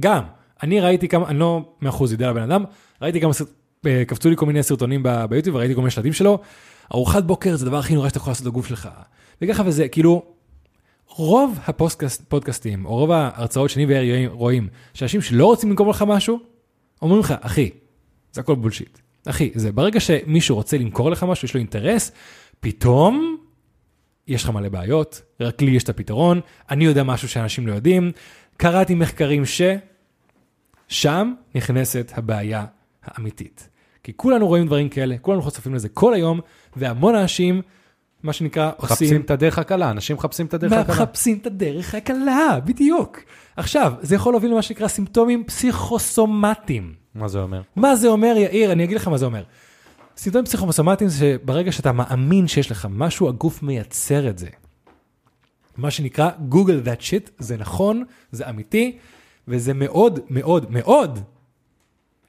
גם, 0.00 0.22
אני 0.62 0.80
ראיתי 0.80 1.08
כמה, 1.08 1.28
אני 1.28 1.38
לא 1.38 1.64
מאה 1.80 1.90
אחוז 1.90 2.12
יודע 2.12 2.30
לבן 2.30 2.42
אדם, 2.42 2.64
ראיתי 3.02 3.20
כמה, 3.20 3.32
אה, 3.86 4.02
קפצו 4.06 4.30
לי 4.30 4.36
כל 4.36 4.46
מיני 4.46 4.62
סרטונים 4.62 5.02
ביוטיוב 5.28 5.56
וראיתי 5.56 5.74
כל 5.74 5.80
מיני 5.80 5.90
שלטים 5.90 6.12
שלו. 6.12 6.38
ארוחת 6.94 7.24
בוקר 7.24 7.56
זה 7.56 7.64
הדבר 7.66 7.76
הכי 7.78 7.94
נורא 7.94 8.08
שאתה 8.08 8.18
יכול 8.18 8.30
לעשות 8.30 8.46
לגוף 8.46 8.66
שלך. 8.66 8.88
וככה 9.42 9.62
וזה, 9.66 9.88
כאילו, 9.88 10.22
רוב 11.08 11.58
הפודקאסטים, 11.66 12.86
או 12.86 12.96
רוב 12.96 13.10
ההרצאות 13.10 13.70
שאני 13.70 13.86
ויאיר 13.86 14.30
רואים, 14.30 14.68
שאנשים 14.94 15.20
שלא 15.20 15.46
רוצים 15.46 15.70
למכור 15.70 15.90
לך 15.90 16.04
משהו, 16.08 16.38
אומרים 17.02 17.20
לך, 17.20 17.34
אחי, 17.40 17.70
זה 18.32 18.40
הכל 18.40 18.54
בולשיט. 18.54 18.98
אחי, 19.26 19.50
זה 19.54 19.72
ברגע 19.72 20.00
שמישהו 20.00 20.56
רוצה 20.56 20.78
למכור 20.78 21.10
לך 21.10 21.22
משהו, 21.22 21.46
יש 21.46 21.54
לו 21.54 21.58
אינטרס, 21.58 22.12
פתאום 22.60 23.36
יש 24.28 24.44
לך 24.44 24.50
מלא 24.50 24.68
בעיות, 24.68 25.22
רק 25.40 25.62
לי 25.62 25.70
יש 25.70 25.82
את 25.82 25.88
הפתרון, 25.88 26.40
אני 26.70 26.84
יודע 26.84 27.02
משהו 27.02 27.28
שאנשים 27.28 27.66
לא 27.66 27.72
יודעים, 27.72 28.12
קראתי 28.56 28.94
מחקרים 28.94 29.46
ש... 29.46 29.62
שם 30.88 31.34
נכנסת 31.54 32.12
הבעיה 32.16 32.64
האמיתית. 33.04 33.68
כי 34.02 34.12
כולנו 34.16 34.46
רואים 34.46 34.66
דברים 34.66 34.88
כאלה, 34.88 35.18
כולנו 35.18 35.42
חשופים 35.42 35.74
לזה 35.74 35.88
כל 35.88 36.14
היום, 36.14 36.40
והמון 36.76 37.14
אנשים, 37.14 37.62
מה 38.22 38.32
שנקרא, 38.32 38.70
מחפשים 38.78 39.06
עושים... 39.06 39.20
את 39.20 39.30
הדרך 39.30 39.58
הקלה, 39.58 39.90
אנשים 39.90 40.16
מחפשים 40.16 40.46
את 40.46 40.54
הדרך 40.54 40.72
הקלה. 40.72 40.94
מחפשים 40.94 41.38
את 41.38 41.46
הדרך 41.46 41.94
הקלה, 41.94 42.58
בדיוק. 42.64 43.20
עכשיו, 43.56 43.92
זה 44.00 44.14
יכול 44.14 44.32
להוביל 44.32 44.50
למה 44.50 44.62
שנקרא 44.62 44.88
סימפטומים 44.88 45.44
פסיכוסומטיים. 45.44 47.03
מה 47.14 47.28
זה 47.28 47.38
אומר? 47.38 47.62
מה 47.76 47.96
זה 47.96 48.08
אומר, 48.08 48.34
יאיר? 48.36 48.72
אני 48.72 48.84
אגיד 48.84 48.96
לך 48.96 49.08
מה 49.08 49.18
זה 49.18 49.26
אומר. 49.26 49.42
סימפטומים 50.16 50.46
פסיכוסומטיים 50.46 51.10
זה 51.10 51.18
שברגע 51.18 51.72
שאתה 51.72 51.92
מאמין 51.92 52.48
שיש 52.48 52.70
לך 52.70 52.88
משהו, 52.90 53.28
הגוף 53.28 53.62
מייצר 53.62 54.28
את 54.28 54.38
זה. 54.38 54.48
מה 55.76 55.90
שנקרא 55.90 56.30
Google 56.50 56.86
that 56.86 57.00
shit, 57.00 57.30
זה 57.38 57.56
נכון, 57.56 58.04
זה 58.32 58.48
אמיתי, 58.50 58.98
וזה 59.48 59.74
מאוד 59.74 60.20
מאוד 60.30 60.66
מאוד 60.70 61.18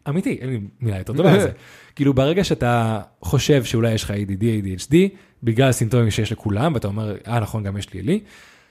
אמיתי, 0.10 0.38
אין 0.42 0.50
לי 0.50 0.60
מילה 0.80 0.98
יותר 0.98 1.14
טובה 1.14 1.34
על 1.34 1.42
זה. 1.42 1.52
כאילו 1.96 2.14
ברגע 2.14 2.44
שאתה 2.44 3.02
חושב 3.22 3.64
שאולי 3.64 3.94
יש 3.94 4.04
לך 4.04 4.12
ADD, 4.12 4.42
ADHD, 4.42 4.96
בגלל 5.44 5.70
הסימפטומים 5.70 6.12
שיש 6.12 6.32
לכולם, 6.32 6.74
ואתה 6.74 6.88
אומר, 6.88 7.16
אה 7.28 7.40
נכון, 7.40 7.64
גם 7.64 7.78
יש 7.78 7.94
לי 7.94 8.02
לי, 8.02 8.20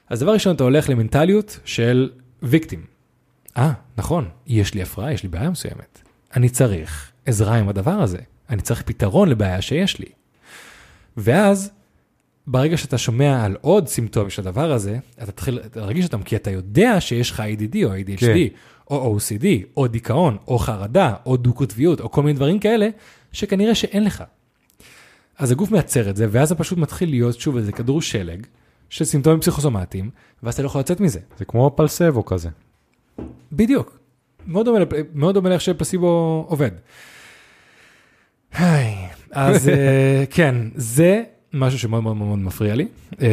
אז 0.09 0.21
דבר 0.21 0.33
ראשון, 0.33 0.55
אתה 0.55 0.65
הולך 0.65 0.91
למנטליות 0.91 1.59
של 1.65 2.11
ויקטים. 2.43 2.85
אה, 3.57 3.73
נכון, 3.97 4.29
יש 4.47 4.75
לי 4.75 4.83
הפרעה, 4.83 5.13
יש 5.13 5.23
לי 5.23 5.29
בעיה 5.29 5.51
מסוימת. 5.51 6.04
אני 6.37 6.49
צריך 6.49 7.11
עזרה 7.27 7.57
עם 7.57 7.69
הדבר 7.69 8.03
הזה. 8.03 8.19
אני 8.51 8.63
צריך 8.63 8.83
פתרון 8.83 9.29
לבעיה 9.29 9.63
שיש 9.63 9.99
לי. 9.99 10.07
ואז, 11.17 11.71
ברגע 12.47 12.77
שאתה 12.77 12.99
שומע 12.99 13.45
על 13.45 13.57
עוד 13.61 13.89
סימפטומים 13.89 14.31
של 14.31 14.43
הדבר 14.43 14.73
הזה, 14.73 14.99
אתה 15.23 15.33
תתחיל 15.33 15.61
להרגיש 15.77 16.05
אותם, 16.05 16.23
כי 16.23 16.37
אתה 16.37 16.51
יודע 16.51 17.01
שיש 17.01 17.31
לך 17.31 17.41
ADD 17.41 17.77
או 17.85 17.91
ADHD, 17.95 18.21
כן. 18.21 18.57
או 18.91 19.19
OCD, 19.19 19.47
או 19.77 19.87
דיכאון, 19.87 20.37
או 20.49 20.59
חרדה, 20.59 21.15
או 21.27 21.37
דו-קוטביות, 21.37 22.01
או 22.01 22.11
כל 22.11 22.23
מיני 22.23 22.37
דברים 22.37 22.59
כאלה, 22.59 22.89
שכנראה 23.33 23.75
שאין 23.75 24.05
לך. 24.05 24.25
אז 25.39 25.51
הגוף 25.51 25.71
מייצר 25.71 26.11
את 26.11 26.17
זה, 26.17 26.27
ואז 26.31 26.49
זה 26.49 26.55
פשוט 26.55 26.79
מתחיל 26.79 27.11
להיות 27.11 27.41
שוב 27.41 27.57
איזה 27.57 27.73
כדור 27.73 28.03
שלג 28.03 28.47
של 28.91 29.05
סימפטומים 29.05 29.41
פסיכוסומטיים, 29.41 30.11
ואז 30.43 30.55
אתה 30.55 30.63
לא 30.63 30.67
יכול 30.67 30.81
לצאת 30.81 31.01
מזה. 31.01 31.21
זה 31.39 31.45
כמו 31.45 31.73
פלסבו 31.77 32.25
כזה. 32.25 32.49
בדיוק. 33.53 34.04
מאוד 34.47 34.67
דומה, 34.67 34.79
מאוד 35.15 35.35
דומה 35.35 35.49
לאיך 35.49 35.61
שפלסיבו 35.61 36.45
עובד. 36.49 36.71
היי, 38.53 38.97
אז 39.31 39.69
אה, 39.69 40.25
כן, 40.37 40.57
זה 40.75 41.23
משהו 41.53 41.79
שמאוד 41.79 42.03
מאוד 42.03 42.17
מאוד 42.17 42.39
מפריע 42.39 42.75
לי. 42.75 42.87
אה, 43.23 43.29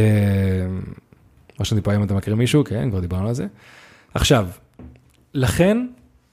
מה 1.60 1.66
שאני 1.66 1.82
פה 1.82 1.96
אם 1.96 2.04
אתם 2.04 2.18
מכירים 2.18 2.40
מישהו, 2.40 2.64
כן, 2.64 2.90
כבר 2.90 3.00
דיברנו 3.00 3.28
על 3.28 3.34
זה. 3.34 3.48
עכשיו, 4.14 4.48
לכן, 5.34 5.88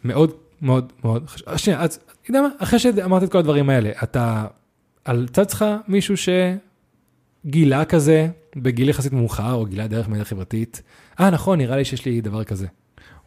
מאוד 0.04 0.32
מאוד 0.62 0.92
מאוד 1.04 1.26
חשוב, 1.26 1.48
אה, 1.48 1.58
שנייה, 1.58 1.80
אז, 1.80 1.94
אתה 2.22 2.30
יודע 2.30 2.42
מה, 2.42 2.48
אחרי 2.58 2.78
שאמרת 2.78 3.22
את 3.22 3.32
כל 3.32 3.38
הדברים 3.38 3.70
האלה, 3.70 3.90
אתה, 4.02 4.46
על 5.04 5.28
צד 5.32 5.50
שלך 5.50 5.64
מישהו 5.88 6.14
שגילה 7.44 7.84
כזה, 7.84 8.28
בגיל 8.56 8.88
יחסית 8.88 9.12
מאוחר, 9.12 9.52
או 9.52 9.66
גילה 9.66 9.86
דרך 9.86 10.08
מדיה 10.08 10.24
חברתית, 10.24 10.82
אה, 11.20 11.30
נכון, 11.30 11.58
נראה 11.58 11.76
לי 11.76 11.84
שיש 11.84 12.04
לי 12.04 12.20
דבר 12.20 12.44
כזה. 12.44 12.66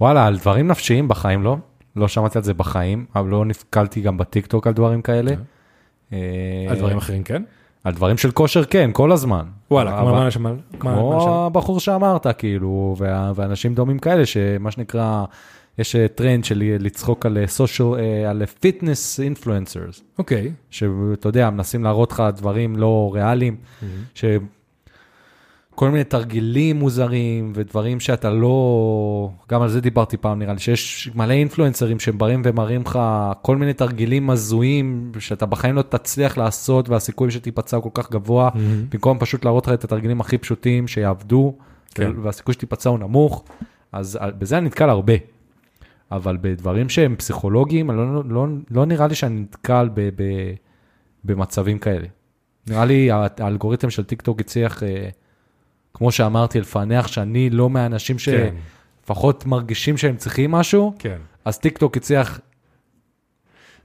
וואלה, 0.02 0.28
על 0.28 0.38
דברים 0.38 0.68
נפשיים 0.68 1.08
בחיים 1.08 1.44
לא. 1.44 1.58
לא 1.96 2.08
שמעתי 2.08 2.38
על 2.38 2.44
זה 2.44 2.54
בחיים, 2.54 3.06
אבל 3.16 3.30
לא 3.30 3.46
נתקלתי 3.46 4.02
גם 4.02 4.18
בטיקטוק 4.18 4.68
על 4.68 4.74
דברים 4.74 5.02
כאלה. 5.02 5.32
אה, 6.14 6.18
על 6.70 6.78
דברים 6.78 6.98
אחרים, 6.98 7.24
כן? 7.24 7.44
על 7.84 7.94
דברים 7.94 8.18
של 8.18 8.32
כושר 8.32 8.64
כן, 8.64 8.90
כל 8.94 9.12
הזמן. 9.12 9.46
וואלה, 9.72 10.00
כמו 10.00 10.12
מה 10.12 10.28
למשל? 10.28 10.52
כמו 10.80 11.30
הבחור 11.46 11.80
שאמרת, 11.80 12.28
כאילו, 12.38 12.96
ואנשים 13.36 13.76
דומים 13.76 14.00
כאלה, 14.00 14.26
שמה 14.26 14.72
שנקרא, 14.72 15.26
יש 15.78 15.96
אה, 15.96 16.08
טרנד 16.08 16.46
של 16.46 16.64
לצחוק 16.80 17.26
על 17.26 17.38
social, 17.48 17.96
על 18.30 18.46
fitness 18.60 19.20
influencers, 19.20 20.02
אוקיי. 20.18 20.52
שאתה 20.70 21.28
יודע, 21.28 21.50
מנסים 21.50 21.84
להראות 21.84 22.12
לך 22.12 22.24
דברים 22.36 22.76
לא 22.76 23.12
ריאליים, 23.14 23.56
שכל 25.76 25.90
מיני 25.90 26.04
תרגילים 26.04 26.76
מוזרים 26.80 27.52
ודברים 27.56 28.00
שאתה 28.00 28.30
לא, 28.30 29.30
גם 29.50 29.62
על 29.62 29.70
זה 29.70 29.82
דיברתי 29.82 30.18
פעם 30.18 30.40
נראה 30.40 30.54
לי, 30.54 30.60
שיש 30.60 31.10
מלא 31.16 31.34
אינפלואנסרים 31.34 32.00
שבאים 32.00 32.42
ומראים 32.46 32.82
לך 32.82 33.00
כל 33.42 33.58
מיני 33.58 33.74
תרגילים 33.74 34.30
הזויים 34.30 35.12
שאתה 35.20 35.46
בחיים 35.46 35.76
לא 35.76 35.82
תצליח 35.82 36.38
לעשות 36.38 36.90
והסיכוי 36.90 37.32
שתיפצע 37.32 37.78
הוא 37.78 37.84
כל 37.84 38.02
כך 38.04 38.12
גבוה, 38.12 38.50
במקום 38.90 39.20
פשוט 39.20 39.46
להראות 39.46 39.68
לך 39.68 39.74
את 39.74 39.84
התרגילים 39.84 40.22
הכי 40.22 40.38
פשוטים 40.38 40.88
שיעבדו, 40.88 41.56
כן. 41.96 42.12
והסיכוי 42.24 42.54
שתיפצע 42.54 42.90
הוא 42.90 43.00
נמוך, 43.00 43.44
אז 43.92 44.18
על- 44.22 44.32
בזה 44.32 44.58
אני 44.58 44.66
נתקל 44.66 44.90
הרבה. 44.90 45.14
אבל 46.12 46.38
בדברים 46.42 46.90
שהם 46.90 47.16
פסיכולוגיים, 47.16 47.90
אני 47.92 47.98
לא, 47.98 48.24
לא, 48.30 48.48
לא 48.72 48.86
נראה 48.86 49.08
לי 49.08 49.16
שאני 49.16 49.40
נתקל 49.40 49.90
ב, 49.94 50.02
ב, 50.16 50.24
במצבים 51.26 51.80
כאלה. 51.80 52.08
נראה 52.68 52.86
לי 52.86 53.12
הא- 53.12 53.28
האלגוריתם 53.40 53.90
של 53.90 54.04
טיק 54.04 54.22
טוק 54.22 54.40
הצליח, 54.40 54.84
אה, 54.84 55.10
כמו 55.94 56.12
שאמרתי, 56.12 56.60
לפענח 56.60 57.08
שאני 57.08 57.50
לא 57.50 57.70
מהאנשים 57.70 58.16
כן. 58.26 58.54
שלפחות 59.04 59.46
מרגישים 59.46 59.98
שהם 59.98 60.16
צריכים 60.18 60.52
משהו, 60.52 60.94
כן. 61.00 61.18
אז 61.46 61.58
טיק 61.58 61.78
טוק 61.78 61.98
הצליח, 61.98 62.40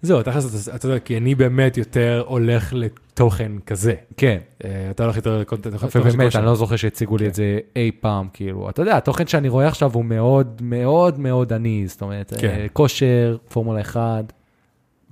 זהו, 0.02 0.22
תכלס, 0.22 0.68
אתה- 0.68 0.88
יודע, 0.88 0.98
כי 0.98 1.16
אני 1.16 1.34
באמת 1.34 1.76
יותר 1.76 2.24
הולך 2.26 2.72
לתוכן 2.72 3.52
כזה. 3.66 3.94
כן. 4.16 4.38
אה, 4.64 4.70
אתה 4.90 5.02
הולך 5.04 5.16
יותר 5.16 5.38
לקונטנט. 5.40 5.74
ובאמת. 5.94 6.36
אני 6.36 6.46
לא 6.46 6.54
זוכר 6.54 6.76
שהציגו 6.76 7.16
לי 7.16 7.26
את 7.28 7.34
זה 7.34 7.58
אי 7.76 7.90
פעם, 8.00 8.28
כאילו, 8.32 8.70
אתה 8.70 8.82
יודע, 8.82 8.96
התוכן 8.96 9.26
שאני 9.26 9.48
רואה 9.48 9.68
עכשיו 9.68 9.90
הוא 9.94 10.04
מאוד 10.04 10.60
מאוד 10.64 11.18
מאוד 11.20 11.52
עני, 11.52 11.84
זאת 11.86 12.02
אומרת, 12.02 12.32
כן. 12.38 12.48
אה, 12.48 12.66
כושר, 12.72 13.36
פורמולה 13.48 13.80
1, 13.80 14.32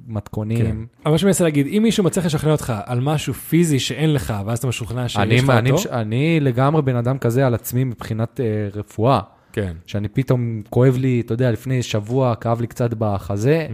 כן. 0.06 0.12
מתכונים. 0.12 0.86
אבל 1.04 1.12
מה 1.12 1.18
שאני 1.18 1.26
מנסה 1.26 1.44
להגיד, 1.44 1.66
אם 1.66 1.82
מישהו 1.82 2.04
מצליח 2.04 2.26
לשכנע 2.26 2.52
אותך 2.52 2.72
על 2.86 3.00
משהו 3.00 3.34
פיזי 3.34 3.78
שאין 3.78 4.12
לך, 4.12 4.34
ואז 4.46 4.58
אתה 4.58 4.66
משוכנע 4.66 5.08
שיש 5.08 5.18
אני, 5.18 5.36
לך 5.36 5.50
אני, 5.50 5.70
אותו, 5.70 5.90
אני 5.92 6.40
לגמרי 6.40 6.82
בן 6.82 6.96
אדם 6.96 7.18
כזה 7.18 7.46
על 7.46 7.54
עצמי 7.54 7.84
מבחינת 7.84 8.40
אה, 8.40 8.68
רפואה, 8.74 9.20
כן. 9.52 9.72
שאני 9.86 10.08
פתאום 10.08 10.62
כואב 10.70 10.96
לי, 10.96 11.20
אתה 11.20 11.34
יודע, 11.34 11.50
לפני 11.50 11.82
שבוע 11.82 12.34
כאב 12.34 12.60
לי 12.60 12.66
קצת 12.66 12.94
בחזה, 12.98 13.66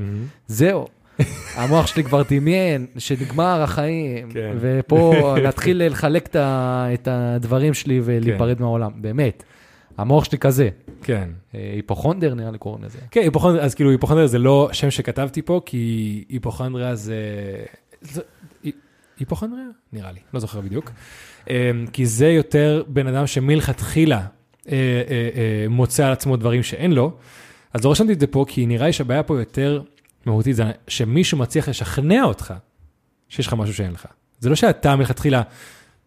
זהו. 0.47 0.87
המוח 1.57 1.87
שלי 1.87 2.05
כבר 2.05 2.23
דמיין 2.31 2.87
שנגמר 2.99 3.63
החיים, 3.63 4.31
כן. 4.31 4.57
ופה 4.61 5.35
להתחיל 5.43 5.87
לחלק 5.87 6.29
את 6.37 7.09
הדברים 7.11 7.75
שלי 7.75 8.01
ולהיפרד 8.05 8.61
מהעולם, 8.61 8.91
באמת. 8.97 9.43
המוח 10.01 10.25
שלי 10.25 10.39
כזה. 10.39 10.69
כן. 11.03 11.29
אה, 11.55 11.73
היפוכונדר 11.75 12.35
נראה 12.35 12.51
לי 12.51 12.59
קוראים 12.59 12.85
לזה. 12.85 12.99
כן, 13.11 13.21
היפוכונדריה, 13.21 13.65
אז 13.65 13.75
כאילו 13.75 13.91
היפוכונדריה 13.91 14.27
זה 14.29 14.39
לא 14.39 14.69
שם 14.73 14.91
שכתבתי 14.91 15.43
פה, 15.43 15.61
כי 15.67 16.25
היפוכונדריה 16.29 16.95
זה... 16.95 17.15
זה- 18.01 18.23
הי- 18.65 18.73
היפוכונדריה? 19.19 19.65
נראה 19.93 20.13
לי, 20.13 20.19
לא 20.35 20.41
זוכר 20.41 20.61
בדיוק. 20.61 20.91
אמ, 21.51 21.55
כי 21.93 22.07
זה 22.07 22.29
יותר 22.29 22.83
בן 22.89 23.07
אדם 23.07 23.27
שמלכתחילה 23.27 24.17
אה, 24.19 24.23
אה, 24.73 24.73
אה, 25.35 25.67
מוצא 25.69 26.07
על 26.07 26.13
עצמו 26.13 26.37
דברים 26.37 26.63
שאין 26.63 26.93
לו. 26.93 27.13
אז 27.75 27.85
לא 27.85 27.91
רשמתי 27.91 28.13
את 28.13 28.21
זה 28.21 28.27
פה, 28.27 28.45
כי 28.49 28.67
נראה 28.67 28.87
לי 28.87 28.93
שהבעיה 28.93 29.23
פה 29.23 29.39
יותר 29.41 29.83
מהותית, 30.27 30.57
זה 30.57 30.65
שמישהו 30.89 31.39
מצליח 31.39 31.69
לשכנע 31.69 32.25
אותך 32.25 32.55
שיש 33.29 33.47
לך 33.47 33.55
משהו 33.55 33.75
שאין 33.75 33.93
לך. 33.93 34.07
זה 34.41 34.49
לא 34.49 34.55
שאתה 34.57 34.97
מלכתחילה 34.97 35.43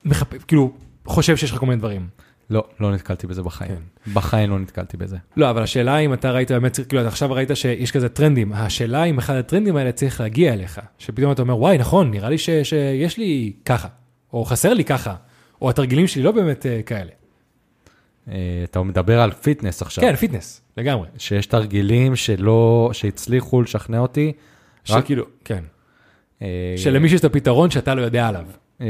מחפ... 0.06 0.44
כאילו 0.48 0.72
חושב 1.06 1.38
שיש 1.38 1.52
לך 1.52 1.58
כל 1.58 1.66
מיני 1.66 1.80
דברים. 1.80 2.08
לא, 2.50 2.64
לא 2.80 2.92
נתקלתי 2.92 3.28
בזה 3.28 3.44
בחיים. 3.44 3.72
כן. 3.72 4.14
בחיים 4.14 4.50
לא 4.50 4.60
נתקלתי 4.60 4.98
בזה. 4.98 5.18
לא, 5.38 5.50
אבל 5.50 5.64
השאלה 5.64 5.98
אם 5.98 6.14
אתה 6.14 6.32
ראית 6.32 6.52
באמת, 6.52 6.80
כאילו, 6.90 7.02
אתה 7.02 7.10
עכשיו 7.10 7.32
ראית 7.32 7.50
שיש 7.54 7.92
כזה 7.92 8.10
טרנדים, 8.10 8.54
השאלה 8.54 9.04
אם 9.04 9.18
אחד 9.18 9.36
הטרנדים 9.36 9.76
האלה 9.76 9.92
צריך 9.92 10.22
להגיע 10.22 10.54
אליך, 10.54 10.82
שפתאום 10.98 11.32
אתה 11.32 11.42
אומר, 11.42 11.58
וואי, 11.58 11.78
נכון, 11.78 12.12
נראה 12.12 12.30
לי 12.30 12.38
ש, 12.38 12.50
שיש 12.64 13.18
לי 13.18 13.54
ככה, 13.66 13.88
או 14.34 14.46
חסר 14.46 14.74
לי 14.74 14.84
ככה, 14.84 15.16
או 15.62 15.70
התרגילים 15.70 16.08
שלי 16.08 16.24
לא 16.24 16.32
באמת 16.32 16.66
אה, 16.66 16.84
כאלה. 16.84 17.12
אה, 18.32 18.36
אתה 18.64 18.84
מדבר 18.84 19.20
על 19.22 19.32
fitness 19.32 19.82
עכשיו. 19.82 20.04
כן, 20.04 20.16
fitness, 20.16 20.62
לגמרי. 20.78 21.08
שיש 21.18 21.46
תרגילים 21.46 22.16
שלא, 22.16 22.90
שהצליחו 22.94 23.62
לשכנע 23.62 24.00
אותי. 24.00 24.32
רק- 24.90 25.04
שכאילו, 25.04 25.26
כן, 25.46 25.64
אה, 26.42 26.74
שלמישהו 26.78 27.16
יש 27.16 27.20
את 27.20 27.26
הפתרון 27.26 27.70
שאתה 27.70 27.96
לא 27.96 28.02
יודע 28.02 28.28
עליו. 28.28 28.46
אה, 28.84 28.88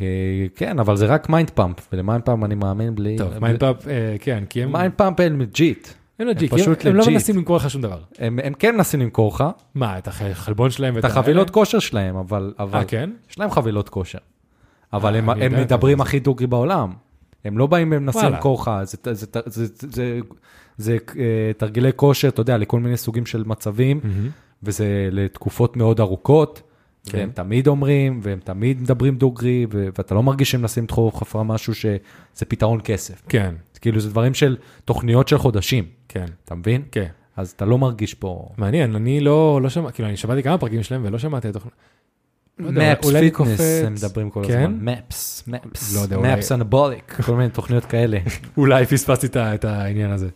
אה, 0.00 0.46
כן, 0.56 0.78
אבל 0.78 0.96
זה 0.96 1.06
רק 1.06 1.28
Mind 1.28 1.50
Pump, 1.50 1.76
ול 1.92 2.03
Mind 2.03 2.24
Pump 2.24 2.44
אני 2.44 2.54
מאמין 2.54 2.94
בלי... 2.94 3.18
טוב, 3.18 3.38
Mind 3.38 3.55
Pump, 3.55 3.76
כן, 4.20 4.44
כי 4.48 4.62
הם, 4.62 4.72
Mind 4.72 4.92
Pump 4.96 5.20
הם 5.20 5.40
legit. 5.40 5.88
הם 6.18 6.28
פשוט 6.50 6.86
הם, 6.86 6.96
לא. 6.96 7.06
מנסים 7.06 7.36
למכור 7.36 7.56
לך 7.56 7.70
שום 7.70 7.82
דבר. 7.82 7.98
הם, 8.18 8.38
כן 8.58 8.76
מנסים 8.76 9.00
למכור 9.00 9.34
לך 9.34 9.44
מה, 9.74 9.98
את 9.98 10.08
החלבון 10.08 10.70
שלהם 10.70 10.92
את 10.92 10.96
ואת 10.96 11.04
ה- 11.04 11.08
החבילות 11.08 11.50
כושר 11.50 11.78
שלהם, 11.78 12.16
אבל, 12.16 12.52
אה, 12.60 12.84
כן? 12.84 13.10
יש 13.30 13.38
להם 13.38 13.50
חבילות 13.50 13.88
כושר. 13.88 14.18
אבל 14.92 15.14
אה, 15.14 15.20
הם, 15.40 15.60
מדברים 15.60 16.00
הכי 16.00 16.20
דוגרי 16.20 16.46
בעולם. 16.46 16.92
הם 17.44 17.58
לא 17.58 17.66
באים 17.66 17.92
ומנסים. 17.92 18.24
למכור 18.32 18.60
לך, 18.60 18.70
זה, 20.76 20.98
אה, 21.18 21.50
תרגילי 21.56 21.90
כושר, 21.96 22.28
אתה 22.28 22.40
יודע, 22.40 22.56
לכל 22.56 22.80
מיני 22.80 22.96
סוגים 22.96 23.26
של 23.26 23.42
מצבים. 23.46 24.00
וזה 24.62 25.08
לתקופות 25.12 25.76
מאוד 25.76 26.00
ארוכות, 26.00 26.62
כן. 27.08 27.18
והם 27.18 27.30
תמיד 27.34 27.66
אומרים, 27.66 28.20
והם 28.22 28.38
תמיד 28.44 28.82
מדברים 28.82 29.16
דוגרי, 29.16 29.66
ו- 29.72 29.88
ואתה 29.98 30.14
לא 30.14 30.22
מרגיש 30.22 30.50
שהם 30.50 30.60
מנסים 30.60 30.84
לדחוף 30.84 31.22
לך 31.22 31.38
משהו 31.44 31.74
שזה 31.74 32.44
פתרון 32.48 32.80
כסף. 32.84 33.22
כן, 33.28 33.54
כאילו, 33.80 34.00
זה 34.00 34.10
דברים 34.10 34.34
של 34.34 34.56
תוכניות 34.84 35.28
של 35.28 35.38
חודשים, 35.38 35.84
כן, 36.08 36.26
אתה 36.44 36.54
מבין? 36.54 36.82
כן. 36.92 37.06
אז 37.36 37.50
אתה 37.50 37.64
לא 37.64 37.78
מרגיש 37.78 38.14
פה... 38.14 38.48
מעניין, 38.56 38.94
אני 38.94 39.20
לא, 39.20 39.60
לא 39.62 39.68
שמעתי, 39.68 39.94
כאילו, 39.94 40.08
אני 40.08 40.16
שמעתי 40.16 40.42
כמה 40.42 40.58
פרקים 40.58 40.82
שלהם 40.82 41.00
ולא 41.04 41.18
שמעתי 41.18 41.48
את 41.48 41.56
יודע, 42.58 42.92
MAPS 42.92 43.10
Fitness. 43.12 43.60
הם 43.84 43.94
מדברים 43.94 44.30
כל? 44.30 44.42
הזמן. 44.44 44.78
MAPS, 44.80 45.44
MAPS, 45.46 45.96
MAPS 46.12 46.52
Anabolic, 46.52 47.20
כל 47.26 47.34
מיני 47.34 47.50
תוכניות 47.50 47.84
כאלה. 47.84 48.18
אולי 48.56 48.86
פספסתי 48.86 49.26
את 49.36 49.64
העניין 49.64 50.10
הזה. 50.10 50.28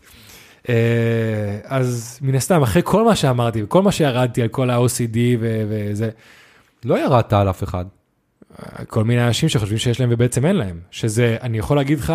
אה, 0.68 1.58
אז 1.64 2.18
מן 2.22 2.34
הסתם, 2.34 2.62
אחרי 2.62 2.82
כל 2.84 3.04
מה 3.04 3.16
שאמרתי, 3.16 3.62
וכל 3.62 3.82
מה 3.82 3.92
שירדתי 3.92 4.42
על 4.42 4.48
כל 4.48 4.70
ה-OCD 4.70 5.18
וזה, 5.40 6.10
לא 6.84 7.04
ירדת 7.04 7.32
על 7.32 7.50
אף 7.50 7.62
אחד. 7.62 7.84
כל 8.88 9.04
מיני 9.04 9.26
אנשים 9.26 9.48
שחושבים 9.48 9.78
שיש 9.78 10.00
להם 10.00 10.08
ובעצם 10.12 10.46
אין 10.46 10.56
להם, 10.56 10.80
שזה, 10.90 11.36
אני 11.42 11.58
יכול 11.58 11.76
להגיד 11.76 11.98
לך, 11.98 12.12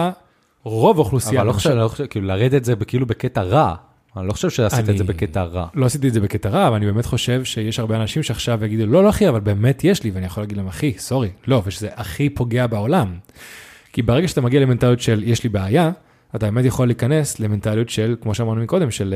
רוב 0.63 0.97
האוכלוסייה... 0.97 1.41
אבל 1.41 1.47
לא 1.47 1.53
חושב, 1.53 1.69
לא 1.69 1.87
חושב, 1.87 2.05
כאילו 2.05 2.25
לרדת 2.27 2.65
זה 2.65 2.75
כאילו 2.87 3.05
בקטע 3.05 3.41
רע. 3.41 3.75
אני 4.17 4.27
לא 4.27 4.33
חושב 4.33 4.49
שעשית 4.49 4.79
את 4.79 4.85
זה 4.85 4.91
אני- 4.91 5.03
בקטע 5.03 5.43
רע. 5.43 5.67
לא 5.73 5.85
עשיתי 5.85 6.07
את 6.07 6.13
זה 6.13 6.19
בקטע 6.21 6.49
רע, 6.49 6.67
אבל 6.67 6.75
אני 6.75 6.85
באמת 6.85 7.05
חושב 7.05 7.43
שיש 7.43 7.79
הרבה 7.79 7.95
אנשים 7.97 8.23
שעכשיו 8.23 8.65
יגידו, 8.65 8.85
לא, 8.85 9.03
לא 9.03 9.09
אחי, 9.09 9.29
אבל 9.29 9.39
באמת 9.39 9.83
יש 9.83 10.03
לי, 10.03 10.11
ואני 10.11 10.25
יכול 10.25 10.43
להגיד 10.43 10.57
להם, 10.57 10.67
אחי, 10.67 10.93
סורי, 10.97 11.29
לא, 11.47 11.61
ושזה 11.65 11.89
הכי 11.95 12.29
פוגע 12.29 12.67
בעולם. 12.67 13.15
כי 13.93 14.01
ברגע 14.01 14.27
שאתה 14.27 14.41
מגיע 14.41 14.59
למנטליות 14.61 14.99
של 14.99 15.23
יש 15.25 15.43
לי 15.43 15.49
בעיה, 15.49 15.91
אתה 16.35 16.45
באמת 16.51 16.65
יכול 16.65 16.87
להיכנס 16.87 17.39
למנטליות 17.39 17.89
של, 17.89 18.15
כמו 18.21 18.33
שאמרנו 18.35 18.61
מקודם, 18.61 18.91
של 18.91 19.13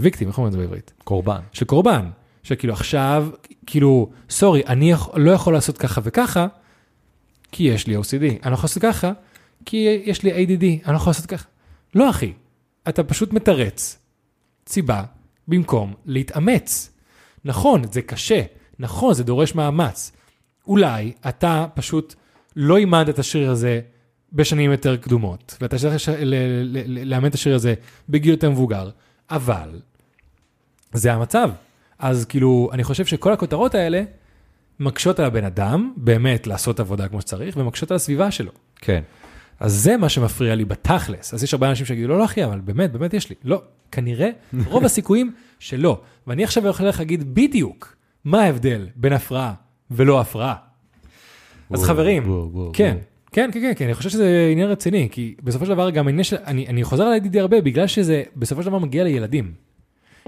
ויקטים, 0.00 0.28
איך 0.28 0.38
אומרים 0.38 0.48
את 0.48 0.52
זה 0.52 0.58
בעברית? 0.58 0.92
קורבן. 1.04 1.40
של 1.52 1.64
קורבן. 1.64 2.04
שכאילו 2.44 2.72
עכשיו, 2.74 3.28
כאילו, 3.66 4.10
סורי, 4.30 4.62
אני 4.66 4.92
לא 5.14 5.30
יכול 5.30 5.52
לעשות 5.52 5.78
ככה 5.78 6.00
וככה, 6.04 6.46
כי 7.52 7.62
יש 7.62 7.86
לי 7.86 7.96
OCD. 7.96 8.20
אני 8.42 8.50
לא 8.50 8.54
יכול 8.54 8.64
לעשות 8.64 8.82
ככה, 8.82 9.12
כי 9.64 10.02
יש 10.04 10.22
לי 10.22 10.30
ADD. 10.30 10.62
אני 10.86 10.92
לא 10.92 10.96
יכול 10.96 11.10
לעשות 11.10 11.26
ככה. 11.26 11.46
לא, 11.94 12.10
אחי. 12.10 12.32
אתה 12.88 13.04
פשוט 13.04 13.32
מתרץ 13.32 13.98
סיבה 14.66 15.02
במקום 15.48 15.94
להתאמץ. 16.06 16.90
נכון, 17.44 17.82
זה 17.92 18.02
קשה. 18.02 18.42
נכון, 18.78 19.14
זה 19.14 19.24
דורש 19.24 19.54
מאמץ. 19.54 20.12
אולי 20.66 21.12
אתה 21.28 21.66
פשוט 21.74 22.14
לא 22.56 22.76
אימנת 22.76 23.08
את 23.08 23.18
השריר 23.18 23.50
הזה 23.50 23.80
בשנים 24.32 24.70
יותר 24.70 24.96
קדומות, 24.96 25.56
ואתה 25.60 25.78
צריך 25.78 25.94
לש- 25.94 26.08
ל- 26.08 26.34
ל- 26.78 27.10
לאמן 27.10 27.28
את 27.28 27.34
השריר 27.34 27.54
הזה 27.56 27.74
בגיל 28.08 28.30
יותר 28.30 28.50
מבוגר, 28.50 28.90
אבל 29.30 29.80
זה 30.92 31.12
המצב. 31.12 31.50
אז 31.98 32.24
כאילו, 32.24 32.70
אני 32.72 32.84
חושב 32.84 33.06
שכל 33.06 33.32
הכותרות 33.32 33.74
האלה 33.74 34.02
מקשות 34.80 35.18
על 35.18 35.24
הבן 35.24 35.44
אדם 35.44 35.92
באמת 35.96 36.46
לעשות 36.46 36.80
עבודה 36.80 37.08
כמו 37.08 37.20
שצריך, 37.20 37.56
ומקשות 37.56 37.90
על 37.90 37.94
הסביבה 37.94 38.30
שלו. 38.30 38.50
כן. 38.76 39.02
אז 39.60 39.72
זה 39.72 39.96
מה 39.96 40.08
שמפריע 40.08 40.54
לי 40.54 40.64
בתכלס. 40.64 41.34
אז 41.34 41.44
יש 41.44 41.54
הרבה 41.54 41.70
אנשים 41.70 41.86
שיגידו, 41.86 42.08
לא, 42.08 42.18
לא 42.18 42.24
אחי, 42.24 42.44
אבל 42.44 42.60
באמת, 42.60 42.92
באמת 42.92 43.14
יש 43.14 43.30
לי. 43.30 43.36
לא, 43.44 43.62
כנראה, 43.92 44.30
רוב 44.70 44.84
הסיכויים 44.84 45.32
שלא. 45.58 46.00
ואני 46.26 46.44
עכשיו 46.44 46.66
יכול 46.66 46.86
להגיד 46.98 47.34
בדיוק 47.34 47.96
מה 48.24 48.42
ההבדל 48.42 48.88
בין 48.96 49.12
הפרעה 49.12 49.54
ולא 49.90 50.20
הפרעה. 50.20 50.54
אז 51.70 51.84
חברים, 51.84 52.22
וואו, 52.28 52.50
וואו, 52.52 52.70
כן, 52.72 52.90
וואו. 52.94 53.04
כן, 53.32 53.50
כן, 53.52 53.60
כן, 53.60 53.72
כן, 53.76 53.84
אני 53.84 53.94
חושב 53.94 54.10
שזה 54.10 54.48
עניין 54.52 54.68
רציני, 54.68 55.08
כי 55.12 55.34
בסופו 55.42 55.66
של 55.66 55.70
דבר 55.70 55.90
גם 55.90 56.06
העניין 56.06 56.24
של, 56.24 56.36
אני, 56.46 56.66
אני 56.66 56.84
חוזר 56.84 57.04
על 57.04 57.20
ADD 57.20 57.38
הרבה, 57.38 57.60
בגלל 57.60 57.86
שזה 57.86 58.22
בסופו 58.36 58.62
של 58.62 58.68
דבר 58.68 58.78
מגיע 58.78 59.04
לילדים. 59.04 59.52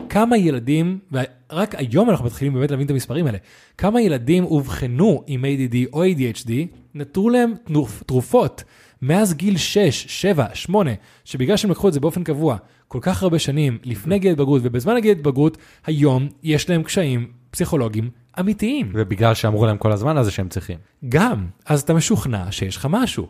כמה 0.08 0.36
ילדים, 0.36 0.98
ורק 1.12 1.74
היום 1.74 2.10
אנחנו 2.10 2.24
מתחילים 2.24 2.54
באמת 2.54 2.70
להבין 2.70 2.86
את 2.86 2.90
המספרים 2.90 3.26
האלה, 3.26 3.38
כמה 3.78 4.00
ילדים 4.00 4.44
אובחנו 4.44 5.22
עם 5.26 5.44
ADD 5.44 5.76
או 5.92 6.04
ADHD, 6.04 6.50
נתנו 6.94 7.28
להם 7.28 7.54
תנוף- 7.64 8.02
תרופות 8.06 8.64
מאז 9.02 9.34
גיל 9.34 9.56
6, 9.56 10.06
7, 10.08 10.46
8, 10.54 10.90
שבגלל 11.24 11.56
שהם 11.56 11.70
לקחו 11.70 11.88
את 11.88 11.92
זה 11.92 12.00
באופן 12.00 12.24
קבוע 12.24 12.56
כל 12.88 12.98
כך 13.02 13.22
הרבה 13.22 13.38
שנים 13.38 13.78
לפני 13.84 14.18
גיל 14.18 14.32
התבגרות 14.32 14.60
ובזמן 14.64 14.96
הגיל 14.96 15.12
התבגרות, 15.12 15.58
היום 15.86 16.28
יש 16.42 16.70
להם 16.70 16.82
קשיים 16.82 17.26
פסיכולוגיים 17.50 18.10
אמיתיים. 18.40 18.90
ובגלל 18.94 19.34
שאמרו 19.34 19.66
להם 19.66 19.78
כל 19.78 19.92
הזמן, 19.92 20.18
אז 20.18 20.24
זה 20.24 20.30
שהם 20.30 20.48
צריכים. 20.48 20.78
גם, 21.08 21.46
אז 21.66 21.80
אתה 21.80 21.94
משוכנע 21.94 22.52
שיש 22.52 22.76
לך 22.76 22.86
משהו. 22.90 23.26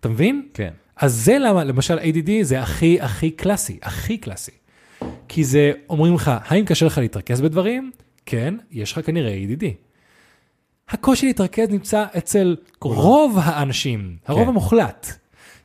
אתה 0.00 0.08
מבין? 0.08 0.48
כן. 0.54 0.70
אז 0.96 1.14
זה 1.14 1.38
למה, 1.38 1.64
למשל 1.64 1.98
ADD 1.98 2.30
זה 2.42 2.62
הכי 2.62 3.00
הכי 3.00 3.30
קלאסי, 3.30 3.78
הכי 3.82 4.18
קלאסי. 4.18 4.52
כי 5.32 5.44
זה, 5.44 5.72
אומרים 5.90 6.14
לך, 6.14 6.30
האם 6.44 6.64
קשה 6.64 6.86
לך 6.86 6.98
להתרכז 6.98 7.40
בדברים? 7.40 7.90
כן, 8.26 8.54
יש 8.70 8.92
לך 8.92 9.06
כנראה 9.06 9.38
ADD. 9.46 9.64
הקושי 10.88 11.26
להתרכז 11.26 11.68
נמצא 11.68 12.04
אצל 12.18 12.56
רוב 12.80 13.38
האנשים, 13.42 14.16
הרוב 14.26 14.42
כן. 14.42 14.48
המוחלט. 14.48 15.06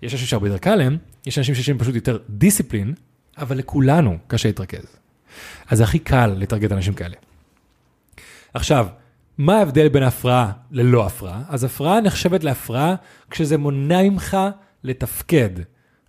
יש 0.01 0.13
אנשים 0.13 0.27
שהרבה 0.27 0.47
יותר 0.47 0.57
קל 0.57 0.75
להם, 0.75 0.97
יש 1.25 1.37
אנשים 1.37 1.55
שיש 1.55 1.69
להם 1.69 1.77
פשוט 1.77 1.95
יותר 1.95 2.17
דיסציפלין, 2.29 2.93
אבל 3.37 3.57
לכולנו 3.57 4.17
קשה 4.27 4.49
להתרכז. 4.49 4.85
אז 5.69 5.77
זה 5.77 5.83
הכי 5.83 5.99
קל 5.99 6.35
לטרגט 6.37 6.71
אנשים 6.71 6.93
כאלה. 6.93 7.15
עכשיו, 8.53 8.87
מה 9.37 9.57
ההבדל 9.57 9.87
בין 9.89 10.03
הפרעה 10.03 10.51
ללא 10.71 11.05
הפרעה? 11.05 11.41
אז 11.49 11.63
הפרעה 11.63 12.01
נחשבת 12.01 12.43
להפרעה 12.43 12.95
כשזה 13.29 13.57
מונע 13.57 14.03
ממך 14.03 14.37
לתפקד. 14.83 15.49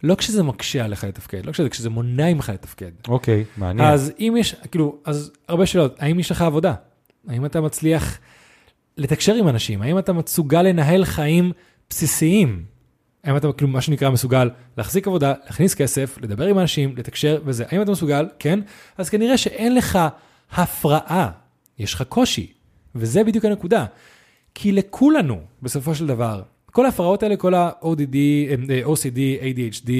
לא 0.02 0.14
כשזה 0.14 0.42
מקשה 0.42 0.84
עליך 0.84 1.04
לתפקד, 1.04 1.46
לא 1.46 1.52
כשזה, 1.52 1.68
כשזה 1.68 1.90
מונע 1.90 2.34
ממך 2.34 2.52
לתפקד. 2.54 2.90
אוקיי, 3.08 3.44
מעניין. 3.56 3.88
אז 3.88 4.12
אם 4.18 4.34
יש, 4.38 4.54
כאילו, 4.70 4.98
אז 5.04 5.32
הרבה 5.48 5.66
שאלות, 5.66 5.96
האם 5.98 6.18
יש 6.18 6.30
לך 6.30 6.42
עבודה? 6.42 6.74
האם 7.28 7.46
אתה 7.46 7.60
מצליח 7.60 8.18
לתקשר 8.96 9.34
עם 9.34 9.48
אנשים? 9.48 9.82
האם 9.82 9.98
אתה 9.98 10.12
מסוגל 10.12 10.62
לנהל 10.62 11.04
חיים 11.04 11.52
בסיסיים? 11.90 12.64
האם 13.24 13.36
אתה, 13.36 13.52
כאילו, 13.52 13.70
מה 13.70 13.80
שנקרא 13.80 14.10
מסוגל 14.10 14.50
להחזיק 14.76 15.06
עבודה, 15.06 15.34
להכניס 15.44 15.74
כסף, 15.74 16.18
לדבר 16.22 16.46
עם 16.46 16.58
אנשים, 16.58 16.96
לתקשר 16.96 17.42
וזה? 17.44 17.64
האם 17.70 17.82
אתה 17.82 17.90
מסוגל? 17.90 18.28
כן. 18.38 18.60
אז 18.98 19.08
כנראה 19.08 19.36
שאין 19.36 19.74
לך 19.74 19.98
הפרעה, 20.52 21.30
יש 21.78 21.94
לך 21.94 22.02
קושי. 22.02 22.52
וזה 22.94 23.24
בדיוק 23.24 23.44
הנקודה. 23.44 23.84
כי 24.54 24.72
לכולנו, 24.72 25.40
בסופו 25.62 25.94
של 25.94 26.06
דבר, 26.06 26.42
כל 26.72 26.84
ההפרעות 26.86 27.22
האלה, 27.22 27.36
כל 27.36 27.54
ה-ODD, 27.54 28.16
OCD, 28.86 29.18
ADHD, 29.42 29.90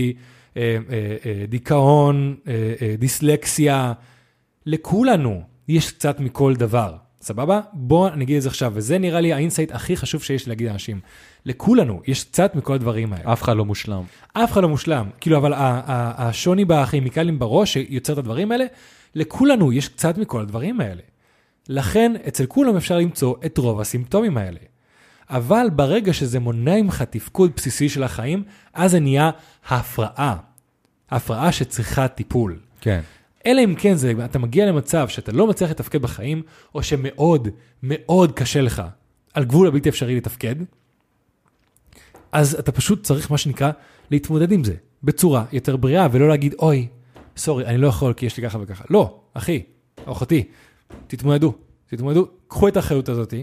דיכאון, 1.48 2.36
אה, 2.48 2.74
אה, 2.82 2.94
דיסלקסיה, 2.98 3.92
לכולנו 4.66 5.42
יש 5.68 5.90
קצת 5.90 6.20
מכל 6.20 6.54
דבר, 6.54 6.96
סבבה? 7.20 7.60
בוא 7.72 8.10
נגיד 8.10 8.36
את 8.36 8.42
זה 8.42 8.48
עכשיו, 8.48 8.72
וזה 8.74 8.98
נראה 8.98 9.20
לי 9.20 9.32
ה 9.32 9.37
insight 9.37 9.72
הכי 9.72 9.96
חשוב 9.96 10.22
שיש 10.22 10.48
להגיד 10.48 10.68
לאנשים. 10.68 11.00
לכולנו 11.46 12.00
יש 12.06 12.24
קצת 12.24 12.54
מכל 12.54 12.74
הדברים 12.74 13.12
האלה. 13.12 13.32
אף 13.32 13.42
אחד 13.42 13.56
לא 13.56 13.64
מושלם. 13.64 14.02
אף 14.32 14.52
אחד 14.52 14.62
לא 14.62 14.68
מושלם. 14.68 15.08
כאילו, 15.20 15.36
אבל 15.36 15.52
השוני 15.56 16.64
בכימיקלים 16.64 17.38
בראש 17.38 17.72
שיוצר 17.72 18.12
את 18.12 18.18
הדברים 18.18 18.52
האלה, 18.52 18.64
לכולנו 19.14 19.72
יש 19.72 19.88
קצת 19.88 20.18
מכל 20.18 20.40
הדברים 20.40 20.80
האלה. 20.80 21.02
לכן, 21.68 22.12
אצל 22.28 22.46
כולם 22.46 22.76
אפשר 22.76 22.98
למצוא 22.98 23.34
את 23.46 23.58
רוב 23.58 23.80
הסימפטומים 23.80 24.36
האלה. 24.36 24.58
אבל 25.30 25.66
ברגע 25.72 26.12
שזה 26.12 26.40
מונע 26.40 26.82
ממך 26.82 27.02
תפקוד 27.02 27.50
בסיסי 27.56 27.88
של 27.88 28.02
החיים, 28.02 28.44
אז 28.74 28.90
זה 28.90 29.00
נהיה 29.00 29.30
הפרעה. 29.68 30.36
הפרעה 31.10 31.52
שצריכה 31.52 32.08
טיפול. 32.08 32.58
כן. 32.80 33.00
אלא 33.46 33.64
אם 33.64 33.74
כן 33.78 33.94
זה, 33.94 34.12
אתה 34.24 34.38
מגיע 34.38 34.66
למצב 34.66 35.08
שאתה 35.08 35.32
לא 35.32 35.46
מצליח 35.46 35.70
לתפקד 35.70 36.02
בחיים, 36.02 36.42
או 36.74 36.82
שמאוד 36.82 37.48
מאוד 37.82 38.32
קשה 38.32 38.60
לך, 38.60 38.82
על 39.34 39.44
גבול 39.44 39.68
הבלתי 39.68 39.88
אפשרי 39.88 40.16
לתפקד, 40.16 40.54
אז 42.32 42.54
אתה 42.54 42.72
פשוט 42.72 43.02
צריך, 43.02 43.30
מה 43.30 43.38
שנקרא, 43.38 43.70
להתמודד 44.10 44.52
עם 44.52 44.64
זה 44.64 44.74
בצורה 45.02 45.44
יותר 45.52 45.76
בריאה, 45.76 46.08
ולא 46.12 46.28
להגיד, 46.28 46.54
אוי, 46.58 46.88
סורי, 47.36 47.66
אני 47.66 47.78
לא 47.78 47.86
יכול 47.86 48.12
כי 48.12 48.26
יש 48.26 48.36
לי 48.36 48.42
ככה 48.42 48.58
וככה. 48.60 48.84
לא, 48.90 49.20
אחי, 49.34 49.62
אחותי, 50.04 50.44
תתמודדו, 51.06 51.54
תתמודדו, 51.86 52.28
קחו 52.48 52.68
את 52.68 52.76
האחריות 52.76 53.08
הזאת, 53.08 53.34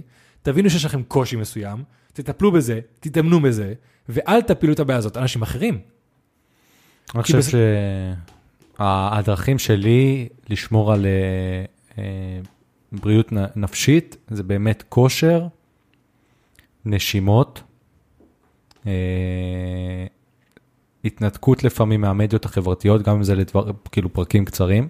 תבינו 0.43 0.69
שיש 0.69 0.85
לכם 0.85 1.03
קושי 1.03 1.35
מסוים, 1.35 1.83
תטפלו 2.13 2.51
בזה, 2.51 2.79
תתאמנו 2.99 3.39
בזה, 3.41 3.73
ואל 4.09 4.41
תפילו 4.41 4.73
את 4.73 4.79
הבעיה 4.79 4.97
הזאת 4.99 5.15
על 5.17 5.21
אנשים 5.21 5.41
אחרים. 5.41 5.79
אני 7.15 7.23
חושב 7.23 7.37
בס- 7.37 7.51
שהדרכים 8.77 9.59
שלי 9.59 10.27
לשמור 10.49 10.93
על 10.93 11.05
אה, 11.05 11.11
אה, 11.97 12.39
בריאות 12.91 13.29
נפשית 13.55 14.17
זה 14.29 14.43
באמת 14.43 14.83
כושר, 14.89 15.47
נשימות, 16.85 17.63
אה, 18.87 18.91
התנתקות 21.05 21.63
לפעמים 21.63 22.01
מהמדיות 22.01 22.45
החברתיות, 22.45 23.01
גם 23.01 23.15
אם 23.15 23.23
זה 23.23 23.35
לדבר, 23.35 23.71
כאילו 23.91 24.13
פרקים 24.13 24.45
קצרים, 24.45 24.87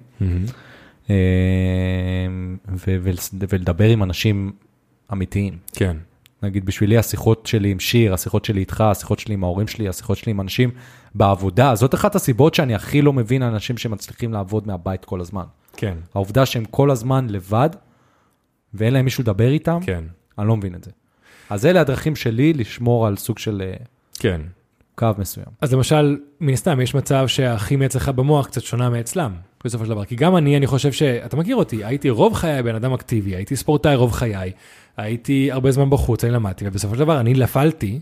ולס- 2.78 3.34
ולדבר 3.50 3.90
עם 3.90 4.04
אנשים 4.04 4.52
אמיתיים. 5.12 5.58
כן. 5.74 5.98
נגיד 6.44 6.66
בשבילי 6.66 6.98
השיחות 6.98 7.46
שלי 7.46 7.72
עם 7.72 7.80
שיר, 7.80 8.14
השיחות 8.14 8.46
שלי 8.46 8.60
איתך, 8.60 8.82
השיחות 8.82 9.20
שלי 9.20 9.34
עם 9.34 9.44
ההורים 9.44 9.68
שלי, 9.68 9.90
השיחות 9.90 10.18
שלי 10.18 10.32
עם 10.32 10.42
אנשים 10.42 10.72
בעבודה, 11.16 11.76
זאת 11.76 11.94
אחת 11.94 12.16
הסיבות 12.16 12.56
שאני 12.56 12.76
הכי 12.76 13.02
לא 13.02 13.14
מבין 13.14 13.44
אנשים 13.44 13.78
שמצליחים 13.78 14.34
לעבוד 14.34 14.68
מהבית 14.68 15.06
כל 15.06 15.22
הזמן. 15.22 15.44
כן, 15.78 15.98
העובדה 16.14 16.46
שהם 16.46 16.66
כל 16.66 16.92
הזמן 16.92 17.28
לבד, 17.30 17.70
ואין 18.74 18.94
להם 18.94 19.06
מישהו 19.06 19.22
לדבר 19.22 19.52
איתם, 19.52 19.80
כן, 19.82 20.04
אני 20.40 20.48
לא 20.48 20.58
מבין 20.58 20.76
את 20.76 20.84
זה. 20.84 20.92
אז 21.50 21.66
אלה 21.66 21.82
הדרכים 21.82 22.16
שלי 22.16 22.54
לשמור 22.54 23.08
על 23.08 23.18
סוג 23.18 23.40
של 23.40 23.62
אה, 23.66 23.74
כן. 24.20 24.42
קו 24.96 25.10
מסוים. 25.18 25.48
אז 25.62 25.74
למשל, 25.74 26.18
מן 26.40 26.54
הסתם, 26.54 26.82
יש 26.82 26.96
מצב 26.96 27.28
שהכימיה 27.28 27.88
אצלך 27.88 28.10
במוח 28.10 28.48
קצת 28.48 28.62
שונה 28.62 28.90
מאצלם, 28.90 29.34
בסופו 29.66 29.86
של 29.86 29.90
דבר. 29.90 30.06
כי 30.06 30.16
גם 30.16 30.36
אני, 30.36 30.58
אני 30.58 30.68
חושב 30.68 30.92
ש... 30.92 31.02
אתה 31.02 31.38
מכיר 31.38 31.56
אותי, 31.56 31.86
הייתי 31.86 32.10
רוב 32.10 32.34
חיי 32.34 32.64
בן 32.64 32.76
אדם 32.76 32.94
אקטיבי, 32.94 33.36
הייתי 33.36 33.56
ספורטאי 33.56 33.96
רוב 33.96 34.12
חיי, 34.12 34.52
הייתי 34.98 35.52
הרבה 35.52 35.72
זמן 35.72 35.90
בחוץ, 35.90 36.24
אני 36.24 36.34
למדתי, 36.34 36.68
ובסופו 36.68 36.94
של 36.96 37.00
דבר 37.00 37.20
אני 37.20 37.34
נפלתי 37.34 38.00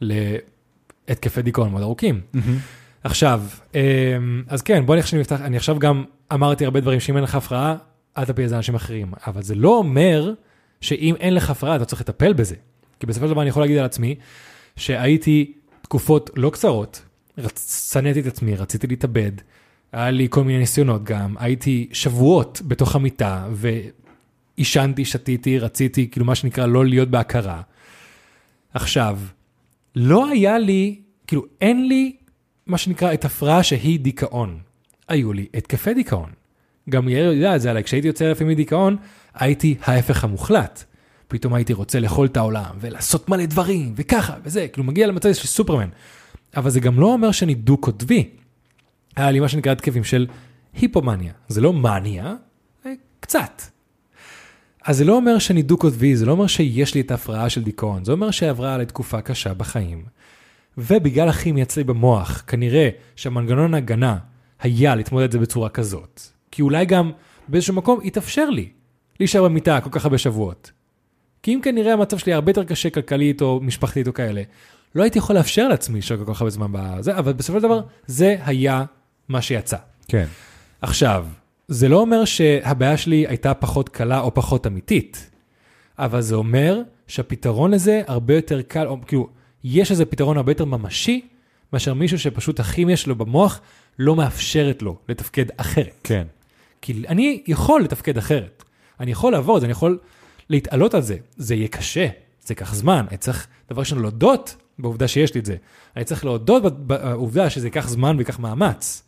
להתקפי 0.00 1.42
דיכאון 1.42 1.70
מאוד 1.70 1.82
ארוכים. 1.82 2.20
עכשיו, 3.04 3.42
אמ, 3.74 3.80
אז 4.48 4.62
כן, 4.62 4.86
בוא 4.86 4.96
נפתח, 4.96 5.40
אני 5.40 5.56
עכשיו 5.56 5.78
גם 5.78 6.04
אמרתי 6.32 6.64
הרבה 6.64 6.80
דברים 6.80 7.00
שאם 7.00 7.16
אין 7.16 7.24
לך 7.24 7.34
הפרעה, 7.34 7.76
אל 8.18 8.24
תפיל 8.24 8.44
את 8.44 8.48
זה 8.48 8.54
על 8.54 8.58
אנשים 8.58 8.74
אחרים. 8.74 9.12
אבל 9.26 9.42
זה 9.42 9.54
לא 9.54 9.76
אומר 9.78 10.32
שאם 10.80 11.14
אין 11.20 11.34
לך 11.34 11.50
הפרעה, 11.50 11.76
אתה 11.76 11.84
צריך 11.84 12.00
לטפל 12.00 12.32
בזה. 12.32 12.54
כי 13.00 13.06
בסופו 13.06 13.26
של 13.26 13.32
דבר 13.32 13.42
אני 13.42 13.48
יכול 13.50 13.62
להגיד 13.62 13.78
על 13.78 13.84
עצמי, 13.84 14.14
שהייתי 14.76 15.52
תקופות 15.82 16.30
לא 16.36 16.50
קצרות, 16.50 17.02
שנאתי 17.90 18.20
את 18.20 18.26
עצמי, 18.26 18.56
רציתי 18.56 18.86
להתאבד, 18.86 19.32
היה 19.92 20.10
לי 20.10 20.26
כל 20.30 20.44
מיני 20.44 20.58
ניסיונות 20.58 21.04
גם, 21.04 21.34
הייתי 21.38 21.88
שבועות 21.92 22.62
בתוך 22.64 22.96
המיטה, 22.96 23.48
ועישנתי, 23.52 25.04
שתיתי, 25.04 25.58
רציתי, 25.58 26.08
כאילו 26.10 26.26
מה 26.26 26.34
שנקרא, 26.34 26.66
לא 26.66 26.86
להיות 26.86 27.08
בהכרה. 27.08 27.60
עכשיו, 28.74 29.18
לא 29.96 30.28
היה 30.28 30.58
לי, 30.58 31.00
כאילו, 31.26 31.44
אין 31.60 31.88
לי, 31.88 32.16
מה 32.66 32.78
שנקרא, 32.78 33.12
את 33.12 33.24
הפרעה 33.24 33.62
שהיא 33.62 34.00
דיכאון. 34.00 34.58
היו 35.08 35.32
לי 35.32 35.46
התקפי 35.54 35.94
דיכאון. 35.94 36.30
גם 36.90 37.08
יאיר 37.08 37.32
יודע 37.32 37.56
את 37.56 37.60
זה 37.60 37.70
עליי, 37.70 37.84
כשהייתי 37.84 38.06
יוצא 38.06 38.30
לפעמים 38.30 38.52
מדיכאון, 38.52 38.96
הייתי 39.34 39.74
ההפך 39.82 40.24
המוחלט. 40.24 40.84
פתאום 41.28 41.54
הייתי 41.54 41.72
רוצה 41.72 42.00
לאכול 42.00 42.26
את 42.26 42.36
העולם, 42.36 42.70
ולעשות 42.80 43.28
מלא 43.28 43.46
דברים, 43.46 43.92
וככה, 43.96 44.34
וזה, 44.44 44.68
כאילו 44.68 44.84
מגיע 44.84 45.06
למצב 45.06 45.32
של 45.32 45.46
סופרמן. 45.46 45.88
אבל 46.56 46.70
זה 46.70 46.80
גם 46.80 47.00
לא 47.00 47.12
אומר 47.12 47.32
שאני 47.32 47.54
דו-קוטבי. 47.54 48.30
היה 49.16 49.30
לי 49.30 49.40
מה 49.40 49.48
שנקרא 49.48 49.72
התקפים 49.72 50.04
של 50.04 50.26
היפומניה. 50.74 51.32
זה 51.48 51.60
לא 51.60 51.72
מניה, 51.72 52.34
זה 52.84 52.92
קצת. 53.20 53.62
אז 54.84 54.96
זה 54.96 55.04
לא 55.04 55.16
אומר 55.16 55.38
שאני 55.38 55.62
דו-קוטבי, 55.62 56.16
זה 56.16 56.26
לא 56.26 56.32
אומר 56.32 56.46
שיש 56.46 56.94
לי 56.94 57.00
את 57.00 57.10
ההפרעה 57.10 57.48
של 57.48 57.62
דיכאון, 57.62 58.04
זה 58.04 58.12
אומר 58.12 58.30
שעברה 58.30 58.74
עלי 58.74 58.86
תקופה 58.86 59.20
קשה 59.20 59.54
בחיים. 59.54 60.04
ובגלל 60.78 61.28
הכימיה 61.28 61.64
אצלי 61.64 61.84
במוח, 61.84 62.44
כנראה 62.46 62.88
שהמנגנון 63.16 63.74
ההגנה 63.74 64.18
היה 64.60 64.94
להתמודד 64.94 65.24
את 65.24 65.32
זה 65.32 65.38
בצורה 65.38 65.68
כזאת. 65.68 66.20
כי 66.50 66.62
אולי 66.62 66.86
גם 66.86 67.10
באיזשהו 67.48 67.74
מקום 67.74 68.00
התאפשר 68.04 68.50
לי 68.50 68.68
להישאר 69.20 69.44
במיטה 69.44 69.80
כל 69.80 69.90
כך 69.92 70.04
הרבה 70.04 70.18
שבועות. 70.18 70.72
כי 71.42 71.54
אם 71.54 71.60
כנראה 71.62 71.92
המצב 71.92 72.18
שלי 72.18 72.32
הרבה 72.32 72.50
יותר 72.50 72.64
קשה 72.64 72.90
כלכלית 72.90 73.42
או 73.42 73.60
משפחתית 73.62 74.08
או 74.08 74.14
כאלה, 74.14 74.42
לא 74.94 75.02
הייתי 75.02 75.18
יכול 75.18 75.36
לאפשר 75.36 75.68
לעצמי 75.68 75.92
להישאר 75.92 76.24
כל 76.24 76.34
כך 76.34 76.40
הרבה 76.40 76.50
זמן 76.50 76.66
בזה, 76.72 77.18
אבל 77.18 77.32
בסופו 77.32 77.58
של 77.58 77.64
דבר 77.64 77.80
זה 78.06 78.36
היה 78.44 78.84
מה 79.28 79.42
שיצא. 79.42 79.76
כן. 80.08 80.26
עכשיו, 80.82 81.26
זה 81.68 81.88
לא 81.88 82.00
אומר 82.00 82.24
שהבעיה 82.24 82.96
שלי 82.96 83.26
הייתה 83.28 83.54
פחות 83.54 83.88
קלה 83.88 84.20
או 84.20 84.34
פחות 84.34 84.66
אמיתית, 84.66 85.30
אבל 85.98 86.20
זה 86.20 86.34
אומר 86.34 86.80
שהפתרון 87.06 87.70
לזה 87.70 88.02
הרבה 88.06 88.34
יותר 88.34 88.62
קל, 88.62 88.86
או 88.86 88.98
כאילו, 89.06 89.28
יש 89.64 89.90
איזה 89.90 90.04
פתרון 90.04 90.36
הרבה 90.36 90.50
יותר 90.50 90.64
ממשי, 90.64 91.28
מאשר 91.72 91.94
מישהו 91.94 92.18
שפשוט 92.18 92.60
הכימיה 92.60 92.96
שלו 92.96 93.16
במוח 93.16 93.60
לא 93.98 94.16
מאפשרת 94.16 94.82
לו 94.82 94.96
לתפקד 95.08 95.46
אחרת. 95.56 96.00
כן. 96.04 96.26
כי 96.82 97.02
אני 97.08 97.42
יכול 97.46 97.82
לתפקד 97.82 98.18
אחרת. 98.18 98.64
אני 99.00 99.10
יכול 99.10 99.32
לעבור 99.32 99.56
את 99.56 99.60
זה, 99.60 99.66
אני 99.66 99.72
יכול 99.72 99.98
להתעלות 100.50 100.94
על 100.94 101.02
זה. 101.02 101.16
זה 101.36 101.54
יהיה 101.54 101.68
קשה, 101.68 102.06
זה 102.40 102.52
ייקח 102.52 102.74
זמן. 102.74 103.04
אני 103.08 103.16
צריך, 103.16 103.46
דבר 103.70 103.80
ראשון, 103.80 103.98
להודות 103.98 104.56
בעובדה 104.78 105.08
שיש 105.08 105.34
לי 105.34 105.40
את 105.40 105.46
זה. 105.46 105.56
אני 105.96 106.04
צריך 106.04 106.24
להודות 106.24 106.86
בעובדה 106.86 107.50
שזה 107.50 107.66
ייקח 107.66 107.88
זמן 107.88 108.16
וייקח 108.16 108.38
מאמץ. 108.38 109.02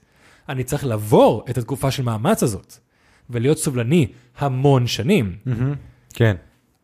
אני 0.48 0.64
צריך 0.64 0.84
לעבור 0.86 1.44
את 1.50 1.58
התקופה 1.58 1.90
של 1.90 2.02
מאמץ 2.02 2.42
הזאת, 2.42 2.74
ולהיות 3.30 3.58
סובלני 3.58 4.06
המון 4.38 4.86
שנים. 4.86 5.36
כן. 6.14 6.36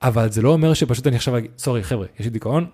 אבל 0.02 0.30
זה 0.30 0.42
לא 0.42 0.52
אומר 0.52 0.74
שפשוט 0.74 1.06
אני 1.06 1.16
עכשיו 1.16 1.38
אגיד, 1.38 1.50
סורי, 1.58 1.82
חבר'ה, 1.82 2.06
יש 2.20 2.24
לי 2.26 2.30
דיכאון, 2.30 2.66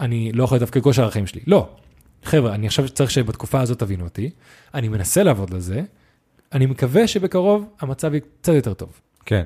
אני 0.00 0.32
לא 0.32 0.44
יכול 0.44 0.56
לתפקד 0.58 0.82
כל 0.82 0.92
שאר 0.92 1.06
החיים 1.08 1.26
שלי. 1.26 1.40
לא. 1.46 1.68
חבר'ה, 2.24 2.54
אני 2.54 2.66
עכשיו 2.66 2.88
צריך 2.88 3.10
שבתקופה 3.10 3.60
הזאת 3.60 3.78
תבינו 3.78 4.04
אותי, 4.04 4.30
אני 4.74 4.88
מנסה 4.88 5.22
לעבוד 5.22 5.54
על 5.54 5.60
זה, 5.60 5.82
אני 6.52 6.66
מקווה 6.66 7.06
שבקרוב 7.06 7.64
המצב 7.80 8.12
יהיה 8.14 8.20
קצת 8.40 8.52
יותר 8.52 8.74
טוב. 8.74 9.00
כן. 9.26 9.42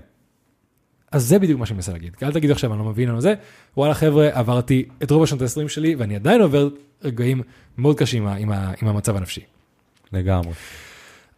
אז 1.12 1.24
זה 1.24 1.38
בדיוק 1.38 1.61
מה 1.61 1.66
שאני 1.66 1.74
מנסה 1.76 1.92
להגיד. 1.92 2.16
אל 2.22 2.32
תגידו 2.32 2.53
עכשיו, 2.53 2.72
אני 2.72 2.78
לא 2.78 2.84
מבין 2.84 3.09
על 3.11 3.20
זה. 3.20 3.34
וואלה, 3.76 3.95
חבר'ה, 3.95 4.28
עברתי 4.32 4.88
את 5.03 5.11
רוב 5.11 5.22
השנות 5.22 5.42
ה-20 5.42 5.68
שלי, 5.68 5.95
ואני 5.95 6.16
עדיין 6.16 6.40
עובר 6.40 6.68
רגעים 7.03 7.42
מאוד 7.78 7.99
קשים 7.99 8.22
עם, 8.26 8.32
ה- 8.32 8.36
עם, 8.36 8.53
ה- 8.53 8.72
עם 8.82 8.88
המצב 8.88 9.16
הנפשי. 9.16 9.40
לגמרי. 10.14 10.52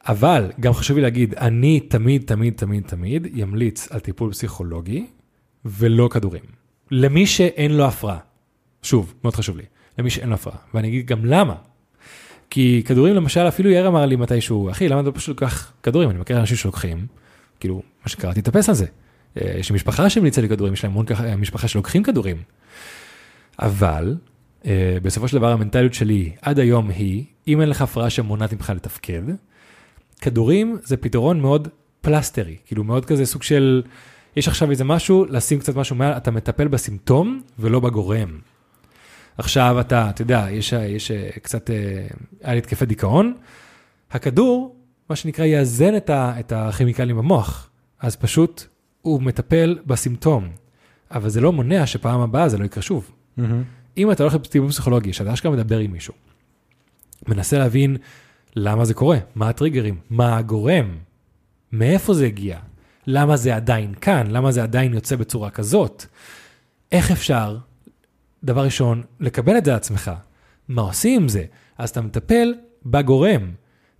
אבל 0.09 0.51
גם 0.61 0.73
חשוב 0.73 0.97
לי 0.97 1.03
להגיד, 1.03 1.35
אני 1.35 1.81
תמיד, 1.81 2.23
תמיד, 2.27 2.53
תמיד, 2.57 2.83
תמיד 2.87 3.27
ימליץ 3.35 3.89
על 3.93 4.01
טיפול 4.01 4.33
פסיכולוגי 4.33 5.07
ולא 5.65 6.09
כדורים. 6.13 6.43
למי 6.91 7.27
שאין 7.27 7.73
לו 7.73 7.85
הפרעה. 7.85 8.19
שוב, 8.83 9.15
מאוד 9.25 9.35
חשוב 9.35 9.57
לי. 9.57 9.63
למי 9.99 10.11
שאין 10.11 10.29
לו 10.29 10.35
הפרעה. 10.35 10.57
ואני 10.75 10.89
אגיד 10.89 11.07
גם 11.07 11.25
למה. 11.25 11.55
כי 12.51 12.83
כדורים, 12.87 13.15
למשל, 13.15 13.49
אפילו 13.49 13.71
יאיר 13.71 13.89
אמר 13.89 14.07
לי 14.07 14.17
מתישהו, 14.17 14.71
אחי, 14.71 14.89
למה 14.89 15.01
אתה 15.01 15.13
פשוט 15.13 15.41
לוקח 15.41 15.73
כדורים? 15.83 16.11
אני 16.11 16.19
מכיר 16.19 16.41
אנשים 16.41 16.57
שלוקחים, 16.57 17.07
כאילו, 17.61 17.83
מה 18.03 18.09
שקראתי, 18.09 18.43
תתאפס 18.43 18.69
על 18.69 18.75
זה. 18.75 18.87
אה, 19.41 19.55
יש 19.59 19.71
לי 19.71 19.75
משפחה 19.75 20.11
שהמליצה 20.11 20.41
לי 20.41 20.49
כדורים, 20.49 20.73
יש 20.73 20.85
להם 20.85 20.93
המון 20.93 21.07
משפחה 21.39 21.69
שלוקחים 21.69 22.03
כדורים. 22.03 22.37
אבל, 23.59 24.17
בסופו 25.03 25.29
של 25.29 25.39
דבר 25.39 25.53
המנטליות 25.53 25.95
שלי 25.95 26.33
עד 26.43 26.59
היום 26.59 26.91
היא, 26.91 27.25
אם 27.49 27.61
אין 27.61 27.69
לך 27.69 27.83
הפרעה 27.83 28.11
שמונעת 28.11 28.53
ממך 28.53 28.73
לתפקד, 28.77 29.23
כדורים 30.21 30.79
זה 30.85 30.97
פתרון 30.97 31.41
מאוד 31.41 31.69
פלסטרי, 32.01 32.57
כאילו 32.67 32.85
מאוד 32.85 33.05
כזה 33.05 33.27
סוג 33.27 33.43
של, 33.43 33.83
יש 34.37 34.49
עכשיו 34.49 34.71
איזה 34.71 34.85
משהו, 34.85 35.25
לשים 35.25 35.59
קצת 35.59 35.77
משהו 35.77 35.97
מעל, 35.97 36.13
אתה 36.13 36.31
מטפל 36.31 36.69
בסימפטום 36.69 37.43
ולא 37.59 37.81
בגורם. 37.81 38.39
עכשיו 39.39 39.81
אתה, 39.81 40.11
אתה 40.11 40.23
יודע, 40.23 40.47
יש, 40.51 40.73
יש 40.73 41.11
אה, 41.11 41.31
קצת, 41.43 41.71
אה, 41.71 42.07
היה 42.43 42.53
לי 42.53 42.59
התקפי 42.59 42.87
דיכאון, 42.87 43.35
הכדור, 44.11 44.77
מה 45.11 45.17
שנקרא, 45.17 45.45
יאזן 45.45 45.97
את, 45.97 46.11
ה, 46.11 46.41
את 46.41 46.53
הכימיקלים 46.53 47.17
במוח, 47.17 47.71
אז 48.01 48.17
פשוט 48.17 48.67
הוא 49.03 49.23
מטפל 49.23 49.79
בסימפטום, 49.87 50.49
אבל 51.11 51.29
זה 51.29 51.41
לא 51.41 51.53
מונע 51.53 51.87
שפעם 51.87 52.21
הבאה 52.21 52.49
זה 52.49 52.59
לא 52.59 52.65
יקרה 52.65 52.83
שוב. 52.83 53.11
אם 53.97 54.13
אתה 54.13 54.23
הולך 54.23 54.35
לטיפול 54.35 54.69
פסיכולוגי, 54.69 55.13
שאתה 55.13 55.33
אשכרה 55.33 55.53
מדבר 55.53 55.79
עם 55.79 55.93
מישהו, 55.93 56.15
מנסה 57.29 57.59
להבין 57.59 57.97
למה 58.57 58.85
זה 58.85 58.95
קורה, 58.95 59.19
מה 59.35 59.49
הטריגרים, 59.49 59.99
מה 60.11 60.37
הגורם, 60.37 60.97
מאיפה 61.73 62.15
זה 62.15 62.27
הגיע, 62.27 62.59
למה 63.07 63.37
זה 63.37 63.57
עדיין 63.57 63.95
כאן, 63.95 64.27
למה 64.31 64.53
זה 64.53 64.63
עדיין 64.63 64.95
יוצא 64.95 65.17
בצורה 65.17 65.51
כזאת, 65.51 66.05
איך 66.93 67.11
אפשר, 67.11 67.59
דבר 68.45 68.65
ראשון, 68.65 69.03
לקבל 69.21 69.59
את 69.59 69.65
זה 69.65 69.73
לעצמך, 69.73 70.11
מה 70.69 70.83
עושים 70.83 71.23
עם 71.23 71.29
זה, 71.29 71.45
אז 71.79 71.91
אתה 71.91 72.01
מטפל 72.01 72.55
בגורם, 72.87 73.51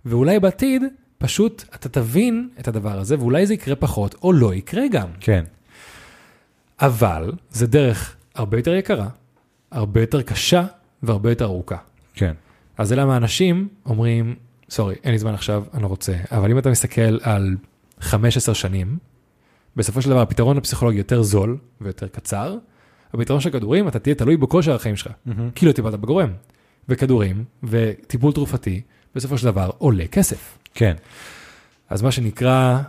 ואולי 0.05 0.39
בעתיד 0.39 0.83
פשוט 1.17 1.63
אתה 1.75 1.89
תבין 1.89 2.49
את 2.59 2.67
הדבר 2.67 2.99
הזה, 2.99 3.19
ואולי 3.19 3.45
זה 3.45 3.53
יקרה 3.53 3.75
פחות, 3.75 4.15
או 4.23 4.33
לא 4.33 4.53
יקרה 4.53 4.87
גם. 4.91 5.07
כן. 5.19 5.43
אבל 6.81 7.31
זה 7.49 7.67
דרך 7.67 8.15
הרבה 8.35 8.57
יותר 8.57 8.73
יקרה, 8.73 9.07
הרבה 9.71 10.01
יותר 10.01 10.21
קשה 10.21 10.65
והרבה 11.03 11.31
יותר 11.31 11.45
ארוכה. 11.45 11.77
כן. 12.13 12.33
אז 12.77 12.87
זה 12.87 12.95
למה 12.95 13.17
אנשים 13.17 13.67
אומרים, 13.85 14.35
סורי, 14.69 14.95
אין 15.03 15.11
לי 15.11 15.19
זמן 15.19 15.33
עכשיו, 15.33 15.63
אני 15.73 15.83
לא 15.83 15.87
רוצה, 15.87 16.13
אבל 16.31 16.51
אם 16.51 16.57
אתה 16.57 16.69
מסתכל 16.69 17.17
על 17.21 17.55
15 17.99 18.55
שנים, 18.55 18.97
בסופו 19.75 20.01
של 20.01 20.09
דבר 20.09 20.21
הפתרון 20.21 20.57
הפסיכולוגי 20.57 20.97
יותר 20.97 21.21
זול 21.21 21.57
ויותר 21.81 22.07
קצר, 22.07 22.57
הפתרון 23.13 23.39
של 23.39 23.49
כדורים, 23.49 23.87
אתה 23.87 23.99
תהיה 23.99 24.15
תלוי 24.15 24.37
בכושר 24.37 24.75
החיים 24.75 24.95
שלך, 24.95 25.11
כי 25.55 25.65
לא 25.65 25.71
טיפלת 25.71 25.93
בגורם. 25.99 26.29
וכדורים 26.89 27.43
וטיפול 27.63 28.33
תרופתי, 28.33 28.81
בסופו 29.15 29.37
של 29.37 29.45
דבר 29.45 29.69
עולה 29.77 30.07
כסף. 30.07 30.57
כן. 30.73 30.95
אז 31.89 32.01
מה 32.01 32.11
שנקרא, 32.11 32.79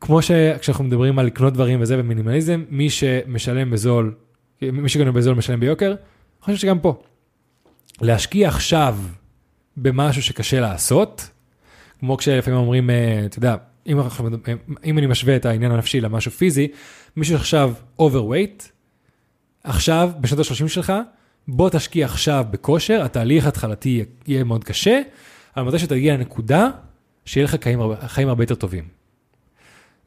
כמו 0.00 0.22
שכשאנחנו 0.22 0.84
מדברים 0.84 1.18
על 1.18 1.26
לקנות 1.26 1.54
דברים 1.54 1.80
וזה 1.80 1.96
במינימליזם, 1.96 2.64
מי 2.70 2.90
שמשלם 2.90 3.70
בזול, 3.70 4.14
מי 4.62 4.88
שקונה 4.88 5.12
בזול 5.12 5.34
משלם 5.34 5.60
ביוקר, 5.60 5.88
אני 5.90 5.96
חושב 6.40 6.56
שגם 6.56 6.78
פה. 6.78 7.02
להשקיע 8.00 8.48
עכשיו 8.48 8.98
במשהו 9.76 10.22
שקשה 10.22 10.60
לעשות, 10.60 11.30
כמו 12.00 12.16
כשלפעמים 12.16 12.60
אומרים, 12.60 12.90
אה, 12.90 13.22
אתה 13.26 13.38
יודע, 13.38 13.56
אם, 13.86 13.98
מדברים- 14.24 14.58
אם 14.84 14.98
אני 14.98 15.06
משווה 15.06 15.36
את 15.36 15.46
העניין 15.46 15.72
הנפשי 15.72 16.00
למשהו 16.00 16.30
פיזי, 16.30 16.68
מישהו 17.16 17.36
עכשיו 17.36 17.72
overweight, 18.00 18.62
עכשיו, 19.64 20.10
בשנות 20.20 20.46
ה-30 20.46 20.68
שלך, 20.68 20.92
בוא 21.48 21.70
תשקיע 21.70 22.04
עכשיו 22.06 22.44
בכושר, 22.50 23.02
התהליך 23.04 23.44
ההתחלתי 23.44 24.04
יהיה 24.26 24.44
מאוד 24.44 24.64
קשה, 24.64 25.00
אבל 25.56 25.66
מתי 25.68 25.78
שתגיע 25.78 26.14
לנקודה, 26.14 26.70
שיהיה 27.24 27.44
לך 27.44 27.56
חיים, 27.62 27.80
הרבה- 27.80 28.08
חיים 28.08 28.28
הרבה 28.28 28.42
יותר 28.42 28.54
טובים. 28.54 28.84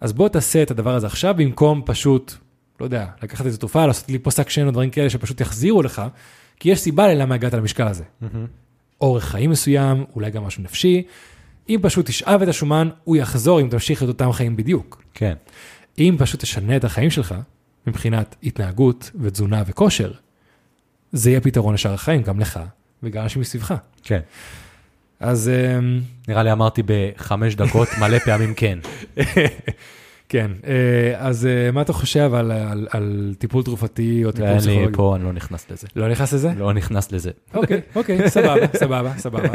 אז 0.02 0.14
בוא 0.14 0.30
תעשה 0.30 0.64
את 0.64 0.72
הדבר 0.72 0.96
הזה 0.96 1.08
עכשיו, 1.08 1.34
במקום 1.38 1.82
פשוט, 1.86 2.34
לא 2.82 2.86
יודע, 2.86 3.06
לקחת 3.24 3.46
איזו 3.46 3.58
תרופה, 3.58 3.86
לעשות 3.86 4.10
לי 4.10 4.20
פה 4.20 4.32
שק 4.32 4.50
שן 4.50 4.66
או 4.66 4.72
דברים 4.72 4.90
כאלה 4.90 5.10
שפשוט 5.10 5.42
יחזירו 5.42 5.82
לך, 5.82 6.02
כי 6.60 6.70
יש 6.70 6.80
סיבה 6.80 7.08
ללמה 7.08 7.36
הגעת 7.36 7.54
למשקל 7.54 7.88
הזה. 7.88 8.04
אורך 9.02 9.26
חיים 9.26 9.50
מסוים, 9.50 10.06
אולי 10.16 10.32
גם 10.32 10.44
משהו 10.44 10.64
נפשי. 10.64 11.04
אם 11.70 11.80
פשוט 11.82 12.06
תשאב 12.06 12.42
את 12.42 12.48
השומן, 12.48 12.90
הוא 13.04 13.16
יחזור 13.16 13.62
אם 13.62 13.70
תמשיך 13.70 14.04
את 14.04 14.08
אותם 14.08 14.32
חיים 14.32 14.56
בדיוק. 14.56 15.04
כן. 15.14 15.34
אם 16.00 16.16
פשוט 16.20 16.40
תשנה 16.40 16.76
את 16.76 16.84
החיים 16.84 17.10
שלך, 17.10 17.36
מבחינת 17.88 18.36
התנהגות 18.44 19.12
ותזונה 19.22 19.64
וכושר, 19.68 20.12
זה 21.12 21.30
יהיה 21.30 21.42
פתרון 21.42 21.74
לשאר 21.74 21.94
החיים, 21.94 22.22
גם 22.22 22.40
לך 22.40 22.60
וגם 23.04 23.24
אנשים 23.24 23.42
מסביבך. 23.42 23.74
כן. 24.04 24.20
אז 25.20 25.50
אמ, 25.50 26.02
נראה 26.28 26.44
לי 26.44 26.52
אמרתי 26.52 26.82
בחמש 26.86 27.56
דקות 27.56 27.88
מלא 28.00 28.20
פעמים 28.20 28.54
כן. 28.54 28.80
כן, 30.32 30.52
אה, 30.68 30.74
אז 31.18 31.46
אה, 31.46 31.72
מה 31.72 31.82
אתה 31.82 31.94
חושב 31.94 32.34
על- 32.34 32.52
על- 32.52 32.88
על 32.90 33.34
טיפול 33.38 33.64
תרופתי 33.64 34.26
או 34.26 34.32
טיפול 34.32 34.58
פסיכולוגי? 34.58 34.94
פה, 34.94 35.16
אני 35.16 35.24
לא 35.24 35.34
נכנס 35.34 35.72
לזה. 35.72 35.88
לא 35.96 36.10
נכנס 36.10 36.34
לזה? 36.34 36.52
לא 36.58 36.74
נכנס 36.74 37.12
לזה. 37.12 37.32
אוקיי, 37.54 37.82
אוקיי, 37.96 38.30
סבבה, 38.30 38.68
סבבה, 38.76 39.14
סבבה. 39.18 39.48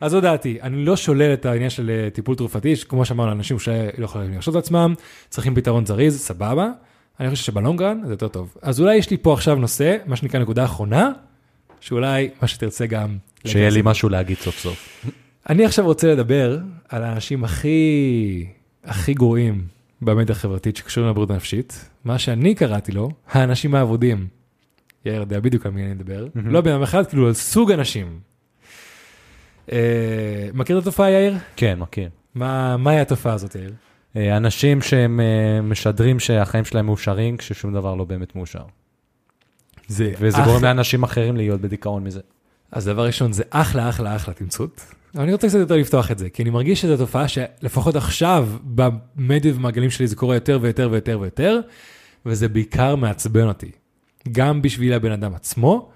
אז 0.00 0.10
זו 0.10 0.20
דעתי, 0.20 0.58
אני 0.62 0.84
לא 0.84 0.96
שולל 0.96 1.32
את 1.32 1.46
העניין 1.46 1.70
של 1.70 1.90
אה, 1.90 2.10
טיפול 2.10 2.34
תרופתי, 2.34 2.74
כמו 2.88 3.04
שאמרנו, 3.04 3.32
אנשים 3.32 3.58
שלא 3.58 3.74
יכולים 3.98 4.30
להרשות 4.32 4.56
את 4.56 4.62
עצמם, 4.62 4.94
צריכים 5.28 5.54
פתרון 5.54 5.86
זריז, 5.86 6.18
סבבה. 6.20 6.68
אני 7.20 7.30
חושב 7.30 7.44
שבלונגרן 7.44 8.00
זה 8.06 8.12
יותר 8.12 8.28
טוב. 8.28 8.54
אז 8.62 8.80
אולי 8.80 8.96
יש 8.96 9.10
לי 9.10 9.16
פה 9.22 9.32
עכשיו 9.32 9.54
נושא, 9.56 9.96
מה 10.06 10.16
שנקרא 10.16 10.40
נקודה 10.40 10.64
אחרונה, 10.64 11.10
שאולי 11.80 12.30
מה 12.42 12.48
שתרצה 12.48 12.86
גם... 12.86 13.16
שיהיה 13.46 13.70
לי 13.70 13.80
משהו 13.84 14.08
להגיד 14.08 14.36
סוף 14.36 14.58
סוף. 14.58 15.06
אני 15.50 15.64
עכשיו 15.64 15.84
רוצה 15.84 16.12
לדבר 16.12 16.58
על 16.88 17.04
האנשים 17.04 17.44
הכי, 17.44 18.46
הכי 18.84 19.14
גרועים 19.14 19.64
במדיה 20.02 20.36
החברתית 20.36 20.76
שקשורים 20.76 21.10
לבריאות 21.10 21.30
הנפשית, 21.30 21.90
מה 22.04 22.18
שאני 22.18 22.54
קראתי 22.54 22.92
לו, 22.92 23.10
האנשים 23.30 23.74
האבודים. 23.74 24.26
יאיר 25.06 25.20
יודע 25.20 25.40
בדיוק 25.40 25.66
על 25.66 25.72
מי 25.72 25.82
אני 25.84 25.94
מדבר, 25.94 26.26
לא 26.34 26.60
בן 26.60 26.72
אדם 26.72 26.82
אחד, 26.82 27.06
כאילו 27.06 27.26
על 27.26 27.32
סוג 27.34 27.72
אנשים. 27.72 28.20
אה, 29.72 29.78
מכיר 30.54 30.78
את 30.78 30.82
התופעה, 30.82 31.10
יאיר? 31.10 31.34
כן, 31.56 31.78
מכיר. 31.78 32.08
מה, 32.34 32.76
מהי 32.76 33.00
התופעה 33.00 33.32
הזאת, 33.34 33.54
יאיר? 33.54 33.72
אה, 34.16 34.36
אנשים 34.36 34.82
שהם 34.82 35.20
אה, 35.20 35.62
משדרים 35.62 36.20
שהחיים 36.20 36.64
שלהם 36.64 36.86
מאושרים, 36.86 37.36
כששום 37.36 37.72
דבר 37.74 37.94
לא 37.94 38.04
באמת 38.04 38.36
מאושר. 38.36 38.62
זה 39.88 40.12
וזה 40.18 40.36
אחלה- 40.36 40.46
גורם 40.46 40.64
לאנשים 40.64 41.02
אחרים 41.02 41.36
להיות 41.36 41.60
בדיכאון 41.60 42.04
מזה. 42.04 42.20
אז 42.72 42.84
דבר 42.86 43.06
ראשון, 43.06 43.32
זה 43.32 43.42
אחלה, 43.50 43.88
אחלה, 43.88 44.16
אחלה 44.16 44.34
תמצות. 44.34 44.80
אבל 45.14 45.22
אני 45.22 45.32
רוצה 45.32 45.48
קצת 45.48 45.58
יותר 45.58 45.76
לפתוח 45.76 46.10
את 46.10 46.18
זה, 46.18 46.30
כי 46.30 46.42
אני 46.42 46.50
מרגיש 46.50 46.80
שזו 46.80 46.96
תופעה 46.96 47.28
שלפחות 47.28 47.96
עכשיו, 47.96 48.48
במדיה 48.64 49.52
ובמעגלים 49.52 49.90
שלי 49.90 50.06
זה 50.06 50.16
קורה 50.16 50.36
יותר 50.36 50.58
ויותר 50.62 50.88
ויותר 50.92 51.18
ויותר, 51.20 51.60
וזה 52.26 52.48
בעיקר 52.48 52.96
מעצבן 52.96 53.48
אותי. 53.48 53.70
גם 54.32 54.62
בשביל 54.62 54.92
הבן 54.92 55.12
אדם 55.12 55.34
עצמו, 55.34 55.88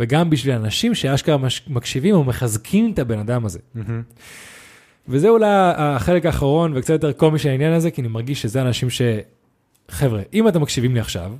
וגם 0.00 0.30
בשביל 0.30 0.54
אנשים 0.54 0.94
שאשכרה 0.94 1.36
מקשיבים 1.66 2.14
או 2.14 2.24
מחזקים 2.24 2.92
את 2.92 2.98
הבן 2.98 3.18
אדם 3.18 3.44
הזה. 3.44 3.58
וזה 5.08 5.28
אולי 5.28 5.46
החלק 5.76 6.26
האחרון 6.26 6.76
וקצת 6.76 6.90
יותר 6.90 7.12
קומי 7.12 7.38
של 7.38 7.48
העניין 7.48 7.72
הזה, 7.72 7.90
כי 7.90 8.00
אני 8.00 8.08
מרגיש 8.08 8.42
שזה 8.42 8.62
אנשים 8.62 8.90
ש... 8.90 9.02
חבר'ה, 9.88 10.22
אם 10.34 10.48
אתם 10.48 10.62
מקשיבים 10.62 10.94
לי 10.94 11.00
עכשיו, 11.00 11.32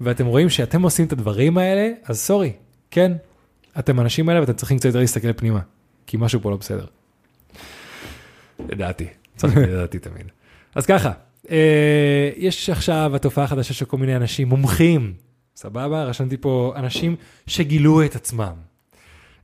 ואתם 0.00 0.26
רואים 0.26 0.48
שאתם 0.48 0.82
עושים 0.82 1.06
את 1.06 1.12
הדברים 1.12 1.58
האלה, 1.58 1.90
אז 2.04 2.18
סורי, 2.18 2.52
כן, 2.90 3.12
אתם 3.78 3.98
האנשים 3.98 4.28
האלה 4.28 4.40
ואתם 4.40 4.52
צריכים 4.52 4.78
קצת 4.78 4.86
יותר 4.86 4.98
להסתכל 4.98 5.32
פנימה, 5.32 5.60
כי 6.06 6.16
משהו 6.16 6.40
פה 6.40 6.50
לא 6.50 6.56
בסדר. 6.56 6.86
לדעתי, 8.68 9.06
צריך 9.36 9.56
לדעתי 9.72 9.98
תמיד. 9.98 10.26
אז 10.74 10.86
ככה, 10.86 11.12
אה, 11.50 12.30
יש 12.36 12.70
עכשיו 12.70 13.16
התופעה 13.16 13.44
החדשה 13.44 13.74
של 13.74 13.84
כל 13.84 13.96
מיני 13.96 14.16
אנשים 14.16 14.48
מומחים, 14.48 15.14
סבבה? 15.56 16.04
רשמתי 16.04 16.36
פה 16.36 16.72
אנשים 16.76 17.16
שגילו 17.46 18.04
את 18.04 18.16
עצמם. 18.16 18.52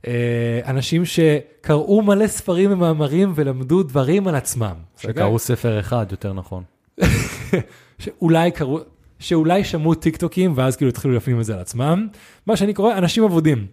אה, 0.07 0.59
אנשים 0.65 1.05
שקראו 1.05 2.01
מלא 2.01 2.27
ספרים 2.27 2.71
ומאמרים 2.71 3.31
ולמדו 3.35 3.83
דברים 3.83 4.27
על 4.27 4.35
עצמם. 4.35 4.75
שקראו 4.97 5.39
ספר 5.39 5.79
אחד, 5.79 6.05
יותר 6.11 6.33
נכון. 6.33 6.63
שאולי 7.99 8.51
קראו, 8.51 8.79
שאולי 9.19 9.63
שמעו 9.63 9.95
טיק 9.95 10.17
טוקים 10.17 10.53
ואז 10.55 10.75
כאילו 10.75 10.89
התחילו 10.89 11.13
להפנים 11.13 11.39
את 11.39 11.45
זה 11.45 11.53
על 11.53 11.59
עצמם. 11.59 12.07
מה 12.47 12.57
שאני 12.57 12.73
קורא, 12.73 12.93
אנשים 12.97 13.23
אבודים. 13.23 13.67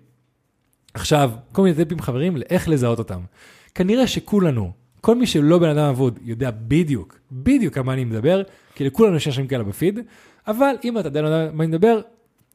עכשיו, 0.94 1.30
כל 1.52 1.62
מיני 1.62 1.76
טיפים 1.76 2.00
חברים 2.00 2.36
לאיך 2.36 2.68
לזהות 2.68 2.98
אותם. 2.98 3.20
כנראה 3.74 4.06
שכולנו, 4.06 4.72
כל 5.00 5.14
מי 5.14 5.26
שלא 5.26 5.58
בן 5.58 5.68
אדם 5.68 5.88
אבוד, 5.88 6.18
יודע 6.22 6.50
בדיוק, 6.68 7.18
בדיוק 7.32 7.76
על 7.76 7.82
מה 7.82 7.92
אני 7.92 8.04
מדבר, 8.04 8.42
כי 8.74 8.84
לכולנו 8.84 9.16
יש 9.16 9.26
אנשים 9.26 9.46
כאלה 9.46 9.62
בפיד, 9.62 9.98
אבל 10.46 10.74
אם 10.84 10.98
אתה 10.98 11.08
עדיין 11.08 11.24
לא 11.24 11.30
יודע 11.30 11.42
על 11.42 11.52
מה 11.52 11.64
אני 11.64 11.72
מדבר, 11.72 12.00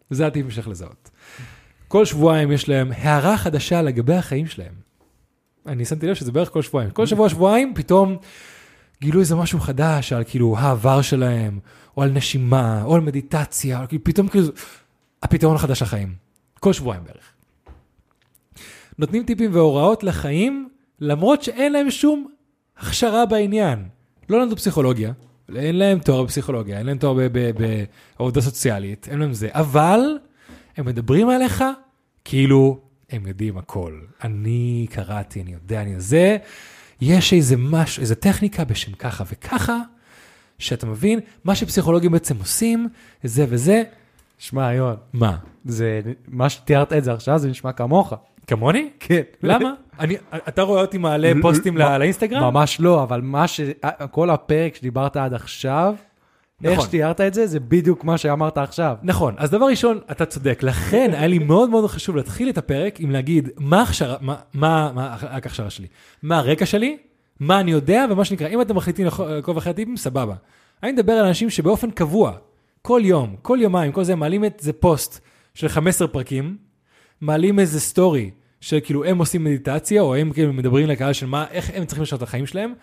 זה 0.10 0.28
הטיפים 0.28 0.52
שלך 0.52 0.68
לזהות. 0.68 1.10
כל 1.88 2.06
שבועיים 2.06 2.52
יש 2.52 2.70
להם 2.70 2.92
הערה 2.92 3.38
חדשה 3.38 3.82
לגבי 3.82 4.16
החיים 4.16 4.48
שלהם. 4.48 4.74
אני 5.66 5.86
שמתי 5.86 6.08
לב 6.08 6.14
שזה 6.14 6.32
בערך 6.32 6.50
כל 6.50 6.62
שבועיים. 6.62 6.92
כל 6.92 7.06
שבוע, 7.06 7.30
שבועיים, 7.30 7.74
פתאום 7.76 8.18
גילו 9.02 9.20
איזה 9.20 9.36
משהו 9.36 9.60
חדש 9.60 10.14
על 10.14 10.24
כאילו 10.28 10.58
העבר 10.58 11.02
שלהם, 11.02 11.60
או 11.98 12.04
על 12.04 12.12
נשימה, 12.12 12.84
או 12.84 12.96
על 12.96 13.02
מדיטציה, 13.02 13.82
או 13.84 13.88
כאילו 13.88 14.04
פתאום 14.04 14.28
כאילו, 14.28 14.48
הפתרון 15.24 15.56
החדש 15.56 15.82
לחיים. 15.82 16.16
כל 16.60 16.74
שבועיים 16.74 17.04
בערך. 17.04 17.35
נותנים 19.00 19.24
טיפים 19.24 19.52
והוראות 19.54 20.04
לחיים, 20.04 20.70
למרות 21.00 21.43
שאין 21.43 21.74
להם 21.74 21.91
שום 21.91 22.28
הכשרה 22.78 23.26
בעניין. 23.26 23.88
לא 24.30 24.41
למדו 24.41 24.56
פסיכולוגיה, 24.56 25.14
אין 25.56 25.76
להם 25.76 26.00
תואר 26.00 26.24
בפסיכולוגיה, 26.24 26.78
אין 26.78 26.86
להם 26.86 26.98
תואר 26.98 27.28
בעבודה 28.18 28.41
סוציאלית, 28.41 29.08
אין 29.12 29.20
להם 29.20 29.34
זה, 29.34 29.50
אבל 29.52 30.18
הם 30.78 30.86
מדברים 30.86 31.30
עליך 31.30 31.64
כאילו 32.26 32.80
הם 33.10 33.28
יודעים 33.28 33.58
הכל. 33.58 34.00
אני 34.24 34.88
קראתי, 34.89 35.41
אני 35.41 35.54
יודע, 35.54 35.82
אני 35.82 36.00
זה. 36.00 36.38
יש 37.02 37.34
איזה 37.34 37.56
משהו, 37.58 38.02
איזה 38.02 38.16
טכניקה 38.16 38.64
בשם 38.64 38.91
ככה 38.91 39.24
וככה, 39.32 39.82
שאתה 40.60 40.86
מבין, 40.86 41.20
מה 41.43 41.56
שפסיכולוגים 41.56 42.12
בעצם 42.12 42.38
עושים, 42.38 42.88
זה 43.24 43.46
וזה, 43.50 43.84
שמע, 44.38 44.74
יון, 44.74 44.96
מה? 45.14 45.38
זה, 45.66 46.02
מה 46.28 46.50
שתיארת 46.50 46.93
את 46.93 47.04
זה 47.04 47.14
עכשיו, 47.14 47.39
זה 47.39 47.50
נשמע 47.50 47.72
כמוך. 47.72 48.14
כמוני? 48.48 48.89
כן. 49.00 49.22
למה? 49.43 49.74
אני, 50.00 50.18
אתה 50.34 50.62
רואה 50.62 50.82
אותי 50.82 50.98
מעלה 50.98 51.32
פוסטים 51.41 51.78
לא, 51.78 51.98
לאינסטגרם? 51.98 52.43
ממש 52.43 52.80
לא, 52.80 53.04
אבל 53.04 53.22
מה 53.22 53.48
ש... 53.48 53.62
כל 54.12 54.30
הפרק 54.30 54.76
שדיברת 54.76 55.18
עד 55.18 55.34
עכשיו, 55.34 55.96
איך 56.64 56.74
נכון. 56.74 56.86
שתיארת 56.86 57.22
את 57.22 57.34
זה, 57.34 57.48
זה 57.48 57.60
בדיוק 57.60 58.04
מה 58.04 58.18
שאמרת 58.18 58.58
עכשיו. 58.58 58.96
נכון, 59.04 59.36
אז 59.38 59.50
דבר 59.50 59.66
ראשון, 59.66 60.00
אתה 60.12 60.26
צודק, 60.26 60.60
לכן 60.64 61.12
היה 61.14 61.28
לי 61.28 61.39
מאוד 61.39 61.70
מאוד 61.70 61.89
חשוב 61.89 62.16
להתחיל 62.16 62.50
את 62.50 62.58
הפרק 62.58 63.00
עם 63.00 63.12
להגיד 63.12 63.50
מה 63.58 63.80
ההכשרה, 63.80 64.16
מה, 64.22 64.36
מה, 64.54 64.91
מה 64.96 65.18
ההכשרה 65.22 65.70
שלי, 65.70 65.88
מה 66.24 66.38
הרקע 66.38 66.66
שלי, 66.66 66.98
מה 67.39 67.60
אני 67.60 67.72
יודע, 67.72 68.06
ומה 68.10 68.26
שנקרא, 68.26 68.48
אם 68.48 68.62
אתם 68.62 68.76
מחליטים 68.76 69.08
לעקוב 69.30 69.58
אחרי 69.58 69.70
הטיפים, 69.70 69.98
סבבה. 69.98 70.36
אני 70.84 70.91
מדבר 70.91 71.14
על 71.14 71.26
אנשים 71.26 71.50
שבאופן 71.50 71.91
קבוע, 71.91 72.32
כל 72.82 73.02
יום, 73.04 73.36
כל 73.41 73.58
יומיים, 73.62 73.91
כל 73.91 74.04
זה, 74.04 74.16
מעלים 74.16 74.46
את 74.46 74.60
זה 74.60 74.74
פוסט 74.74 75.20
של 75.54 75.68
15 75.68 76.08
פרקים, 76.08 76.58
מעלים 77.22 77.59
איזה 77.59 77.80
סטורי 77.80 78.32
של 78.61 78.80
כאילו 78.84 79.05
הם 79.05 79.18
עושים 79.18 79.43
מדיטציה, 79.43 80.01
או 80.01 80.16
הם 80.16 80.32
כאילו 80.32 80.53
מדברים 80.53 80.88
לקהל 80.88 81.13
של 81.13 81.26
מה, 81.26 81.45
איך 81.51 81.72
הם 81.74 81.86
צריכים 81.86 82.03
לשנות 82.03 82.24
את 82.24 82.28
החיים 82.28 82.45
שלהם. 82.45 82.74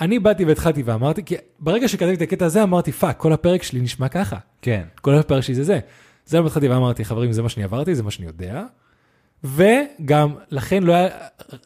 אני 0.00 0.18
באתי 0.18 0.44
והתחלתי 0.44 0.82
ואמרתי, 0.82 1.24
כי 1.24 1.34
ברגע 1.58 1.88
שכתבתי 1.88 2.14
את 2.14 2.22
הקטע 2.22 2.46
הזה, 2.46 2.62
אמרתי, 2.62 2.92
fuck, 2.92 3.16
כל 3.16 3.32
הפרק 3.32 3.62
שלי 3.62 3.80
נשמע 3.80 4.08
ככה. 4.08 4.36
כן. 4.62 4.82
כל 5.00 5.14
הפרק 5.14 5.42
שלי 5.42 5.54
זה 5.54 5.64
זה. 5.64 5.78
זה 6.26 6.38
למה 6.38 6.46
התחלתי 6.46 6.68
ואמרתי, 6.68 7.04
חברים, 7.04 7.32
זה 7.32 7.42
מה 7.42 7.48
שאני 7.48 7.64
עברתי, 7.64 7.94
זה 7.94 8.02
מה 8.02 8.10
שאני 8.10 8.26
יודע. 8.26 8.64
וגם, 9.44 10.34
לכן 10.50 10.82
לא 10.82 10.92
היה, 10.92 11.08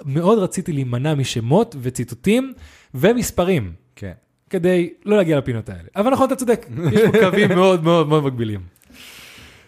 מאוד 0.05 0.39
רציתי 0.39 0.73
להימנע 0.73 1.15
משמות 1.15 1.77
וציטוטים 1.83 2.53
ומספרים, 2.95 3.73
כן. 3.97 4.13
כדי 4.51 4.93
לא 5.05 5.17
להגיע 5.17 5.39
לפינות 5.39 5.69
האלה. 5.69 5.89
אבל 5.97 6.11
נכון, 6.11 6.27
אתה 6.27 6.37
צודק, 6.37 6.67
יש 6.93 7.01
פה 7.03 7.19
קווים 7.19 7.49
מאוד 7.59 7.85
מאוד 7.85 8.09
מאוד 8.09 8.25
מגבילים. 8.25 8.61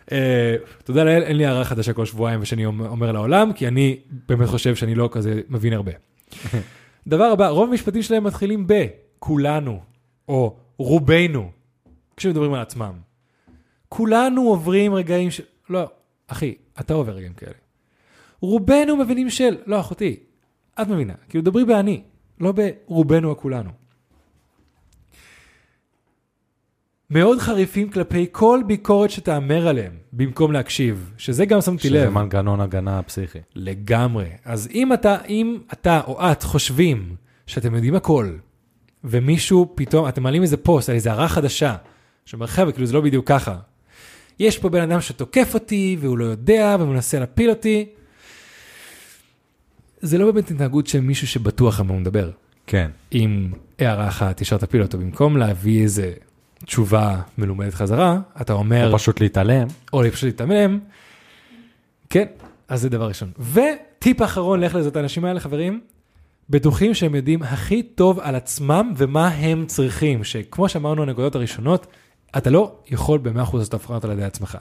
Uh, 0.06 0.12
תודה 0.84 1.04
לאל, 1.04 1.22
אין 1.22 1.36
לי 1.36 1.46
הערה 1.46 1.64
חדשה 1.64 1.92
כל 1.92 2.06
שבועיים 2.06 2.42
ושאני 2.42 2.66
אומר 2.66 2.88
אומר 2.88 3.12
לעולם, 3.12 3.52
כי 3.52 3.68
אני 3.68 3.98
באמת 4.28 4.48
חושב 4.48 4.74
שאני 4.74 4.94
לא 4.94 5.08
כזה 5.12 5.40
מבין 5.48 5.72
הרבה. 5.72 5.92
דבר 7.06 7.24
הבא, 7.24 7.48
רוב 7.48 7.68
המשפטים 7.68 8.02
שלהם 8.02 8.24
מתחילים 8.24 8.66
בכולנו, 8.66 9.80
או 10.28 10.56
רובנו, 10.78 11.50
כשמדברים 12.16 12.54
על 12.54 12.60
עצמם. 12.60 12.92
כולנו 13.88 14.42
עוברים 14.42 14.94
רגעים 14.94 15.30
של... 15.30 15.42
לא, 15.70 15.90
אחי, 16.26 16.54
אתה 16.80 16.94
עובר 16.94 17.12
רגעים 17.12 17.32
כאלה. 17.32 17.54
רובנו 18.40 18.96
מבינים 18.96 19.30
של... 19.30 19.56
לא, 19.66 19.80
אחותי, 19.80 20.16
את 20.82 20.88
מבינה. 20.88 21.14
כאילו, 21.28 21.44
דברי 21.44 21.64
באני, 21.64 22.02
לא 22.40 22.52
ברובנו 22.52 23.32
הכולנו. 23.32 23.70
מאוד 27.10 27.38
חריפים 27.38 27.90
כלפי 27.90 28.26
כל 28.32 28.60
ביקורת 28.66 29.10
שתאמר 29.10 29.68
עליהם, 29.68 29.92
במקום 30.12 30.52
להקשיב, 30.52 31.12
שזה 31.18 31.44
גם 31.44 31.60
שמתי 31.60 31.88
שזה 31.88 32.04
לב. 32.04 32.12
מנגנון 32.12 32.60
הגנה 32.60 33.02
פסיכי. 33.02 33.38
לגמרי. 33.54 34.26
אז 34.44 34.68
אם 34.74 34.92
אתה, 34.92 35.16
אם 35.28 35.58
אתה 35.72 36.00
או 36.06 36.32
את 36.32 36.42
חושבים 36.42 37.16
שאתם 37.46 37.74
יודעים 37.74 37.94
הכל, 37.94 38.32
ומישהו 39.04 39.72
פתאום, 39.74 40.08
אתם 40.08 40.22
מעלים 40.22 40.42
איזה 40.42 40.56
פוסט 40.56 40.88
על 40.88 40.94
איזה 40.94 41.10
הערה 41.10 41.28
חדשה, 41.28 41.76
שאומר, 42.24 42.46
חבר'ה, 42.46 42.72
כאילו 42.72 42.86
זה 42.86 42.92
לא 42.92 43.00
בדיוק 43.00 43.28
ככה. 43.28 43.56
יש 44.38 44.58
פה 44.58 44.68
בן 44.68 44.90
אדם 44.90 45.00
שתוקף 45.00 45.54
אותי, 45.54 45.96
והוא 46.00 46.18
לא 46.18 46.24
יודע, 46.24 46.76
ומנסה 46.80 47.18
להפיל 47.18 47.50
אותי. 47.50 47.86
זה 50.00 50.18
לא 50.18 50.32
באמת 50.32 50.50
התנהגות 50.50 50.86
של 50.86 51.00
מישהו 51.00 51.26
שבטוח 51.26 51.80
על 51.80 51.86
מה 51.86 51.92
הוא 51.92 52.00
מדבר. 52.00 52.30
כן. 52.66 52.90
אם 53.12 53.50
הערה 53.78 54.08
אחת 54.08 54.40
ישר 54.40 54.56
תפיל 54.56 54.82
אותו, 54.82 54.98
במקום 54.98 55.36
להביא 55.36 55.82
איזה 55.82 56.12
תשובה 56.66 57.20
מלומדת 57.38 57.74
חזרה, 57.74 58.18
אתה 58.40 58.52
אומר... 58.52 58.92
או 58.92 58.98
פשוט 58.98 59.20
להתעלם. 59.20 59.66
או 59.92 60.02
פשוט 60.12 60.24
להתעלם. 60.24 60.78
כן, 62.10 62.26
אז 62.68 62.80
זה 62.80 62.88
דבר 62.88 63.08
ראשון. 63.08 63.30
וטיפ 63.52 64.22
אחרון 64.22 64.60
לאיך 64.60 64.74
לזאת 64.74 64.96
האנשים 64.96 65.24
האלה, 65.24 65.40
חברים, 65.40 65.80
בטוחים 66.50 66.94
שהם 66.94 67.14
יודעים 67.14 67.42
הכי 67.42 67.82
טוב 67.82 68.20
על 68.20 68.34
עצמם 68.34 68.92
ומה 68.96 69.28
הם 69.28 69.66
צריכים, 69.66 70.24
שכמו 70.24 70.68
שאמרנו, 70.68 71.02
הנקודות 71.02 71.34
הראשונות, 71.34 71.86
אתה 72.36 72.50
לא 72.50 72.74
יכול 72.88 73.18
ב-100% 73.18 73.56
לעשות 73.56 73.74
הבחנות 73.74 74.04
על 74.04 74.10
ידי 74.10 74.24
עצמך. 74.24 74.58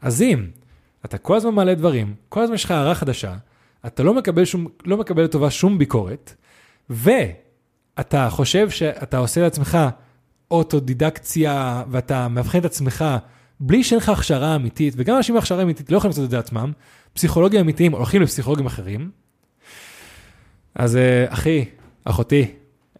אז 0.00 0.22
אם 0.22 0.46
אתה 1.04 1.18
כל 1.18 1.36
הזמן 1.36 1.54
מעלה 1.54 1.74
דברים, 1.74 2.14
כל 2.28 2.40
הזמן 2.40 2.54
יש 2.54 2.64
לך 2.64 2.70
הערה 2.70 2.94
חדשה, 2.94 3.34
אתה 3.86 4.02
לא 4.02 4.14
מקבל, 4.14 4.44
שום, 4.44 4.66
לא 4.84 4.96
מקבל 4.96 5.24
לטובה 5.24 5.50
שום 5.50 5.78
ביקורת, 5.78 6.34
ואתה 6.90 8.28
חושב 8.30 8.70
שאתה 8.70 9.18
עושה 9.18 9.40
לעצמך 9.40 9.78
אוטודידקציה 10.50 11.82
ואתה 11.90 12.28
מאבחן 12.28 12.58
את 12.58 12.64
עצמך 12.64 13.04
בלי 13.60 13.84
שאין 13.84 14.00
לך 14.00 14.08
הכשרה 14.08 14.56
אמיתית, 14.56 14.94
וגם 14.96 15.16
אנשים 15.16 15.34
עם 15.34 15.38
הכשרה 15.38 15.62
אמיתית 15.62 15.90
לא 15.90 15.96
יכולים 15.96 16.10
לעשות 16.10 16.24
את 16.24 16.30
זה 16.30 16.38
עצמם, 16.38 16.72
פסיכולוגים 17.12 17.60
אמיתיים 17.60 17.92
הולכים 17.92 18.22
לפסיכולוגים 18.22 18.66
אחרים. 18.66 19.10
אז 20.74 20.96
אה, 20.96 21.24
אחי, 21.28 21.64
אחותי, 22.04 22.46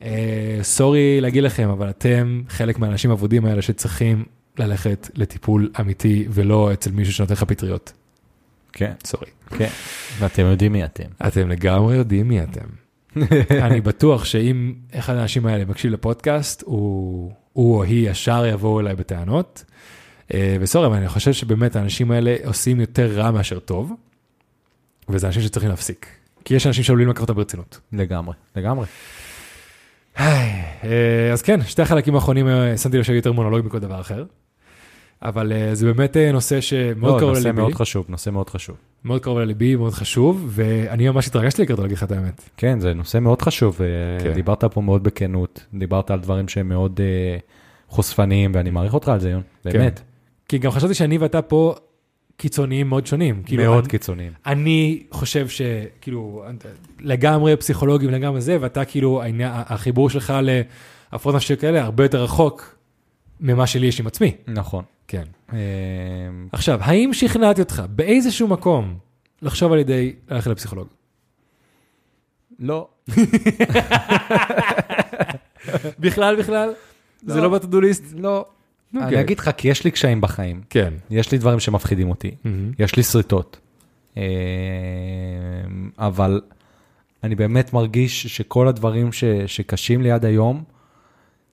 אה, 0.02 0.58
סורי 0.62 1.20
להגיד 1.20 1.42
לכם, 1.42 1.68
אבל 1.68 1.90
אתם 1.90 2.42
חלק 2.48 2.78
מהאנשים 2.78 3.10
האבודים 3.10 3.44
האלה 3.44 3.62
שצריכים 3.62 4.24
ללכת 4.58 5.10
לטיפול 5.14 5.70
אמיתי 5.80 6.26
ולא 6.30 6.72
אצל 6.72 6.90
מישהו 6.90 7.14
שנותן 7.14 7.32
לך 7.32 7.44
פטריות. 7.44 7.92
כן, 8.72 8.92
סורי. 9.04 9.26
כן. 9.48 9.68
ואתם 10.18 10.42
יודעים 10.42 10.72
מי 10.72 10.84
אתם. 10.84 11.04
אתם 11.26 11.48
לגמרי 11.48 11.96
יודעים 11.96 12.28
מי 12.28 12.42
אתם. 12.42 12.66
אני 13.66 13.80
בטוח 13.80 14.24
שאם 14.24 14.74
אחד 14.94 15.14
האנשים 15.14 15.46
האלה 15.46 15.64
מקשיב 15.64 15.92
לפודקאסט, 15.92 16.62
הוא, 16.66 17.32
הוא 17.52 17.76
או 17.76 17.82
היא 17.82 18.10
ישר 18.10 18.44
יבואו 18.46 18.80
אליי 18.80 18.94
בטענות. 18.94 19.64
אה, 20.34 20.56
וסורי, 20.60 20.86
אבל 20.86 20.96
אני 20.96 21.08
חושב 21.08 21.32
שבאמת 21.32 21.76
האנשים 21.76 22.10
האלה 22.10 22.36
עושים 22.44 22.80
יותר 22.80 23.06
רע 23.12 23.30
מאשר 23.30 23.58
טוב, 23.58 23.92
וזה 25.08 25.26
אנשים 25.26 25.42
שצריכים 25.42 25.70
להפסיק. 25.70 26.06
כי 26.44 26.54
יש 26.54 26.66
אנשים 26.66 26.84
שעלולים 26.84 27.08
לקחת 27.08 27.20
אותם 27.22 27.34
ברצינות. 27.34 27.80
לגמרי, 27.92 28.34
לגמרי. 28.56 28.86
אה, 30.18 31.32
אז 31.32 31.42
כן, 31.42 31.62
שתי 31.62 31.82
החלקים 31.82 32.14
האחרונים, 32.14 32.48
אה, 32.48 32.76
שמתי 32.76 32.98
לב 32.98 33.02
שהיו 33.02 33.16
יותר 33.16 33.32
מונולוג 33.32 33.66
מכל 33.66 33.78
דבר 33.78 34.00
אחר. 34.00 34.24
אבל 35.22 35.52
אה, 35.52 35.74
זה 35.74 35.86
באמת 35.86 36.16
אה, 36.16 36.32
נושא 36.32 36.60
שמאוד 36.60 37.14
לא, 37.14 37.18
קרוב 37.18 37.30
נושא 37.34 37.48
לליבי, 37.48 37.60
מאוד 37.60 37.74
חשוב, 37.74 38.06
נושא 38.08 38.30
מאוד 38.30 38.50
חשוב. 38.50 38.76
מאוד 39.04 39.22
קרוב 39.22 39.38
לליבי, 39.38 39.76
מאוד 39.76 39.92
חשוב, 39.92 40.44
ואני 40.48 41.08
ממש 41.08 41.26
התרגשתי 41.26 41.62
לקראת 41.62 41.78
להגיד 41.78 41.96
לך 41.96 42.02
את 42.02 42.12
האמת. 42.12 42.50
כן, 42.56 42.80
זה 42.80 42.94
נושא 42.94 43.18
מאוד 43.18 43.42
חשוב, 43.42 43.78
כן. 44.22 44.32
דיברת 44.32 44.64
פה 44.64 44.80
מאוד 44.80 45.02
בכנות, 45.02 45.66
דיברת 45.74 46.10
על 46.10 46.20
דברים 46.20 46.48
שהם 46.48 46.68
מאוד 46.68 47.00
אה, 47.00 47.38
חושפניים, 47.88 48.52
ואני 48.54 48.70
מעריך 48.70 48.94
אותך 48.94 49.08
על 49.08 49.20
זה, 49.20 49.30
יון, 49.30 49.42
באמת, 49.64 50.00
כי 50.48 50.58
גם 50.58 50.70
חשבתי 50.70 50.94
שאני 50.94 51.18
ואתה 51.18 51.42
פה 51.42 51.74
קיצוניים 52.36 52.88
מאוד 52.88 53.06
שונים. 53.06 53.42
כאילו, 53.42 53.62
מאוד 53.64 53.84
אני, 53.84 53.88
קיצוניים. 53.88 54.32
אני 54.46 55.02
חושב 55.10 55.48
שכאילו 55.48 56.44
לגמרי 57.00 57.56
פסיכולוגים 57.56 58.10
לגמרי 58.10 58.40
זה, 58.40 58.56
ואתה 58.60 58.84
כאילו 58.84 59.22
החיבור 59.44 60.10
שלך 60.10 60.34
להפרעות 61.12 61.36
נפשיות 61.36 61.60
כאלה 61.60 61.82
הרבה 61.82 62.04
יותר 62.04 62.22
רחוק 62.22 62.76
ממה 63.40 63.66
שלי 63.66 63.86
יש 63.86 64.00
עם 64.00 64.06
עצמי. 64.06 64.32
נכון. 64.48 64.84
כן. 65.10 65.24
אה, 65.52 65.58
עכשיו, 66.52 66.78
האם 66.82 67.12
שכנעתי 67.12 67.60
אותך 67.60 67.82
באיזשהו 67.90 68.48
מקום 68.48 68.98
לחשוב 69.42 69.72
על 69.72 69.78
ידי 69.78 70.14
ללכת 70.30 70.46
לפסיכולוג? 70.46 70.88
לא, 72.58 72.88
בכלל 75.98 76.36
בכלל? 76.36 76.72
זה 77.26 77.36
לא. 77.36 77.42
לא 77.42 77.48
בטודוליסט? 77.48 78.04
לא. 78.16 78.44
אוקיי. 78.94 79.08
אני 79.08 79.20
אגיד 79.20 79.38
לך, 79.38 79.50
כי 79.56 79.68
יש 79.68 79.84
לי 79.84 79.90
קשיים 79.90 80.20
בחיים, 80.20 80.62
כן. 80.70 80.94
יש 81.10 81.32
לי 81.32 81.38
דברים 81.38 81.60
שמפחידים 81.60 82.10
אותי, 82.10 82.34
יש 82.78 82.96
לי 82.96 83.02
שריטות, 83.02 83.58
אה, 84.16 84.22
אבל 85.98 86.40
אני 87.24 87.34
באמת 87.34 87.72
מרגיש 87.72 88.26
שכל 88.26 88.68
הדברים 88.68 89.12
ש, 89.12 89.24
שקשים 89.46 90.02
לי 90.02 90.10
עד 90.10 90.24
היום, 90.24 90.64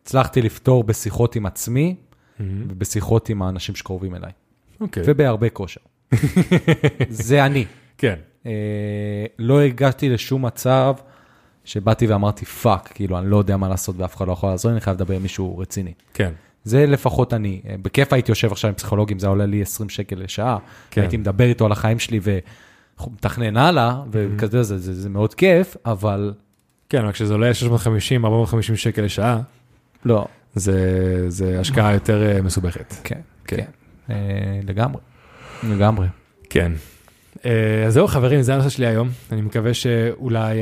הצלחתי 0.04 0.42
לפתור 0.42 0.84
בשיחות 0.84 1.36
עם 1.36 1.46
עצמי 1.46 1.96
ובשיחות 2.40 3.30
עם 3.30 3.42
האנשים 3.42 3.76
שקרובים 3.76 4.16
אליי, 4.16 4.32
אוקיי. 4.82 5.04
ובהרבה 5.06 5.50
כושר. 5.50 5.82
זה 7.10 7.46
אני. 7.46 7.66
כן. 7.98 8.16
אה, 8.46 9.26
לא 9.40 9.62
הגעתי 9.62 10.10
לשום 10.10 10.46
מצב 10.46 10.94
שבאתי 11.66 12.08
ואמרתי 12.08 12.46
fuck, 12.46 12.92
כאילו, 12.94 13.20
אני 13.20 13.30
לא 13.30 13.38
יודע 13.38 13.58
מה 13.58 13.70
לעשות 13.70 13.96
ואף 13.98 14.16
אחד 14.16 14.28
לא 14.28 14.34
יכול 14.34 14.50
לעזור 14.50 14.72
לי, 14.72 14.74
אני 14.74 14.82
חייב 14.82 14.96
לדבר 14.96 15.16
עם 15.16 15.22
מישהו 15.22 15.58
רציני. 15.58 15.94
כן. 16.14 16.32
זה 16.64 16.86
לפחות 16.86 17.34
אני. 17.34 17.62
אה, 17.70 17.76
בכיף 17.82 18.14
הייתי 18.14 18.32
יושב 18.32 18.52
עכשיו 18.52 18.70
עם 18.70 18.76
פסיכולוגים, 18.76 19.20
זה 19.20 19.28
עולה 19.28 19.46
לי 19.46 19.62
20 19.62 19.90
שקל 19.90 20.16
לשעה. 20.16 20.58
כן. 20.92 21.02
הייתי 21.02 21.18
מדבר 21.18 21.46
איתו 21.46 21.66
על 21.66 21.72
החיים 21.72 22.00
שלי 22.00 22.20
ומתכנן 23.00 23.58
הלאה, 23.58 24.02
וכזה, 24.12 24.64
זה, 24.64 24.78
זה, 24.78 24.94
זה 24.94 25.10
מאוד 25.10 25.34
כיף, 25.34 25.78
אבל 25.86 26.34
כן, 26.90 27.02
אבל 27.04 27.12
כשזה 27.12 27.34
עולה 27.34 27.54
650, 27.54 28.26
450 28.26 28.76
שקל 28.76 29.02
לשעה, 29.02 29.42
לא, 30.06 30.26
זה, 30.58 31.30
זה 31.30 31.60
השקעה 31.60 31.94
יותר 31.94 32.24
אה, 32.36 32.42
מסובכת. 32.42 32.94
כן, 33.04 33.20
כן. 33.46 33.56
כן. 33.58 33.66
אה, 34.10 34.60
לגמרי, 34.64 35.02
לגמרי. 35.64 36.08
כן. 36.50 36.72
אה, 37.46 37.84
אז 37.88 37.94
זהו 37.94 38.08
חברים, 38.08 38.42
זה 38.42 38.54
הנושא 38.54 38.70
שלי 38.70 38.86
היום. 38.86 39.10
אני 39.32 39.42
מקווה 39.42 39.74
שאולי 39.74 40.58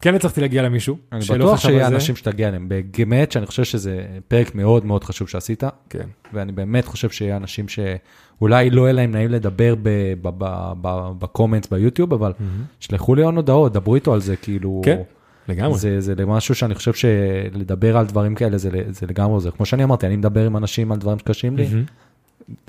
כן 0.00 0.14
הצלחתי 0.14 0.40
להגיע 0.40 0.62
למישהו. 0.62 0.98
אני 1.12 1.20
בטוח 1.34 1.60
שיהיה. 1.60 1.86
אנשים 1.86 2.16
שתגיע 2.16 2.48
אליהם. 2.48 2.68
באמת 2.68 3.32
שאני 3.32 3.46
חושב 3.46 3.64
שזה 3.64 4.04
פרק 4.28 4.54
מאוד 4.54 4.86
מאוד 4.86 5.04
חשוב 5.04 5.28
שעשית, 5.28 5.64
כן. 5.90 6.06
ואני 6.32 6.52
באמת 6.52 6.84
חושב 6.84 7.10
שיהיה 7.10 7.36
אנשים 7.36 7.66
שאולי 7.68 8.70
לא 8.70 8.82
יהיה 8.82 8.92
להם 8.92 9.10
נעים 9.10 9.30
לדבר 9.30 9.74
ב- 9.74 10.14
ב- 10.22 10.28
ב- 10.38 10.72
ב- 10.82 11.12
בקומנטס 11.18 11.68
ביוטיוב, 11.68 12.12
אבל 12.12 12.32
שלחו 12.80 13.14
לי 13.14 13.22
עוד 13.22 13.34
הודעות, 13.34 13.72
דברו 13.72 13.94
איתו 13.94 14.14
על 14.14 14.20
זה, 14.20 14.36
כאילו... 14.36 14.82
כן, 14.84 15.02
לגמרי. 15.48 15.78
זה, 15.78 16.00
זה 16.00 16.26
משהו 16.26 16.54
שאני 16.54 16.74
חושב 16.74 16.92
שלדבר 16.92 17.96
על 17.96 18.06
דברים 18.06 18.34
כאלה 18.34 18.58
זה, 18.58 18.70
זה 18.88 19.06
לגמרי 19.06 19.40
זה. 19.40 19.50
כמו 19.50 19.66
שאני 19.66 19.84
אמרתי, 19.84 20.06
אני 20.06 20.16
מדבר 20.16 20.46
עם 20.46 20.56
אנשים 20.56 20.92
על 20.92 20.98
דברים 20.98 21.18
שקשים 21.18 21.56
לי, 21.56 21.68
מהמם. 21.68 21.84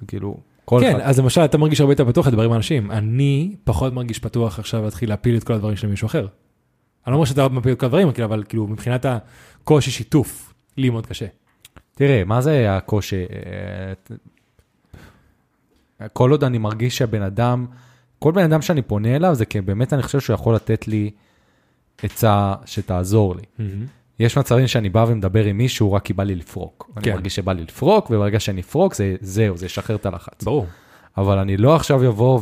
כאילו, 0.08 0.38
כל 0.66 0.80
כן, 0.82 0.96
אחד. 0.96 1.00
אז 1.10 1.20
למשל, 1.20 1.46
אתה 1.46 1.58
מרגיש 1.58 1.82
הרבה 1.82 1.92
יותר 1.94 2.06
פתוח 2.06 2.28
לדבר 2.28 2.44
עם 2.44 2.54
אנשים. 2.54 2.92
אני 2.92 3.56
פחות 3.64 3.94
מרגיש 3.94 4.20
פתוח 4.20 4.60
עכשיו 4.60 4.84
להתחיל 4.84 5.10
להפיל 5.10 5.38
את 5.38 5.44
כל 5.44 5.54
הדברים 5.54 5.76
של 5.76 5.88
מישהו 5.88 6.06
אחר. 6.06 6.28
אני 7.08 7.12
לא 7.12 7.16
אומר 7.16 7.26
שאתה 7.26 7.50
מפיל 7.50 7.72
את 7.72 7.80
כל 7.80 7.86
הדברים, 7.86 8.12
כאילו, 8.12 8.28
אבל 8.28 8.44
כאילו, 8.50 8.68
מבחינת 8.68 9.06
הקושי 9.06 9.92
שיתוף, 9.92 10.54
לי 10.78 10.90
מאוד 10.90 11.06
קשה. 11.06 11.26
תראה, 11.96 12.24
מה 12.24 12.42
זה 12.42 12.76
הקושי? 12.76 13.26
אה, 16.02 16.10
כל 16.10 16.32
עוד 16.32 16.44
אני 16.44 16.58
מרגיש 16.58 16.98
שהבן 16.98 17.22
אדם, 17.22 17.66
כל 18.20 18.32
בן 18.32 18.44
אדם 18.44 18.62
שאני 18.62 18.82
פונה 18.82 19.16
אליו, 19.16 19.36
זה 19.36 19.46
כי 19.46 19.62
באמת 19.62 19.94
אני 19.94 20.04
חושב 20.04 20.20
שהוא 20.20 20.34
יכול 20.34 20.56
לתת 20.56 20.88
לי 20.88 21.12
עצה 22.04 22.54
שתעזור 22.66 23.36
לי. 23.36 23.68
יש 24.20 24.38
מצבים 24.38 24.68
שאני 24.68 24.90
בא 24.90 25.06
ומדבר 25.08 25.46
עם 25.46 25.58
מישהו 25.58 25.94
רק 25.94 26.04
כי 26.06 26.14
בא 26.14 26.24
לי 26.24 26.36
לפרוק. 26.36 26.92
אני 26.98 27.06
כן. 27.06 27.14
מרגיש 27.14 27.36
שבא 27.36 27.54
לי 27.54 27.64
לפרוק, 27.64 28.12
וברגע 28.12 28.40
שאני 28.40 28.62
אפרוק, 28.62 28.94
זה, 28.94 29.16
זהו, 29.22 29.58
זה 29.58 29.66
ישחרר 29.66 29.96
את 29.96 30.06
הלחץ. 30.06 30.44
ברור. 30.44 30.66
אבל 31.18 31.38
אני 31.38 31.58
לא 31.58 31.76
עכשיו 31.76 32.08
אבוא 32.08 32.40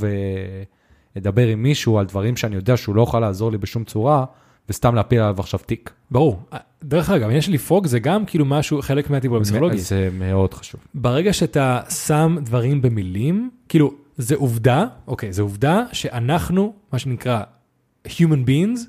ואדבר 1.15 1.47
עם 1.47 1.63
מישהו 1.63 1.99
על 1.99 2.05
דברים 2.05 2.37
שאני 2.37 2.55
יודע 2.55 2.77
שהוא 2.77 2.95
לא 2.95 3.01
יכול 3.01 3.19
לעזור 3.19 3.51
לי 3.51 3.57
בשום 3.57 3.83
צורה, 3.83 4.25
וסתם 4.69 4.95
להפיל 4.95 5.19
עליו 5.19 5.39
עכשיו 5.39 5.59
תיק. 5.65 5.91
ברור. 6.11 6.39
דרך 6.83 7.09
אגב, 7.09 7.39
של 7.39 7.51
לפרוק 7.51 7.87
זה 7.87 7.99
גם 7.99 8.25
כאילו 8.25 8.45
משהו, 8.45 8.81
חלק 8.81 9.09
מהטיפול 9.09 9.37
הפסיכולוגי. 9.37 9.77
זה 9.77 10.09
מאוד 10.13 10.53
חשוב. 10.53 10.81
ברגע 10.93 11.33
שאתה 11.33 11.79
שם 11.89 12.37
דברים 12.41 12.81
במילים, 12.81 13.49
כאילו, 13.69 13.93
זה 14.17 14.35
עובדה, 14.35 14.85
אוקיי, 15.07 15.33
זה 15.33 15.41
עובדה 15.41 15.83
שאנחנו, 15.91 16.73
מה 16.93 16.99
שנקרא 16.99 17.41
human 18.07 18.47
beings, 18.47 18.79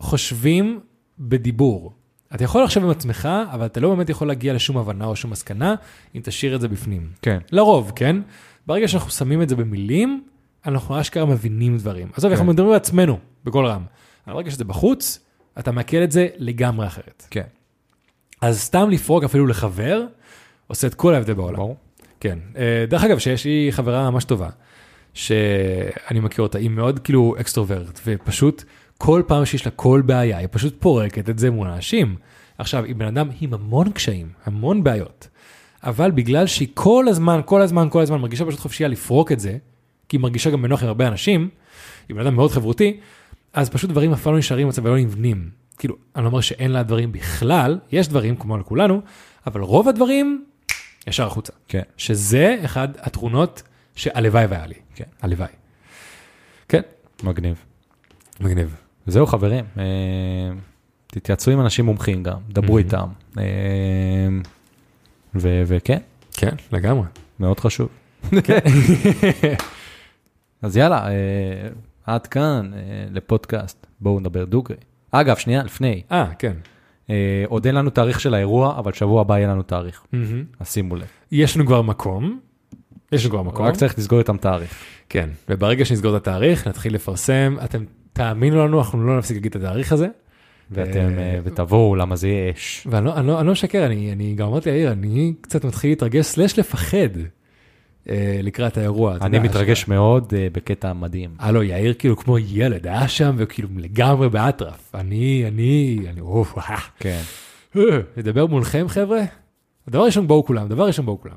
חושבים 0.00 0.80
בדיבור. 1.18 1.92
אתה 2.34 2.44
יכול 2.44 2.64
לחשוב 2.64 2.84
עם 2.84 2.90
עצמך, 2.90 3.28
אבל 3.52 3.66
אתה 3.66 3.80
לא 3.80 3.94
באמת 3.94 4.08
יכול 4.08 4.28
להגיע 4.28 4.54
לשום 4.54 4.78
הבנה 4.78 5.04
או 5.04 5.16
שום 5.16 5.30
מסקנה, 5.30 5.74
אם 6.14 6.20
תשאיר 6.24 6.56
את 6.56 6.60
זה 6.60 6.68
בפנים. 6.68 7.10
כן. 7.22 7.38
לרוב, 7.52 7.92
כן? 7.96 8.16
ברגע 8.66 8.88
שאנחנו 8.88 9.10
שמים 9.10 9.42
את 9.42 9.48
זה 9.48 9.56
במילים, 9.56 10.24
אנחנו 10.66 11.00
אשכרה 11.00 11.24
מבינים 11.24 11.78
דברים. 11.78 12.08
עזוב, 12.16 12.30
אנחנו 12.30 12.46
כן. 12.46 12.50
מדברים 12.50 12.72
בעצמנו, 12.72 13.18
בקול 13.44 13.66
רם. 13.66 13.82
אבל 14.26 14.34
ברגע 14.34 14.50
שזה 14.50 14.64
בחוץ, 14.64 15.18
אתה 15.58 15.72
מעכל 15.72 15.96
את 16.04 16.12
זה 16.12 16.28
לגמרי 16.36 16.86
אחרת. 16.86 17.26
כן. 17.30 17.44
אז 18.40 18.60
סתם 18.60 18.90
לפרוק 18.90 19.24
אפילו 19.24 19.46
לחבר, 19.46 20.04
עושה 20.66 20.86
את 20.86 20.94
כל 20.94 21.14
ההבדל 21.14 21.34
בעולם. 21.34 21.56
ברור. 21.56 21.76
כן. 22.20 22.38
אה, 22.56 22.84
דרך 22.88 23.04
אגב, 23.04 23.18
שיש 23.18 23.44
לי 23.44 23.68
חברה 23.70 24.10
ממש 24.10 24.24
טובה, 24.24 24.48
שאני 25.14 26.20
מכיר 26.20 26.42
אותה, 26.42 26.58
היא 26.58 26.70
מאוד 26.70 26.98
כאילו 26.98 27.34
extrovert, 27.40 28.00
ופשוט 28.06 28.64
כל 29.02 29.22
פעם 29.26 29.44
שיש 29.44 29.66
לה 29.66 29.70
כל 29.70 30.02
בעיה, 30.06 30.38
היא 30.38 30.48
פשוט 30.50 30.76
פורקת 30.80 31.30
את 31.30 31.38
זה 31.38 31.50
מול 31.50 31.68
אנשים. 31.68 32.16
עכשיו, 32.58 32.84
היא 32.84 32.94
בן 32.94 33.06
אדם 33.06 33.28
עם 33.40 33.54
המון 33.54 33.92
קשיים, 33.92 34.28
המון 34.44 34.84
בעיות, 34.84 35.28
אבל 35.84 36.10
בגלל 36.10 36.46
שהיא 36.46 36.68
כל 36.74 37.04
הזמן, 37.08 37.40
כל 37.44 37.62
הזמן, 37.62 37.88
כל 37.90 38.00
הזמן 38.02 38.20
מרגישה 38.20 38.44
פשוט 38.44 38.60
חופשייה 38.60 38.88
לפרוק 38.88 39.32
את 39.32 39.40
זה, 39.40 39.56
כי 40.08 40.16
היא 40.16 40.20
מרגישה 40.20 40.50
גם 40.50 40.62
בנוח 40.62 40.82
עם 40.82 40.88
הרבה 40.88 41.08
אנשים, 41.08 41.48
היא 42.08 42.16
בן 42.16 42.20
אדם 42.20 42.34
מאוד 42.34 42.50
חברותי, 42.50 43.00
אז 43.52 43.70
פשוט 43.70 43.90
דברים 43.90 44.12
אף 44.12 44.22
פעם 44.22 44.32
לא 44.32 44.38
נשארים 44.38 44.66
במצב 44.66 44.84
ולא 44.84 44.98
נבנים. 44.98 45.50
כאילו, 45.78 45.96
אני 46.16 46.24
לא 46.24 46.28
אומר 46.28 46.40
שאין 46.40 46.70
לה 46.70 46.82
דברים 46.82 47.12
בכלל, 47.12 47.78
יש 47.92 48.08
דברים 48.08 48.36
כמו 48.36 48.58
לכולנו, 48.58 49.00
אבל 49.46 49.60
רוב 49.60 49.88
הדברים 49.88 50.44
ישר 51.06 51.26
החוצה. 51.26 51.52
כן. 51.68 51.82
שזה 51.96 52.56
אחד 52.64 52.88
התכונות 52.98 53.62
שהלוואי 53.94 54.46
והיה 54.46 54.66
לי. 54.66 54.74
כן. 54.94 55.04
הלוואי. 55.22 55.48
כן, 56.68 56.82
מגניב. 57.22 57.64
מגניב. 58.40 58.89
וזהו 59.10 59.26
חברים, 59.26 59.64
אה, 59.78 59.84
תתייעצו 61.06 61.50
עם 61.50 61.60
אנשים 61.60 61.84
מומחים 61.84 62.22
גם, 62.22 62.38
דברו. 62.48 62.78
איתם. 62.78 63.08
אה, 63.38 63.44
ו- 65.34 65.62
וכן, 65.66 65.98
כן, 66.32 66.54
לגמרי. 66.72 67.06
מאוד 67.40 67.60
חשוב. 67.60 67.88
אז 70.62 70.76
יאללה, 70.76 71.08
אה, 71.08 71.12
עד 72.06 72.26
כאן 72.26 72.70
לפודקאסט, 73.10 73.86
בואו 74.00 74.20
נדבר 74.20 74.44
דוגרי. 74.44 74.76
אגב, 75.10 75.36
שנייה, 75.36 75.62
לפני, 75.62 76.02
אה, 76.12 76.26
כן. 76.38 76.56
עוד 77.46 77.66
אין 77.66 77.74
לנו 77.74 77.90
תאריך 77.90 78.20
של 78.20 78.34
האירוע, 78.34 78.78
אבל 78.78 78.92
שבוע 78.92 79.20
הבא 79.20 79.38
יהיה 79.38 79.48
לנו 79.48 79.62
תאריך. 79.62 80.02
אז 80.60 80.72
שימו 80.72 80.96
לב. 80.96 81.06
יש 81.32 81.56
לנו 81.56 81.66
כבר 81.66 81.82
מקום. 81.82 82.40
יש 83.12 83.24
לנו 83.24 83.30
כבר 83.34 83.42
מקום. 83.42 83.66
רק 83.66 83.76
צריך 83.76 83.98
לסגור 83.98 84.18
איתם 84.18 84.36
תאריך. 84.36 84.74
כן, 85.08 85.30
וברגע 85.48 85.84
שנסגור 85.84 86.16
את 86.16 86.22
התאריך, 86.22 86.66
נתחיל 86.66 86.94
לפרסם. 86.94 87.56
אתם 87.64 87.84
תאמינו 88.12 88.66
לנו, 88.66 88.78
אנחנו 88.78 89.06
לא 89.06 89.18
נפסיק 89.18 89.36
להגיד 89.36 89.56
את 89.56 89.62
התאריך 89.62 89.92
הזה. 89.92 90.08
ואתם, 90.70 91.18
אה, 91.18 91.22
אה, 91.22 91.38
ותבואו, 91.44 91.96
למה 91.96 92.16
זה 92.16 92.28
יהיה 92.28 92.52
אש. 92.52 92.86
ואני 92.90 93.06
לא, 93.06 93.20
לא, 93.20 93.42
לא 93.42 93.52
משקר, 93.52 93.86
אני, 93.86 94.12
אני 94.12 94.34
גם 94.34 94.48
אמרתי 94.48 94.70
ליאיר, 94.70 94.92
אני 94.92 95.32
קצת 95.40 95.64
מתחיל 95.64 95.90
להתרגש, 95.90 96.26
סלש 96.26 96.58
לפחד 96.58 96.96
אה, 98.08 98.40
לקראת 98.42 98.78
האירוע. 98.78 99.16
אני 99.20 99.38
מתרגש 99.38 99.88
מאוד 99.88 100.32
בקטע 100.52 100.92
מדהים. 100.92 101.30
הלו, 101.38 101.62
יאיר 101.62 101.94
כאילו 101.94 102.16
כמו 102.16 102.38
ילד, 102.38 102.86
היה 102.86 103.08
שם 103.08 103.34
וכאילו 103.38 103.68
לגמרי 103.76 104.28
באטרף. 104.28 104.94
אני, 104.94 105.44
אני, 105.48 106.00
אני, 106.10 106.20
אוף. 106.20 106.58
כן. 106.98 107.20
לדבר 108.16 108.46
מולכם 108.46 108.86
חבר'ה? 108.88 109.20
הדבר 109.88 110.04
ראשון 110.04 110.26
בואו 110.26 110.44
כולם, 110.44 110.68
דבר 110.68 110.86
ראשון 110.86 111.06
בואו 111.06 111.20
כולם. 111.20 111.34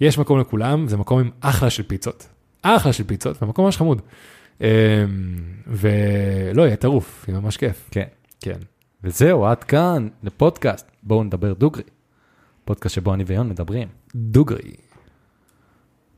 יש 0.00 0.18
מקום 0.18 0.40
לכולם, 0.40 0.88
זה 0.88 0.96
מקום 0.96 1.20
עם 1.20 1.30
אחלה 1.40 1.70
של 1.70 1.82
פיצות. 1.82 2.28
אחלה 2.62 2.92
של 2.92 3.04
פיצות, 3.04 3.42
ומקום 3.42 3.64
ממש 3.64 3.76
חמוד. 3.76 4.02
אמ, 4.60 4.66
ולא, 5.66 6.62
יהיה 6.62 6.76
טירוף, 6.76 7.24
יהיה 7.28 7.40
ממש 7.40 7.56
כיף. 7.56 7.88
כן. 7.90 8.06
כן. 8.40 8.58
וזהו, 9.04 9.46
עד 9.46 9.64
כאן 9.64 10.08
לפודקאסט, 10.22 10.90
בואו 11.02 11.24
נדבר 11.24 11.52
דוגרי. 11.52 11.82
פודקאסט 12.64 12.94
שבו 12.94 13.14
אני 13.14 13.24
ויון 13.24 13.48
מדברים. 13.48 13.88
דוגרי. 14.14 14.74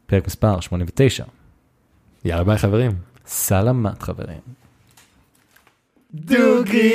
פרק 0.07 0.27
מספר 0.27 0.61
89. 0.61 1.25
יאללה 2.25 2.45
ביי 2.45 2.59
חברים. 2.59 2.93
סלמת 3.27 4.03
חברים. 4.03 4.41
דוגרי! 6.15 6.87